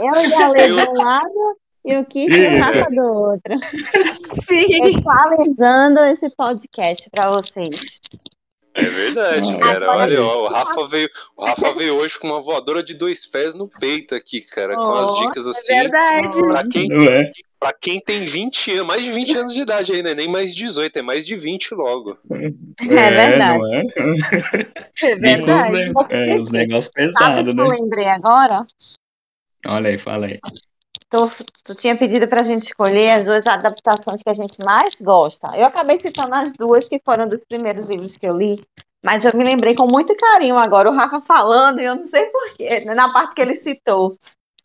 Eu 0.00 0.30
já 0.30 0.48
levo 0.48 0.92
um 0.92 0.94
lado 0.96 1.56
e 1.84 1.96
o 1.96 2.04
que 2.04 2.26
é 2.32 2.58
raça 2.58 2.86
do 2.90 3.02
outro. 3.02 3.54
Sim. 4.44 4.82
Equalizando 4.82 6.00
esse 6.00 6.28
podcast 6.30 7.08
para 7.10 7.30
vocês. 7.30 8.00
É 8.76 8.84
verdade, 8.84 9.54
é. 9.54 9.58
cara. 9.58 9.90
Olha, 9.96 10.22
ó, 10.22 10.44
o 10.44 10.48
Rafa 10.48 10.86
veio, 10.86 11.08
o 11.34 11.46
Rafa 11.46 11.72
veio 11.72 11.94
hoje 11.94 12.18
com 12.18 12.26
uma 12.26 12.42
voadora 12.42 12.82
de 12.82 12.92
dois 12.92 13.24
pés 13.24 13.54
no 13.54 13.66
peito 13.68 14.14
aqui, 14.14 14.42
cara, 14.42 14.74
oh, 14.74 14.76
com 14.76 14.92
as 14.92 15.18
dicas 15.20 15.46
é 15.46 15.50
assim. 15.50 15.72
É 15.72 15.82
verdade. 15.82 16.40
Pra 16.42 16.68
quem, 16.68 17.08
é? 17.08 17.30
pra 17.58 17.72
quem 17.72 18.00
tem 18.00 18.26
20 18.26 18.72
anos, 18.72 18.86
mais 18.86 19.02
de 19.02 19.12
20 19.12 19.38
anos 19.38 19.54
de 19.54 19.62
idade 19.62 19.92
ainda, 19.92 20.14
nem 20.14 20.28
mais 20.28 20.54
18, 20.54 20.98
é 20.98 21.02
mais 21.02 21.24
de 21.24 21.34
20 21.36 21.74
logo. 21.74 22.18
É, 22.30 22.50
verdade. 22.86 23.62
É, 25.02 25.10
é 25.10 25.16
verdade. 25.16 25.90
Os, 25.90 26.10
é, 26.10 26.34
os 26.36 26.50
negócios 26.50 26.92
pesados, 26.92 27.54
né? 27.54 27.62
Eu 27.62 27.68
lembrei 27.68 28.08
agora. 28.08 28.66
Olha 29.66 29.88
aí, 29.88 29.96
fala 29.96 30.26
aí. 30.26 30.38
Tu, 31.08 31.30
tu 31.62 31.74
tinha 31.74 31.96
pedido 31.96 32.26
para 32.26 32.40
a 32.40 32.44
gente 32.44 32.62
escolher 32.62 33.10
as 33.12 33.26
duas 33.26 33.46
adaptações 33.46 34.22
que 34.22 34.30
a 34.30 34.32
gente 34.32 34.58
mais 34.64 35.00
gosta. 35.00 35.56
Eu 35.56 35.66
acabei 35.66 35.98
citando 35.98 36.34
as 36.34 36.52
duas 36.52 36.88
que 36.88 37.00
foram 37.04 37.28
dos 37.28 37.40
primeiros 37.44 37.86
livros 37.86 38.16
que 38.16 38.26
eu 38.26 38.36
li, 38.36 38.60
mas 39.04 39.24
eu 39.24 39.36
me 39.36 39.44
lembrei 39.44 39.74
com 39.74 39.86
muito 39.86 40.16
carinho 40.16 40.58
agora, 40.58 40.90
o 40.90 40.94
Rafa 40.94 41.20
falando, 41.20 41.80
e 41.80 41.84
eu 41.84 41.94
não 41.94 42.06
sei 42.08 42.26
porquê, 42.26 42.80
na 42.80 43.12
parte 43.12 43.34
que 43.36 43.42
ele 43.42 43.54
citou. 43.54 44.18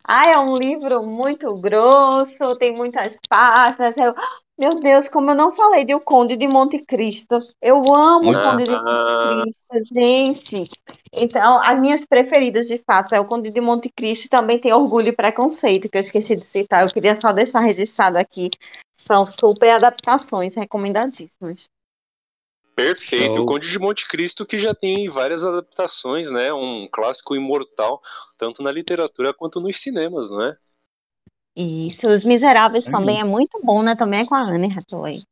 Ah, 0.04 0.28
é 0.28 0.36
um 0.36 0.56
livro 0.56 1.06
muito 1.06 1.54
grosso, 1.58 2.56
tem 2.58 2.74
muitas 2.74 3.16
páginas. 3.28 3.94
Eu, 3.96 4.14
meu 4.62 4.78
Deus, 4.78 5.08
como 5.08 5.32
eu 5.32 5.34
não 5.34 5.52
falei 5.52 5.84
de 5.84 5.92
O 5.92 5.98
Conde 5.98 6.36
de 6.36 6.46
Monte 6.46 6.78
Cristo. 6.78 7.40
Eu 7.60 7.78
amo 7.92 8.30
o 8.30 8.42
Conde 8.44 8.62
de 8.62 8.70
Monte 8.70 9.42
Cristo, 9.42 9.92
gente. 9.92 10.70
Então, 11.12 11.60
as 11.60 11.80
minhas 11.80 12.06
preferidas, 12.06 12.68
de 12.68 12.78
fato, 12.78 13.12
é 13.12 13.18
o 13.18 13.24
Conde 13.24 13.50
de 13.50 13.60
Monte 13.60 13.90
Cristo 13.90 14.26
e 14.26 14.28
também 14.28 14.60
tem 14.60 14.72
Orgulho 14.72 15.08
e 15.08 15.12
Preconceito, 15.12 15.88
que 15.88 15.96
eu 15.96 16.00
esqueci 16.00 16.36
de 16.36 16.44
citar. 16.44 16.84
Eu 16.84 16.92
queria 16.92 17.16
só 17.16 17.32
deixar 17.32 17.58
registrado 17.58 18.16
aqui. 18.16 18.50
São 18.96 19.26
super 19.26 19.70
adaptações 19.70 20.54
recomendadíssimas. 20.54 21.64
Perfeito. 22.76 23.34
Show. 23.34 23.42
O 23.42 23.46
Conde 23.46 23.68
de 23.68 23.78
Monte 23.80 24.06
Cristo 24.06 24.46
que 24.46 24.58
já 24.58 24.72
tem 24.72 25.08
várias 25.08 25.44
adaptações, 25.44 26.30
né? 26.30 26.52
Um 26.52 26.86
clássico 26.88 27.34
imortal, 27.34 28.00
tanto 28.38 28.62
na 28.62 28.70
literatura 28.70 29.34
quanto 29.34 29.60
nos 29.60 29.80
cinemas, 29.80 30.30
não 30.30 30.40
é? 30.40 30.56
Isso, 31.56 32.08
Os 32.08 32.24
Miseráveis 32.24 32.86
uhum. 32.86 32.92
também 32.92 33.20
é 33.20 33.24
muito 33.24 33.60
bom, 33.62 33.82
né? 33.82 33.94
Também 33.94 34.20
é 34.20 34.26
com 34.26 34.34
a 34.34 34.42
Anne 34.42 34.72
Hathaway. 34.76 35.22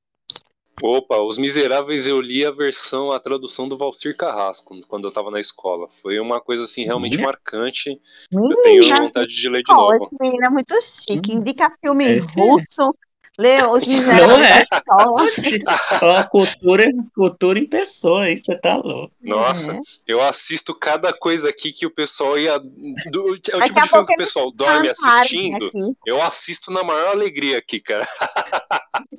Opa, 0.82 1.18
Os 1.18 1.36
Miseráveis 1.36 2.06
eu 2.06 2.20
li 2.20 2.44
a 2.44 2.50
versão, 2.50 3.12
a 3.12 3.20
tradução 3.20 3.68
do 3.68 3.76
Valcir 3.76 4.16
Carrasco, 4.16 4.74
quando 4.88 5.04
eu 5.04 5.08
estava 5.08 5.30
na 5.30 5.40
escola. 5.40 5.88
Foi 5.88 6.18
uma 6.18 6.40
coisa 6.40 6.64
assim 6.64 6.84
realmente 6.84 7.18
uhum. 7.18 7.24
marcante. 7.24 8.00
Menina, 8.32 8.54
eu 8.54 8.62
tenho 8.62 8.96
vontade 8.96 9.34
de 9.34 9.48
ler 9.48 9.62
de 9.62 9.72
novo. 9.72 10.04
Esse 10.04 10.16
menino 10.20 10.44
é 10.44 10.50
muito 10.50 10.74
chique, 10.82 11.32
uhum. 11.32 11.38
indica 11.38 11.76
filme 11.80 12.16
esse... 12.16 12.28
russo, 12.38 12.94
lê 13.40 13.62
Os 13.64 13.86
Miseráveis 13.86 14.28
Não 14.28 14.40
é? 14.42 16.18
a 16.18 16.24
cultura, 16.24 16.84
cultura 17.14 17.58
em 17.58 17.66
pessoa, 17.66 18.24
aí 18.24 18.36
você 18.36 18.54
tá 18.54 18.76
louco. 18.76 19.12
Nossa, 19.22 19.72
é. 19.72 19.80
eu 20.06 20.22
assisto 20.22 20.74
cada 20.74 21.12
coisa 21.12 21.48
aqui 21.48 21.72
que 21.72 21.86
o 21.86 21.90
pessoal 21.90 22.38
ia. 22.38 22.58
Do, 22.58 23.34
é 23.50 23.56
o 23.56 23.60
tipo 23.60 23.80
de 23.80 23.88
filme 23.88 24.06
que 24.06 24.12
o 24.12 24.16
pessoal 24.16 24.52
dorme 24.52 24.90
assistindo. 24.90 25.70
Eu 26.06 26.22
assisto 26.22 26.70
na 26.70 26.84
maior 26.84 27.12
alegria 27.12 27.58
aqui, 27.58 27.80
cara. 27.80 28.06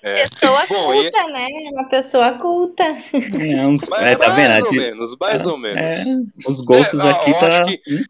É. 0.00 0.28
Pessoa 0.28 0.64
Bom, 0.68 0.92
culta, 0.92 1.18
e... 1.18 1.32
né? 1.32 1.46
Uma 1.72 1.88
pessoa 1.88 2.38
culta. 2.38 2.84
É, 2.84 3.66
uns... 3.66 3.82
é, 3.98 4.14
tá 4.14 4.28
mais 4.28 4.36
vendo? 4.36 4.66
ou 4.66 4.72
menos, 4.72 5.16
mais 5.18 5.46
ou 5.48 5.58
menos. 5.58 5.96
É, 5.96 6.48
os 6.48 6.60
gostos 6.60 7.00
é, 7.00 7.10
aqui 7.10 7.32
tá. 7.34 7.64
Que... 7.64 8.04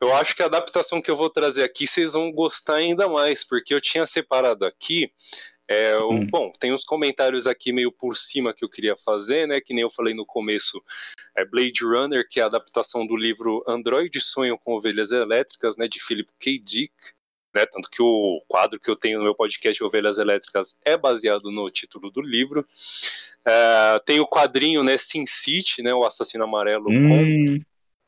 eu 0.00 0.14
acho 0.14 0.34
que 0.34 0.42
a 0.42 0.46
adaptação 0.46 1.02
que 1.02 1.10
eu 1.10 1.16
vou 1.16 1.28
trazer 1.28 1.62
aqui 1.62 1.86
vocês 1.86 2.12
vão 2.12 2.30
gostar 2.30 2.74
ainda 2.74 3.08
mais, 3.08 3.42
porque 3.42 3.74
eu 3.74 3.80
tinha 3.80 4.06
separado 4.06 4.64
aqui. 4.64 5.12
É, 5.66 5.98
hum. 5.98 6.26
Bom, 6.26 6.50
tem 6.58 6.72
uns 6.72 6.84
comentários 6.84 7.46
aqui 7.46 7.72
meio 7.72 7.92
por 7.92 8.16
cima 8.16 8.54
que 8.54 8.64
eu 8.64 8.70
queria 8.70 8.96
fazer, 8.96 9.46
né? 9.46 9.60
Que 9.60 9.74
nem 9.74 9.82
eu 9.82 9.90
falei 9.90 10.14
no 10.14 10.24
começo. 10.24 10.82
É 11.36 11.44
Blade 11.44 11.84
Runner, 11.84 12.26
que 12.26 12.40
é 12.40 12.42
a 12.42 12.46
adaptação 12.46 13.06
do 13.06 13.14
livro 13.14 13.62
Android 13.68 14.18
Sonho 14.18 14.56
com 14.56 14.74
Ovelhas 14.74 15.12
Elétricas, 15.12 15.76
né? 15.76 15.86
De 15.86 16.02
Philip 16.02 16.30
K. 16.38 16.58
Dick. 16.58 16.94
Né, 17.54 17.64
tanto 17.64 17.88
que 17.90 18.02
o 18.02 18.42
quadro 18.46 18.78
que 18.78 18.90
eu 18.90 18.94
tenho 18.94 19.18
no 19.18 19.24
meu 19.24 19.34
podcast 19.34 19.82
Ovelhas 19.82 20.18
Elétricas 20.18 20.78
é 20.84 20.98
baseado 20.98 21.50
no 21.50 21.70
título 21.70 22.10
do 22.10 22.20
livro. 22.20 22.64
É, 23.42 23.98
tem 24.04 24.20
o 24.20 24.26
quadrinho, 24.26 24.84
né, 24.84 24.98
Sin 24.98 25.24
City, 25.24 25.82
né, 25.82 25.94
o 25.94 26.04
assassino 26.04 26.44
amarelo 26.44 26.90
hum. 26.90 27.58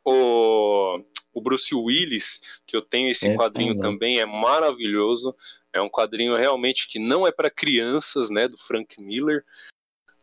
com 0.05 0.13
o 0.13 1.05
o 1.33 1.41
Bruce 1.41 1.75
Willis, 1.75 2.41
que 2.67 2.77
eu 2.77 2.83
tenho 2.83 3.11
esse 3.11 3.29
é, 3.29 3.37
quadrinho 3.37 3.75
é, 3.75 3.81
também, 3.81 4.21
é 4.21 4.27
maravilhoso. 4.27 5.35
É 5.73 5.81
um 5.81 5.89
quadrinho 5.89 6.37
realmente 6.37 6.89
que 6.89 6.99
não 6.99 7.27
é 7.27 7.33
para 7.33 7.51
crianças, 7.51 8.31
né, 8.31 8.49
do 8.49 8.59
Frank 8.59 9.01
Miller. 9.03 9.45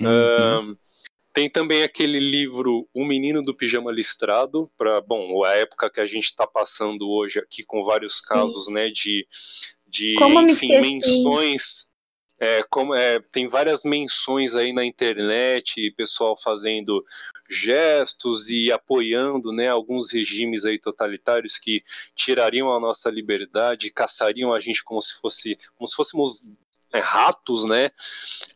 Uhum. 0.01 0.71
Uh, 0.71 0.77
tem 1.33 1.49
também 1.49 1.83
aquele 1.83 2.19
livro 2.19 2.87
O 2.93 3.05
Menino 3.05 3.41
do 3.41 3.55
Pijama 3.55 3.91
Listrado, 3.91 4.71
para 4.77 4.99
bom, 5.01 5.43
a 5.43 5.53
época 5.53 5.89
que 5.89 5.99
a 5.99 6.05
gente 6.05 6.25
está 6.25 6.47
passando 6.47 7.09
hoje 7.09 7.39
aqui 7.39 7.63
com 7.63 7.83
vários 7.83 8.19
casos, 8.19 8.65
Sim. 8.65 8.73
né, 8.73 8.89
de, 8.89 9.27
de 9.87 10.15
enfim, 10.49 10.79
menções 10.81 11.87
é, 12.39 12.61
como, 12.69 12.93
é, 12.93 13.19
tem 13.31 13.47
várias 13.47 13.83
menções 13.83 14.53
aí 14.53 14.71
na 14.71 14.85
internet, 14.85 15.91
pessoal 15.97 16.35
fazendo 16.37 17.03
gestos 17.49 18.49
e 18.49 18.71
apoiando 18.71 19.51
né, 19.51 19.67
alguns 19.67 20.11
regimes 20.11 20.65
aí 20.65 20.79
totalitários 20.79 21.57
que 21.57 21.83
tirariam 22.15 22.73
a 22.73 22.79
nossa 22.79 23.09
liberdade, 23.09 23.91
caçariam 23.91 24.53
a 24.53 24.59
gente 24.59 24.83
como 24.83 25.01
se 25.01 25.19
fosse 25.19 25.57
como 25.75 25.87
se 25.87 25.95
fôssemos 25.95 26.51
é, 26.97 26.99
ratos, 26.99 27.65
né? 27.65 27.91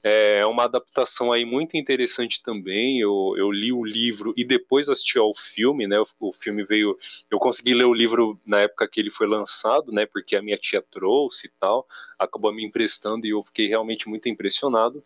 É 0.04 0.46
uma 0.46 0.64
adaptação 0.64 1.32
aí 1.32 1.46
muito 1.46 1.78
interessante 1.78 2.42
também. 2.42 3.00
Eu, 3.00 3.34
eu 3.38 3.52
li 3.52 3.72
o 3.72 3.84
livro 3.86 4.34
e 4.36 4.44
depois 4.44 4.90
assisti 4.90 5.18
ao 5.18 5.34
filme, 5.36 5.88
né? 5.88 6.00
O, 6.00 6.06
o, 6.20 6.34
filme 6.34 6.64
veio. 6.64 6.98
Eu 7.30 7.38
consegui 7.38 7.74
ler 7.74 7.86
o 7.86 7.94
livro 7.94 8.40
na 8.46 8.62
época 8.62 8.88
que 8.88 9.00
ele 9.00 9.12
foi 9.12 9.28
lançado, 9.28 9.92
né? 9.92 10.06
Porque 10.06 10.36
a 10.36 10.42
minha 10.42 10.58
tia 10.58 10.82
trouxe 10.82 11.48
e 11.48 11.52
tal, 11.60 11.88
acabou 12.18 12.54
me 12.54 12.66
emprestando 12.66 13.26
e 13.26 13.30
eu 13.30 13.42
fiquei 13.42 13.68
realmente 13.68 14.10
muito 14.10 14.28
impressionado. 14.28 15.02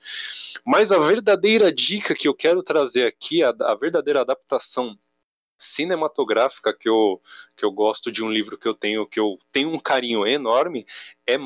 Mas 0.66 0.92
a 0.92 1.00
verdadeira 1.00 1.72
dica 1.72 2.16
que 2.16 2.28
eu 2.28 2.34
quero 2.34 2.64
trazer 2.64 3.06
aqui, 3.06 3.44
a, 3.44 3.50
a 3.50 3.76
verdadeira 3.76 4.22
adaptação 4.22 4.98
cinematográfica 5.58 6.74
que 6.74 6.88
eu, 6.88 7.22
que 7.56 7.64
eu 7.66 7.72
gosto 7.72 8.12
de 8.12 8.24
um 8.24 8.30
livro 8.30 8.58
que 8.58 8.68
eu 8.68 8.74
tenho, 8.74 9.06
que 9.08 9.20
eu 9.20 9.40
tenho 9.52 9.70
um 9.74 9.80
carinho 9.80 10.26
enorme, 10.28 10.86
é 11.26 11.38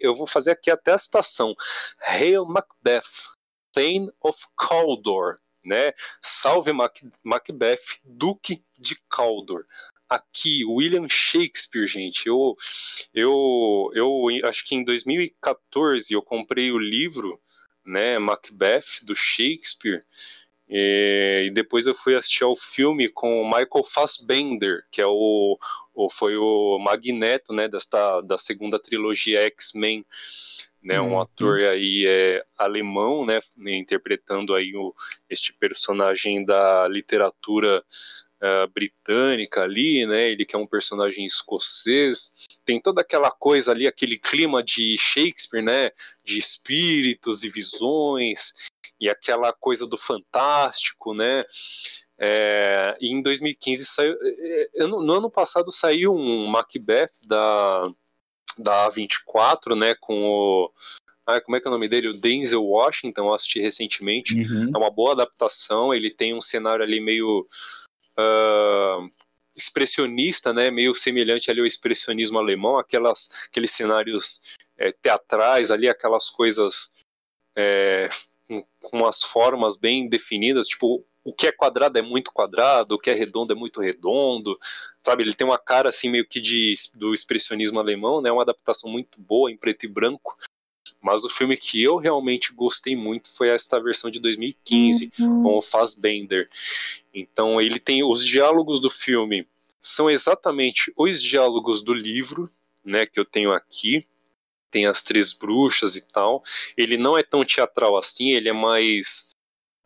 eu 0.00 0.14
vou 0.14 0.26
fazer 0.26 0.52
aqui 0.52 0.70
até 0.70 0.92
a 0.92 0.98
citação. 0.98 1.54
Hail 2.00 2.44
Macbeth, 2.44 3.02
Thane 3.72 4.10
of 4.20 4.38
Cawdor, 4.56 5.38
né? 5.64 5.92
Salve 6.22 6.72
Mac 6.72 6.98
Macbeth, 7.22 7.98
Duque 8.04 8.64
de 8.78 8.96
Cawdor. 9.08 9.64
Aqui, 10.08 10.64
William 10.64 11.08
Shakespeare, 11.08 11.86
gente. 11.86 12.26
Eu, 12.26 12.56
eu, 13.14 13.90
eu 13.94 14.26
acho 14.44 14.64
que 14.64 14.74
em 14.74 14.82
2014 14.82 16.12
eu 16.12 16.20
comprei 16.20 16.72
o 16.72 16.78
livro, 16.78 17.40
né, 17.84 18.18
Macbeth 18.18 19.04
do 19.04 19.14
Shakespeare. 19.14 20.04
E, 20.72 21.50
depois 21.52 21.86
eu 21.86 21.94
fui 21.94 22.14
assistir 22.14 22.44
ao 22.44 22.54
filme 22.54 23.08
com 23.08 23.42
o 23.42 23.44
Michael 23.44 23.84
Fassbender, 23.84 24.84
que 24.88 25.02
é 25.02 25.06
o, 25.06 25.58
o 25.92 26.08
foi 26.08 26.36
o 26.36 26.78
Magneto, 26.78 27.52
né, 27.52 27.68
desta 27.68 28.20
da 28.20 28.38
segunda 28.38 28.78
trilogia 28.78 29.40
X-Men, 29.46 30.06
né, 30.80 31.00
um 31.00 31.14
uhum. 31.14 31.20
ator 31.20 31.60
aí 31.60 32.06
é, 32.06 32.44
alemão, 32.56 33.26
né, 33.26 33.40
interpretando 33.58 34.54
aí 34.54 34.76
o, 34.76 34.94
este 35.28 35.52
personagem 35.52 36.44
da 36.44 36.86
literatura 36.86 37.84
uh, 38.40 38.68
britânica 38.72 39.62
ali, 39.62 40.06
né, 40.06 40.28
ele 40.30 40.44
que 40.44 40.54
é 40.54 40.58
um 40.58 40.66
personagem 40.66 41.26
escocês, 41.26 42.32
tem 42.64 42.80
toda 42.80 43.00
aquela 43.00 43.30
coisa 43.30 43.72
ali, 43.72 43.86
aquele 43.86 44.18
clima 44.18 44.62
de 44.62 44.96
Shakespeare, 44.96 45.62
né, 45.62 45.90
de 46.24 46.38
espíritos 46.38 47.44
e 47.44 47.50
visões, 47.50 48.52
e 49.00 49.08
aquela 49.08 49.52
coisa 49.52 49.86
do 49.86 49.96
fantástico, 49.96 51.14
né? 51.14 51.44
É, 52.18 52.98
e 53.00 53.10
em 53.10 53.22
2015 53.22 53.84
saiu. 53.86 54.14
É, 54.20 54.70
é, 54.74 54.86
no 54.86 55.12
ano 55.12 55.30
passado 55.30 55.72
saiu 55.72 56.14
um 56.14 56.46
Macbeth 56.46 57.10
da, 57.26 57.82
da 58.58 58.90
A24, 58.90 59.74
né? 59.74 59.94
Com 59.98 60.22
o. 60.22 60.72
Ah, 61.26 61.40
como 61.40 61.56
é 61.56 61.60
que 61.60 61.66
é 61.66 61.70
o 61.70 61.72
nome 61.72 61.88
dele? 61.88 62.08
O 62.08 62.20
Denzel 62.20 62.62
Washington, 62.62 63.26
eu 63.26 63.34
assisti 63.34 63.60
recentemente. 63.60 64.34
Uhum. 64.34 64.70
É 64.74 64.78
uma 64.78 64.90
boa 64.90 65.12
adaptação. 65.12 65.94
Ele 65.94 66.10
tem 66.10 66.34
um 66.34 66.40
cenário 66.40 66.84
ali 66.84 67.00
meio. 67.00 67.46
Uh, 68.18 69.10
expressionista, 69.56 70.52
né, 70.54 70.70
meio 70.70 70.94
semelhante 70.94 71.50
ali 71.50 71.60
ao 71.60 71.66
expressionismo 71.66 72.38
alemão, 72.38 72.78
aquelas, 72.78 73.28
aqueles 73.46 73.70
cenários 73.72 74.40
é, 74.78 74.90
teatrais 74.90 75.70
ali, 75.70 75.86
aquelas 75.86 76.30
coisas 76.30 76.90
é, 77.54 78.08
com, 78.50 78.64
com 78.80 78.98
umas 78.98 79.22
formas 79.22 79.76
bem 79.76 80.08
definidas, 80.08 80.66
tipo, 80.66 81.04
o 81.22 81.32
que 81.32 81.46
é 81.46 81.52
quadrado 81.52 81.96
é 81.96 82.02
muito 82.02 82.32
quadrado, 82.32 82.96
o 82.96 82.98
que 82.98 83.08
é 83.08 83.14
redondo 83.14 83.52
é 83.52 83.56
muito 83.56 83.80
redondo, 83.80 84.58
sabe? 85.04 85.22
Ele 85.22 85.34
tem 85.34 85.46
uma 85.46 85.58
cara 85.58 85.88
assim 85.88 86.10
meio 86.10 86.26
que 86.26 86.40
de 86.40 86.74
do 86.94 87.14
expressionismo 87.14 87.78
alemão, 87.78 88.20
né? 88.20 88.32
Uma 88.32 88.42
adaptação 88.42 88.90
muito 88.90 89.20
boa 89.20 89.52
em 89.52 89.56
preto 89.56 89.84
e 89.84 89.88
branco. 89.88 90.36
Mas 91.00 91.24
o 91.24 91.28
filme 91.28 91.56
que 91.56 91.80
eu 91.80 91.96
realmente 91.96 92.52
gostei 92.52 92.96
muito 92.96 93.30
foi 93.34 93.48
esta 93.48 93.78
versão 93.80 94.10
de 94.10 94.18
2015 94.18 95.12
uhum. 95.20 95.42
com 95.42 95.58
o 95.58 95.62
Fassbender. 95.62 96.48
Então 97.14 97.60
ele 97.60 97.78
tem 97.78 98.02
os 98.02 98.24
diálogos 98.24 98.80
do 98.80 98.90
filme 98.90 99.46
são 99.80 100.10
exatamente 100.10 100.92
os 100.96 101.22
diálogos 101.22 101.82
do 101.82 101.94
livro, 101.94 102.50
né, 102.84 103.06
que 103.06 103.18
eu 103.18 103.24
tenho 103.24 103.50
aqui 103.50 104.06
tem 104.70 104.86
as 104.86 105.02
três 105.02 105.32
bruxas 105.32 105.96
e 105.96 106.00
tal. 106.00 106.42
Ele 106.76 106.96
não 106.96 107.16
é 107.16 107.22
tão 107.22 107.44
teatral 107.44 107.96
assim, 107.96 108.30
ele 108.30 108.48
é 108.48 108.52
mais 108.52 109.30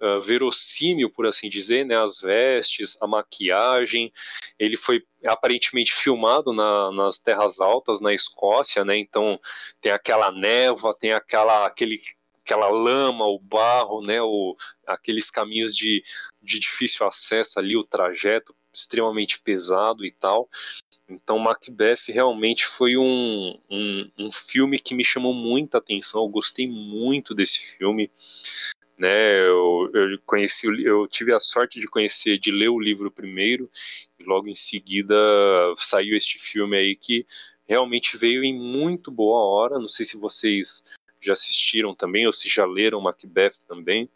uh, 0.00 0.20
verossímil, 0.20 1.10
por 1.10 1.26
assim 1.26 1.48
dizer, 1.48 1.84
né? 1.84 1.96
As 1.96 2.20
vestes, 2.20 2.96
a 3.00 3.06
maquiagem. 3.06 4.12
Ele 4.58 4.76
foi 4.76 5.02
aparentemente 5.24 5.92
filmado 5.92 6.52
na, 6.52 6.90
nas 6.92 7.18
terras 7.18 7.60
altas, 7.60 8.00
na 8.00 8.12
Escócia, 8.12 8.84
né? 8.84 8.98
Então 8.98 9.40
tem 9.80 9.92
aquela 9.92 10.30
névoa, 10.30 10.96
tem 10.98 11.12
aquela 11.12 11.66
aquele 11.66 11.98
aquela 12.44 12.68
lama, 12.68 13.24
o 13.26 13.38
barro, 13.38 14.04
né, 14.04 14.20
o, 14.20 14.54
aqueles 14.86 15.30
caminhos 15.30 15.74
de, 15.74 16.04
de 16.42 16.58
difícil 16.58 17.06
acesso 17.06 17.58
ali, 17.58 17.74
o 17.74 17.82
trajeto 17.82 18.54
extremamente 18.70 19.40
pesado 19.40 20.04
e 20.04 20.12
tal. 20.12 20.48
Então, 21.08 21.38
Macbeth 21.38 22.08
realmente 22.08 22.64
foi 22.64 22.96
um, 22.96 23.58
um, 23.70 24.10
um, 24.18 24.32
filme 24.32 24.78
que 24.78 24.94
me 24.94 25.04
chamou 25.04 25.34
muita 25.34 25.78
atenção. 25.78 26.22
Eu 26.22 26.28
gostei 26.28 26.66
muito 26.66 27.34
desse 27.34 27.76
filme. 27.76 28.10
Né, 28.96 29.40
eu, 29.40 29.90
eu 29.92 30.18
conheci, 30.24 30.68
eu 30.84 31.08
tive 31.08 31.32
a 31.32 31.40
sorte 31.40 31.80
de 31.80 31.88
conhecer, 31.88 32.38
de 32.38 32.52
ler 32.52 32.68
o 32.68 32.78
livro 32.78 33.10
primeiro, 33.10 33.68
e 34.20 34.22
logo 34.22 34.46
em 34.46 34.54
seguida 34.54 35.16
saiu 35.76 36.16
este 36.16 36.38
filme 36.38 36.76
aí 36.76 36.94
que 36.94 37.26
realmente 37.66 38.16
veio 38.16 38.44
em 38.44 38.54
muito 38.54 39.10
boa 39.10 39.40
hora. 39.40 39.80
Não 39.80 39.88
sei 39.88 40.06
se 40.06 40.16
vocês 40.16 40.84
já 41.20 41.32
assistiram 41.32 41.94
também 41.94 42.26
ou 42.26 42.32
se 42.32 42.48
já 42.48 42.64
leram 42.64 43.00
Macbeth 43.00 43.54
também. 43.66 44.08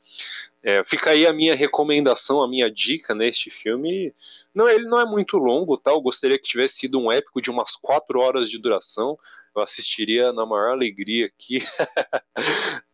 É, 0.63 0.83
fica 0.85 1.11
aí 1.11 1.27
a 1.27 1.33
minha 1.33 1.55
recomendação, 1.55 2.43
a 2.43 2.49
minha 2.49 2.71
dica 2.71 3.15
neste 3.15 3.49
filme. 3.49 4.13
Não, 4.53 4.69
ele 4.69 4.87
não 4.87 4.99
é 4.99 5.05
muito 5.05 5.37
longo, 5.37 5.77
tá? 5.77 5.93
Eu 5.93 6.01
gostaria 6.01 6.39
que 6.39 6.49
tivesse 6.49 6.79
sido 6.79 6.99
um 6.99 7.13
épico 7.13 7.41
de 7.41 7.51
umas 7.51 7.77
quatro 7.77 8.19
horas 8.21 8.51
de 8.51 8.59
duração. 8.59 9.17
Eu 9.55 9.63
assistiria 9.63 10.33
na 10.33 10.45
maior 10.45 10.73
alegria 10.73 11.27
aqui. 11.27 11.61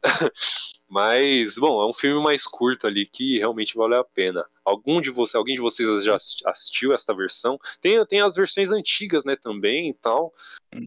Mas, 0.88 1.56
bom, 1.56 1.82
é 1.82 1.88
um 1.88 1.94
filme 1.94 2.22
mais 2.22 2.46
curto 2.46 2.86
ali 2.86 3.06
que 3.06 3.38
realmente 3.38 3.74
vale 3.74 3.96
a 3.96 4.04
pena. 4.04 4.44
Algum 4.64 5.00
de 5.00 5.10
vocês, 5.10 5.34
alguém 5.34 5.54
de 5.54 5.60
vocês 5.60 6.04
já 6.04 6.16
assistiu 6.46 6.92
esta 6.92 7.14
versão? 7.14 7.58
Tem, 7.80 8.04
tem 8.06 8.20
as 8.20 8.36
versões 8.36 8.70
antigas, 8.70 9.24
né, 9.24 9.34
também 9.34 9.88
e 9.88 9.94
tal. 9.94 10.32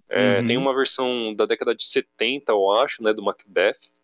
É, 0.07 0.39
uhum. 0.39 0.45
Tem 0.45 0.57
uma 0.57 0.73
versão 0.73 1.33
da 1.33 1.45
década 1.45 1.75
de 1.75 1.85
70, 1.85 2.51
eu 2.51 2.71
acho, 2.71 3.03
né, 3.03 3.11
do 3.13 3.23
Macbeth 3.23 3.96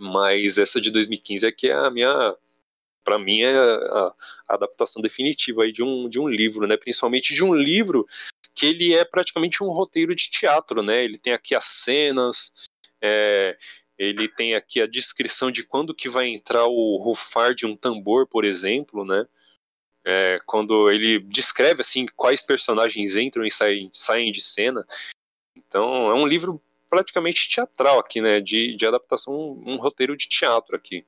mas 0.00 0.58
essa 0.58 0.80
de 0.80 0.90
2015 0.90 1.46
é 1.46 1.52
que 1.52 1.68
é 1.68 1.74
a 1.74 1.90
minha 1.90 2.34
para 3.04 3.18
mim 3.18 3.40
é 3.40 3.56
a, 3.56 4.14
adaptação 4.48 5.00
definitiva 5.00 5.64
aí 5.64 5.72
de 5.72 5.82
um, 5.82 6.08
de 6.08 6.18
um 6.18 6.28
livro, 6.28 6.66
né? 6.66 6.76
Principalmente 6.76 7.34
de 7.34 7.42
um 7.42 7.54
livro 7.54 8.06
que 8.54 8.66
ele 8.66 8.94
é 8.94 9.04
praticamente 9.04 9.62
um 9.62 9.70
roteiro 9.70 10.14
de 10.14 10.30
teatro, 10.30 10.82
né? 10.82 11.04
Ele 11.04 11.18
tem 11.18 11.32
aqui 11.32 11.54
as 11.54 11.64
cenas, 11.64 12.68
é, 13.00 13.56
ele 13.98 14.28
tem 14.28 14.54
aqui 14.54 14.80
a 14.80 14.86
descrição 14.86 15.50
de 15.50 15.64
quando 15.64 15.94
que 15.94 16.08
vai 16.08 16.28
entrar 16.28 16.66
o 16.66 16.96
rufar 16.96 17.54
de 17.54 17.66
um 17.66 17.76
tambor, 17.76 18.26
por 18.26 18.44
exemplo, 18.44 19.04
né? 19.04 19.26
é, 20.04 20.40
quando 20.46 20.90
ele 20.90 21.20
descreve 21.20 21.82
assim 21.82 22.06
quais 22.16 22.42
personagens 22.42 23.16
entram 23.16 23.44
e 23.44 23.50
saem, 23.50 23.90
saem 23.92 24.32
de 24.32 24.40
cena. 24.40 24.86
Então 25.56 26.10
é 26.10 26.14
um 26.14 26.26
livro 26.26 26.60
praticamente 26.90 27.48
teatral 27.48 28.00
aqui, 28.00 28.20
né? 28.20 28.40
De, 28.40 28.76
de 28.76 28.86
adaptação, 28.86 29.32
um 29.64 29.76
roteiro 29.76 30.16
de 30.16 30.28
teatro 30.28 30.76
aqui. 30.76 31.06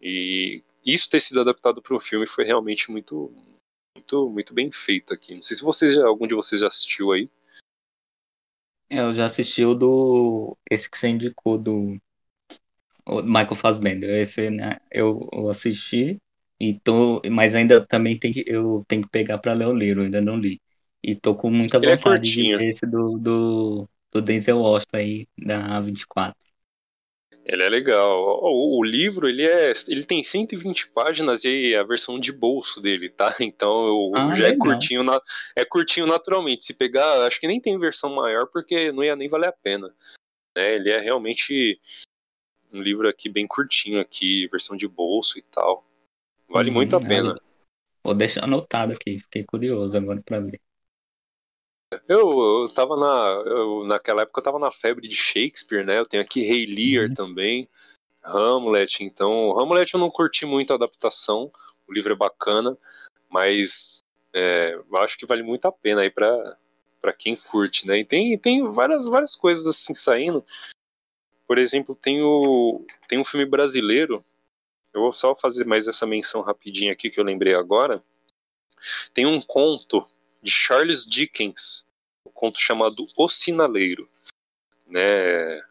E 0.00 0.62
isso 0.84 1.08
ter 1.08 1.20
sido 1.20 1.40
adaptado 1.40 1.80
para 1.80 1.96
um 1.96 2.00
filme 2.00 2.26
foi 2.26 2.44
realmente 2.44 2.90
muito, 2.90 3.32
muito, 3.96 4.28
muito 4.28 4.52
bem 4.52 4.70
feito 4.70 5.14
aqui. 5.14 5.34
Não 5.34 5.42
sei 5.42 5.56
se 5.56 5.62
vocês, 5.62 5.96
algum 5.96 6.26
de 6.26 6.34
vocês 6.34 6.60
já 6.60 6.66
assistiu 6.66 7.12
aí. 7.12 7.30
É, 8.90 9.00
eu 9.00 9.14
já 9.14 9.24
assisti 9.24 9.64
o 9.64 9.74
do. 9.74 10.58
Esse 10.70 10.90
que 10.90 10.98
você 10.98 11.08
indicou, 11.08 11.56
do. 11.56 11.96
O 13.06 13.22
Michael 13.22 13.54
Fassbender. 13.54 14.20
Esse, 14.20 14.50
né? 14.50 14.78
Eu, 14.90 15.28
eu 15.32 15.48
assisti, 15.48 16.18
e 16.60 16.78
tô, 16.80 17.20
mas 17.30 17.54
ainda 17.54 17.84
também 17.84 18.18
tem 18.18 18.32
que, 18.32 18.44
eu 18.46 18.84
tenho 18.86 19.02
que 19.02 19.08
pegar 19.08 19.38
para 19.38 19.52
ler 19.52 19.66
o 19.66 19.74
livro, 19.74 20.02
ainda 20.02 20.20
não 20.20 20.36
li. 20.36 20.60
E 21.02 21.14
tô 21.14 21.34
com 21.34 21.50
muita 21.50 21.76
Ele 21.76 21.86
é 21.86 21.96
vontade 21.96 22.30
de 22.30 22.36
curtinho. 22.36 22.58
ver 22.58 22.68
esse 22.68 22.86
do, 22.86 23.18
do, 23.18 23.88
do 24.14 24.22
Denzel 24.22 24.58
Washington 24.58 24.96
aí, 24.96 25.28
da 25.36 25.76
A24. 25.80 26.34
Ele 27.44 27.62
é 27.62 27.68
legal. 27.68 28.40
O, 28.42 28.78
o 28.78 28.84
livro, 28.84 29.28
ele 29.28 29.46
é, 29.46 29.72
ele 29.88 30.04
tem 30.04 30.22
120 30.22 30.88
páginas 30.88 31.44
e 31.44 31.74
é 31.74 31.78
a 31.78 31.82
versão 31.82 32.18
de 32.18 32.32
bolso 32.32 32.80
dele, 32.80 33.10
tá? 33.10 33.34
Então 33.40 33.86
eu- 33.86 34.12
Ah, 34.14 34.32
já 34.32 34.46
é 34.46 34.50
legal. 34.50 34.58
curtinho, 34.58 35.02
na- 35.02 35.20
é 35.56 35.64
curtinho 35.64 36.06
naturalmente. 36.06 36.64
Se 36.64 36.72
pegar, 36.72 37.26
acho 37.26 37.40
que 37.40 37.46
nem 37.48 37.60
tem 37.60 37.78
versão 37.78 38.14
maior 38.14 38.46
porque 38.46 38.92
não 38.92 39.02
ia 39.04 39.16
nem 39.16 39.28
valer 39.28 39.48
a 39.48 39.52
pena. 39.52 39.88
né? 40.56 40.74
Ele 40.76 40.90
é 40.90 41.00
realmente 41.00 41.78
um 42.72 42.80
livro 42.80 43.08
aqui 43.08 43.28
bem 43.28 43.46
curtinho 43.46 44.00
aqui, 44.00 44.46
versão 44.48 44.76
de 44.76 44.86
bolso 44.86 45.38
e 45.38 45.42
tal. 45.42 45.84
Vale 46.48 46.68
Uhum, 46.68 46.74
muito 46.76 46.96
a 46.96 47.00
é. 47.00 47.04
pena. 47.06 47.38
Vou 48.02 48.14
deixar 48.14 48.44
anotado 48.44 48.92
aqui, 48.92 49.18
fiquei 49.18 49.44
curioso 49.44 49.96
agora 49.96 50.22
para 50.22 50.40
ver. 50.40 50.60
Eu, 52.08 52.62
eu 52.62 52.68
tava 52.74 52.96
na. 52.96 53.42
eu- 53.46 53.84
naquela 53.84 54.22
época 54.22 54.40
eu 54.40 54.44
tava 54.44 54.58
na 54.58 54.70
febre 54.70 55.08
de 55.08 55.16
Shakespeare, 55.16 55.84
né? 55.84 55.98
Eu 55.98 56.06
tenho 56.06 56.22
aqui 56.22 56.42
Rei 56.42 56.66
Lear 56.66 57.08
Uhum. 57.08 57.14
também, 57.14 57.68
Hamlet. 58.22 59.02
Então, 59.04 59.58
Hamlet 59.58 59.92
eu 59.94 60.00
não 60.00 60.10
curti 60.10 60.46
muito 60.46 60.72
a 60.72 60.76
adaptação, 60.76 61.50
o 61.86 61.92
livro 61.92 62.12
é 62.12 62.16
bacana, 62.16 62.76
mas 63.28 63.98
é, 64.32 64.74
eu 64.74 64.96
acho 64.98 65.18
que 65.18 65.26
vale 65.26 65.42
muito 65.42 65.66
a 65.66 65.72
pena 65.72 66.00
aí 66.02 66.10
pra, 66.10 66.56
pra 67.00 67.12
quem 67.12 67.36
curte, 67.36 67.86
né? 67.86 67.98
E 67.98 68.04
tem, 68.04 68.36
tem 68.38 68.66
várias, 68.68 69.06
várias 69.06 69.36
coisas 69.36 69.66
assim 69.66 69.94
saindo. 69.94 70.44
Por 71.46 71.58
exemplo, 71.58 71.94
tem 71.94 72.22
o, 72.22 72.84
tem 73.06 73.18
um 73.18 73.24
filme 73.24 73.44
brasileiro. 73.44 74.24
Eu 74.92 75.02
vou 75.02 75.12
só 75.12 75.34
fazer 75.34 75.66
mais 75.66 75.86
essa 75.88 76.06
menção 76.06 76.40
rapidinho 76.40 76.92
aqui 76.92 77.10
que 77.10 77.20
eu 77.20 77.24
lembrei 77.24 77.54
agora. 77.54 78.02
Tem 79.12 79.26
um 79.26 79.40
conto 79.40 80.06
de 80.42 80.50
Charles 80.50 81.04
Dickens, 81.04 81.83
conto 82.44 82.60
chamado 82.60 83.06
O 83.16 83.26
Sinaleiro, 83.26 84.06
né? 84.86 85.62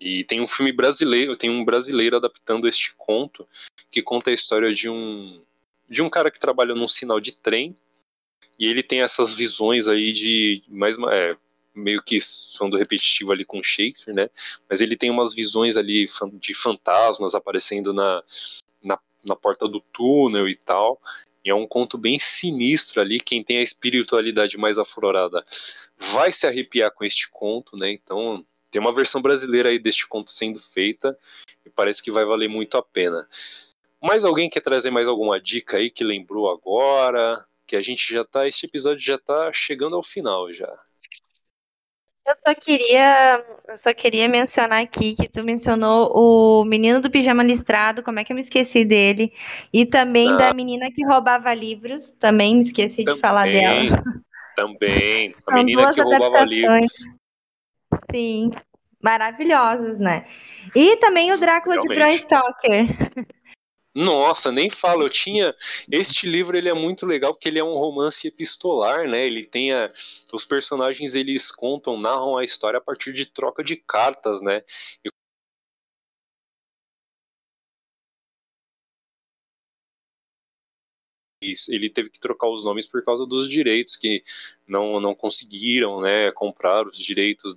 E 0.00 0.24
tem 0.24 0.40
um 0.40 0.46
filme 0.46 0.72
brasileiro, 0.72 1.36
tem 1.36 1.50
um 1.50 1.64
brasileiro 1.64 2.16
adaptando 2.16 2.66
este 2.66 2.94
conto 2.96 3.46
que 3.90 4.00
conta 4.00 4.30
a 4.30 4.34
história 4.34 4.72
de 4.72 4.88
um 4.88 5.42
de 5.88 6.02
um 6.02 6.08
cara 6.08 6.30
que 6.30 6.40
trabalha 6.40 6.74
num 6.74 6.88
sinal 6.88 7.20
de 7.20 7.32
trem 7.32 7.76
e 8.58 8.66
ele 8.66 8.82
tem 8.82 9.02
essas 9.02 9.34
visões 9.34 9.86
aí 9.86 10.12
de 10.12 10.62
mais 10.66 10.96
é, 10.98 11.36
meio 11.74 12.02
que 12.02 12.18
sondo 12.22 12.78
repetitivo 12.78 13.30
ali 13.30 13.44
com 13.44 13.62
Shakespeare, 13.62 14.14
né? 14.14 14.30
Mas 14.68 14.80
ele 14.80 14.96
tem 14.96 15.10
umas 15.10 15.34
visões 15.34 15.76
ali 15.76 16.08
de 16.40 16.54
fantasmas 16.54 17.34
aparecendo 17.34 17.92
na, 17.92 18.22
na, 18.82 18.98
na 19.22 19.36
porta 19.36 19.68
do 19.68 19.80
túnel 19.92 20.48
e 20.48 20.56
tal. 20.56 20.98
E 21.44 21.50
é 21.50 21.54
um 21.54 21.66
conto 21.66 21.98
bem 21.98 22.18
sinistro 22.18 23.00
ali. 23.00 23.20
Quem 23.20 23.42
tem 23.42 23.58
a 23.58 23.62
espiritualidade 23.62 24.56
mais 24.56 24.78
aflorada 24.78 25.44
vai 25.98 26.32
se 26.32 26.46
arrepiar 26.46 26.90
com 26.90 27.04
este 27.04 27.28
conto, 27.30 27.76
né? 27.76 27.90
Então 27.90 28.44
tem 28.70 28.80
uma 28.80 28.92
versão 28.92 29.20
brasileira 29.20 29.68
aí 29.68 29.78
deste 29.78 30.06
conto 30.06 30.32
sendo 30.32 30.58
feita 30.58 31.16
e 31.64 31.70
parece 31.70 32.02
que 32.02 32.10
vai 32.10 32.24
valer 32.24 32.48
muito 32.48 32.76
a 32.76 32.82
pena. 32.82 33.28
Mais 34.02 34.24
alguém 34.24 34.50
quer 34.50 34.60
trazer 34.60 34.90
mais 34.90 35.06
alguma 35.06 35.40
dica 35.40 35.76
aí 35.76 35.90
que 35.90 36.02
lembrou 36.02 36.50
agora? 36.50 37.44
Que 37.66 37.76
a 37.76 37.82
gente 37.82 38.12
já 38.12 38.24
tá, 38.24 38.48
este 38.48 38.66
episódio 38.66 39.00
já 39.00 39.18
tá 39.18 39.52
chegando 39.52 39.96
ao 39.96 40.02
final 40.02 40.52
já. 40.52 40.70
Eu 42.26 42.34
só 42.36 42.54
queria, 42.54 43.44
eu 43.68 43.76
só 43.76 43.92
queria 43.92 44.26
mencionar 44.28 44.82
aqui 44.82 45.14
que 45.14 45.28
tu 45.28 45.44
mencionou 45.44 46.10
o 46.14 46.64
menino 46.64 47.00
do 47.00 47.10
pijama 47.10 47.42
listrado, 47.42 48.02
como 48.02 48.18
é 48.18 48.24
que 48.24 48.32
eu 48.32 48.34
me 48.34 48.40
esqueci 48.40 48.82
dele? 48.84 49.30
E 49.72 49.84
também 49.84 50.30
Ah. 50.32 50.36
da 50.36 50.54
menina 50.54 50.90
que 50.90 51.04
roubava 51.04 51.52
livros, 51.52 52.12
também 52.12 52.56
me 52.56 52.62
esqueci 52.64 53.04
de 53.04 53.18
falar 53.20 53.44
Também, 53.44 53.88
dela. 53.88 54.02
também. 54.56 55.34
A 55.46 55.52
São 55.52 55.54
menina 55.54 55.82
duas 55.82 55.94
que 55.94 56.00
roubava 56.00 56.26
adaptações. 56.26 56.50
livros. 56.50 56.92
Sim, 58.10 58.50
maravilhosos, 59.02 59.98
né? 59.98 60.24
E 60.74 60.96
também 60.96 61.30
o 61.30 61.38
Drácula 61.38 61.76
de 61.78 61.86
Bram 61.88 61.96
Realmente. 61.98 62.22
Stoker. 62.22 62.86
Nossa, 63.94 64.50
nem 64.50 64.70
falo. 64.70 65.04
Eu 65.04 65.10
tinha. 65.10 65.54
Este 65.90 66.26
livro 66.26 66.56
ele 66.56 66.68
é 66.68 66.74
muito 66.74 67.06
legal 67.06 67.32
porque 67.32 67.48
ele 67.48 67.58
é 67.60 67.64
um 67.64 67.74
romance 67.76 68.26
epistolar, 68.26 69.08
né? 69.08 69.24
Ele 69.24 69.44
tem 69.46 69.72
a... 69.72 69.92
os 70.32 70.44
personagens 70.44 71.14
eles 71.14 71.50
contam, 71.52 71.96
narram 71.98 72.36
a 72.36 72.44
história 72.44 72.78
a 72.78 72.80
partir 72.80 73.12
de 73.12 73.26
troca 73.26 73.62
de 73.62 73.76
cartas, 73.76 74.40
né? 74.42 74.62
E 81.42 81.52
ele 81.68 81.90
teve 81.90 82.08
que 82.08 82.18
trocar 82.18 82.48
os 82.48 82.64
nomes 82.64 82.86
por 82.86 83.04
causa 83.04 83.26
dos 83.26 83.48
direitos 83.50 83.96
que 83.96 84.24
não, 84.66 84.98
não 84.98 85.14
conseguiram 85.14 86.00
né, 86.00 86.32
comprar 86.32 86.86
os 86.86 86.96
direitos 86.96 87.54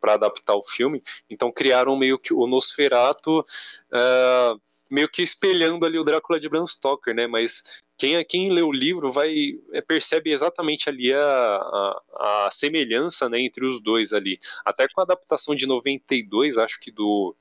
para 0.00 0.14
adaptar 0.14 0.54
o 0.54 0.62
filme. 0.62 1.02
Então 1.28 1.50
criaram 1.50 1.96
meio 1.96 2.18
que 2.18 2.32
o 2.32 2.46
Nosferato 2.46 3.44
ah, 3.92 4.56
meio 4.90 5.08
que 5.08 5.22
espelhando 5.22 5.84
ali 5.84 5.98
o 5.98 6.04
Drácula 6.04 6.38
de 6.38 6.48
Bram 6.48 6.66
Stoker, 6.66 7.14
né? 7.14 7.26
Mas 7.26 7.80
quem, 7.98 8.22
quem 8.24 8.50
lê 8.50 8.62
o 8.62 8.72
livro 8.72 9.12
vai 9.12 9.58
é, 9.72 9.80
percebe 9.80 10.30
exatamente 10.30 10.88
ali 10.88 11.12
a, 11.12 11.20
a, 11.20 12.46
a 12.46 12.50
semelhança 12.50 13.28
né, 13.28 13.40
entre 13.40 13.64
os 13.66 13.80
dois 13.80 14.12
ali. 14.12 14.38
Até 14.64 14.86
com 14.88 15.00
a 15.00 15.04
adaptação 15.04 15.54
de 15.54 15.66
92, 15.66 16.58
acho 16.58 16.78
que 16.80 16.90
do, 16.90 17.34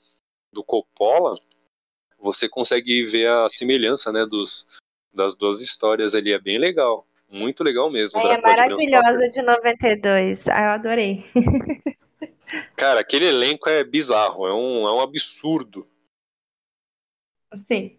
do 0.51 0.63
Coppola, 0.63 1.31
você 2.19 2.49
consegue 2.49 3.03
ver 3.03 3.29
a 3.29 3.49
semelhança 3.49 4.11
né, 4.11 4.25
dos, 4.25 4.67
das 5.13 5.35
duas 5.35 5.61
histórias 5.61 6.15
ali. 6.15 6.31
É 6.31 6.39
bem 6.39 6.57
legal. 6.57 7.05
Muito 7.29 7.63
legal 7.63 7.89
mesmo. 7.89 8.19
o 8.19 8.21
É 8.21 8.37
Drácula 8.39 8.77
de 8.77 8.89
maravilhosa 8.89 9.29
de 9.29 9.41
92. 9.41 10.47
Ah, 10.47 10.61
eu 10.61 10.69
adorei. 10.69 11.23
Cara, 12.75 12.99
aquele 12.99 13.25
elenco 13.25 13.67
é 13.69 13.83
bizarro, 13.83 14.47
é 14.47 14.53
um, 14.53 14.87
é 14.87 14.93
um 14.93 15.01
absurdo. 15.01 15.87
Sim. 17.71 17.97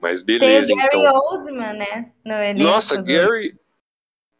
Mas 0.00 0.22
Tem 0.22 0.36
o 0.36 0.38
beleza, 0.40 0.74
Gary 0.74 0.86
então. 0.98 1.14
Oldman, 1.14 1.72
né? 1.74 2.12
No 2.24 2.34
elenco 2.34 2.62
Nossa, 2.62 2.96
do- 2.96 3.04
Gary. 3.04 3.58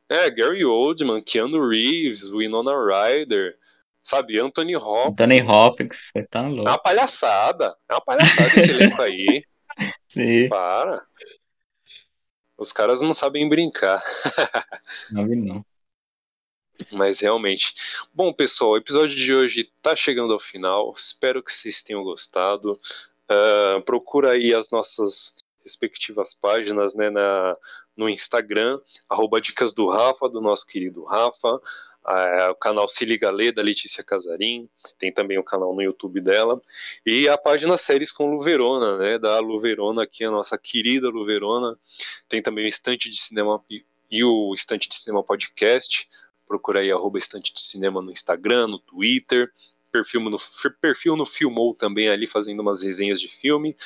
É, 0.08 0.28
Gary 0.30 0.64
Oldman, 0.64 1.22
Keanu 1.22 1.66
Reeves, 1.68 2.28
Winona 2.28 2.72
Ryder, 2.74 3.56
sabe, 4.02 4.38
Anthony 4.40 4.76
Hopkins. 4.76 5.12
Anthony 5.12 5.42
Hopkins, 5.42 6.10
você 6.12 6.26
tá 6.26 6.40
É 6.40 6.48
louco. 6.48 6.70
uma 6.70 6.78
palhaçada. 6.78 7.76
É 7.88 7.94
uma 7.94 8.00
palhaçada 8.00 8.48
esse 8.56 8.70
elenco 8.70 9.00
aí. 9.00 9.44
Sim, 10.08 10.48
Para. 10.48 11.06
Os 12.58 12.72
caras 12.72 13.00
não 13.00 13.14
sabem 13.14 13.48
brincar. 13.48 14.02
não 15.10 15.26
vi 15.26 15.34
não. 15.36 15.64
Mas 16.92 17.20
realmente. 17.20 17.74
Bom, 18.12 18.32
pessoal, 18.32 18.72
o 18.72 18.76
episódio 18.76 19.16
de 19.16 19.32
hoje 19.34 19.72
tá 19.80 19.94
chegando 19.96 20.32
ao 20.32 20.40
final. 20.40 20.92
Espero 20.96 21.42
que 21.42 21.50
vocês 21.52 21.82
tenham 21.82 22.02
gostado. 22.02 22.76
Ah, 23.32 23.80
procura 23.80 24.32
aí 24.32 24.52
as 24.54 24.70
nossas 24.70 25.34
respectivas 25.64 26.34
páginas 26.34 26.94
né, 26.94 27.08
na, 27.08 27.56
no 27.96 28.08
Instagram, 28.08 28.78
arroba 29.08 29.40
Dicas 29.40 29.72
do 29.72 29.88
Rafa, 29.88 30.28
do 30.28 30.40
nosso 30.40 30.66
querido 30.66 31.04
Rafa. 31.04 31.60
Ah, 32.04 32.48
o 32.50 32.56
canal 32.56 32.88
Se 32.88 33.04
Liga 33.04 33.30
Lê, 33.30 33.52
da 33.52 33.62
Letícia 33.62 34.04
Casarim. 34.04 34.68
Tem 34.98 35.12
também 35.12 35.38
o 35.38 35.44
canal 35.44 35.74
no 35.74 35.80
YouTube 35.80 36.20
dela. 36.20 36.60
E 37.06 37.28
a 37.28 37.38
página 37.38 37.78
Séries 37.78 38.12
com 38.12 38.30
Luverona, 38.30 38.98
né? 38.98 39.18
Da 39.18 39.38
Luverona, 39.38 40.02
aqui, 40.02 40.24
a 40.24 40.30
nossa 40.30 40.58
querida 40.58 41.08
Luverona. 41.08 41.78
Tem 42.28 42.42
também 42.42 42.64
o 42.64 42.68
Estante 42.68 43.08
de 43.08 43.18
Cinema 43.18 43.62
e, 43.70 43.84
e 44.10 44.24
o 44.24 44.52
Estante 44.52 44.88
de 44.88 44.96
Cinema 44.96 45.22
Podcast 45.22 46.08
procura 46.52 46.80
aí 46.80 46.92
arroba 46.92 47.16
estante 47.16 47.50
de 47.54 47.62
cinema 47.62 48.02
no 48.02 48.10
Instagram, 48.10 48.66
no 48.66 48.78
Twitter, 48.78 49.50
perfil 49.92 50.22
no, 50.22 50.38
perfil 50.80 51.16
no 51.16 51.26
Filmou 51.26 51.74
também 51.74 52.08
ali 52.08 52.26
fazendo 52.26 52.60
umas 52.60 52.82
resenhas 52.82 53.20
de 53.20 53.28
filme. 53.28 53.76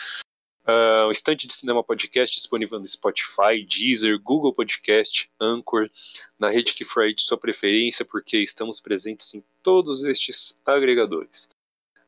Ah, 0.65 1.07
o 1.09 1.11
Estante 1.11 1.47
de 1.47 1.53
Cinema 1.53 1.83
Podcast 1.83 2.35
disponível 2.35 2.79
no 2.79 2.87
Spotify, 2.87 3.65
Deezer, 3.69 4.21
Google 4.21 4.55
Podcast, 4.55 5.31
Anchor, 5.41 5.91
na 6.39 6.49
rede 6.49 6.75
que 6.75 6.85
for 6.85 7.03
aí 7.03 7.15
de 7.15 7.23
sua 7.23 7.37
preferência, 7.37 8.05
porque 8.05 8.39
estamos 8.39 8.81
presentes 8.81 9.35
em 9.35 9.45
todos 9.63 10.05
estes 10.05 10.61
agregadores. 10.65 11.49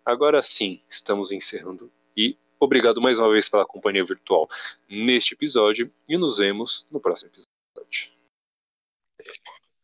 Agora 0.05 0.40
sim, 0.42 0.80
estamos 0.88 1.32
encerrando 1.32 1.90
e 2.16 2.36
Obrigado 2.61 3.01
mais 3.01 3.20
uma 3.20 3.30
vez 3.30 3.49
pela 3.49 3.64
companhia 3.64 4.05
virtual 4.05 4.49
neste 4.88 5.34
episódio 5.34 5.92
e 6.09 6.18
nos 6.18 6.38
vemos 6.38 6.88
no 6.90 7.01
próximo 7.01 7.30
episódio. 7.30 8.11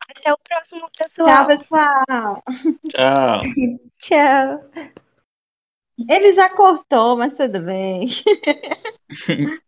Até 0.08 0.32
o 0.32 0.38
próximo, 0.38 0.88
pessoal. 0.96 1.26
Tchau, 1.26 1.46
pessoal. 1.46 2.42
Tchau. 2.88 3.42
Tchau. 3.98 4.70
Ele 6.08 6.32
já 6.32 6.50
cortou, 6.50 7.16
mas 7.16 7.36
tudo 7.36 7.60
bem. 7.60 8.08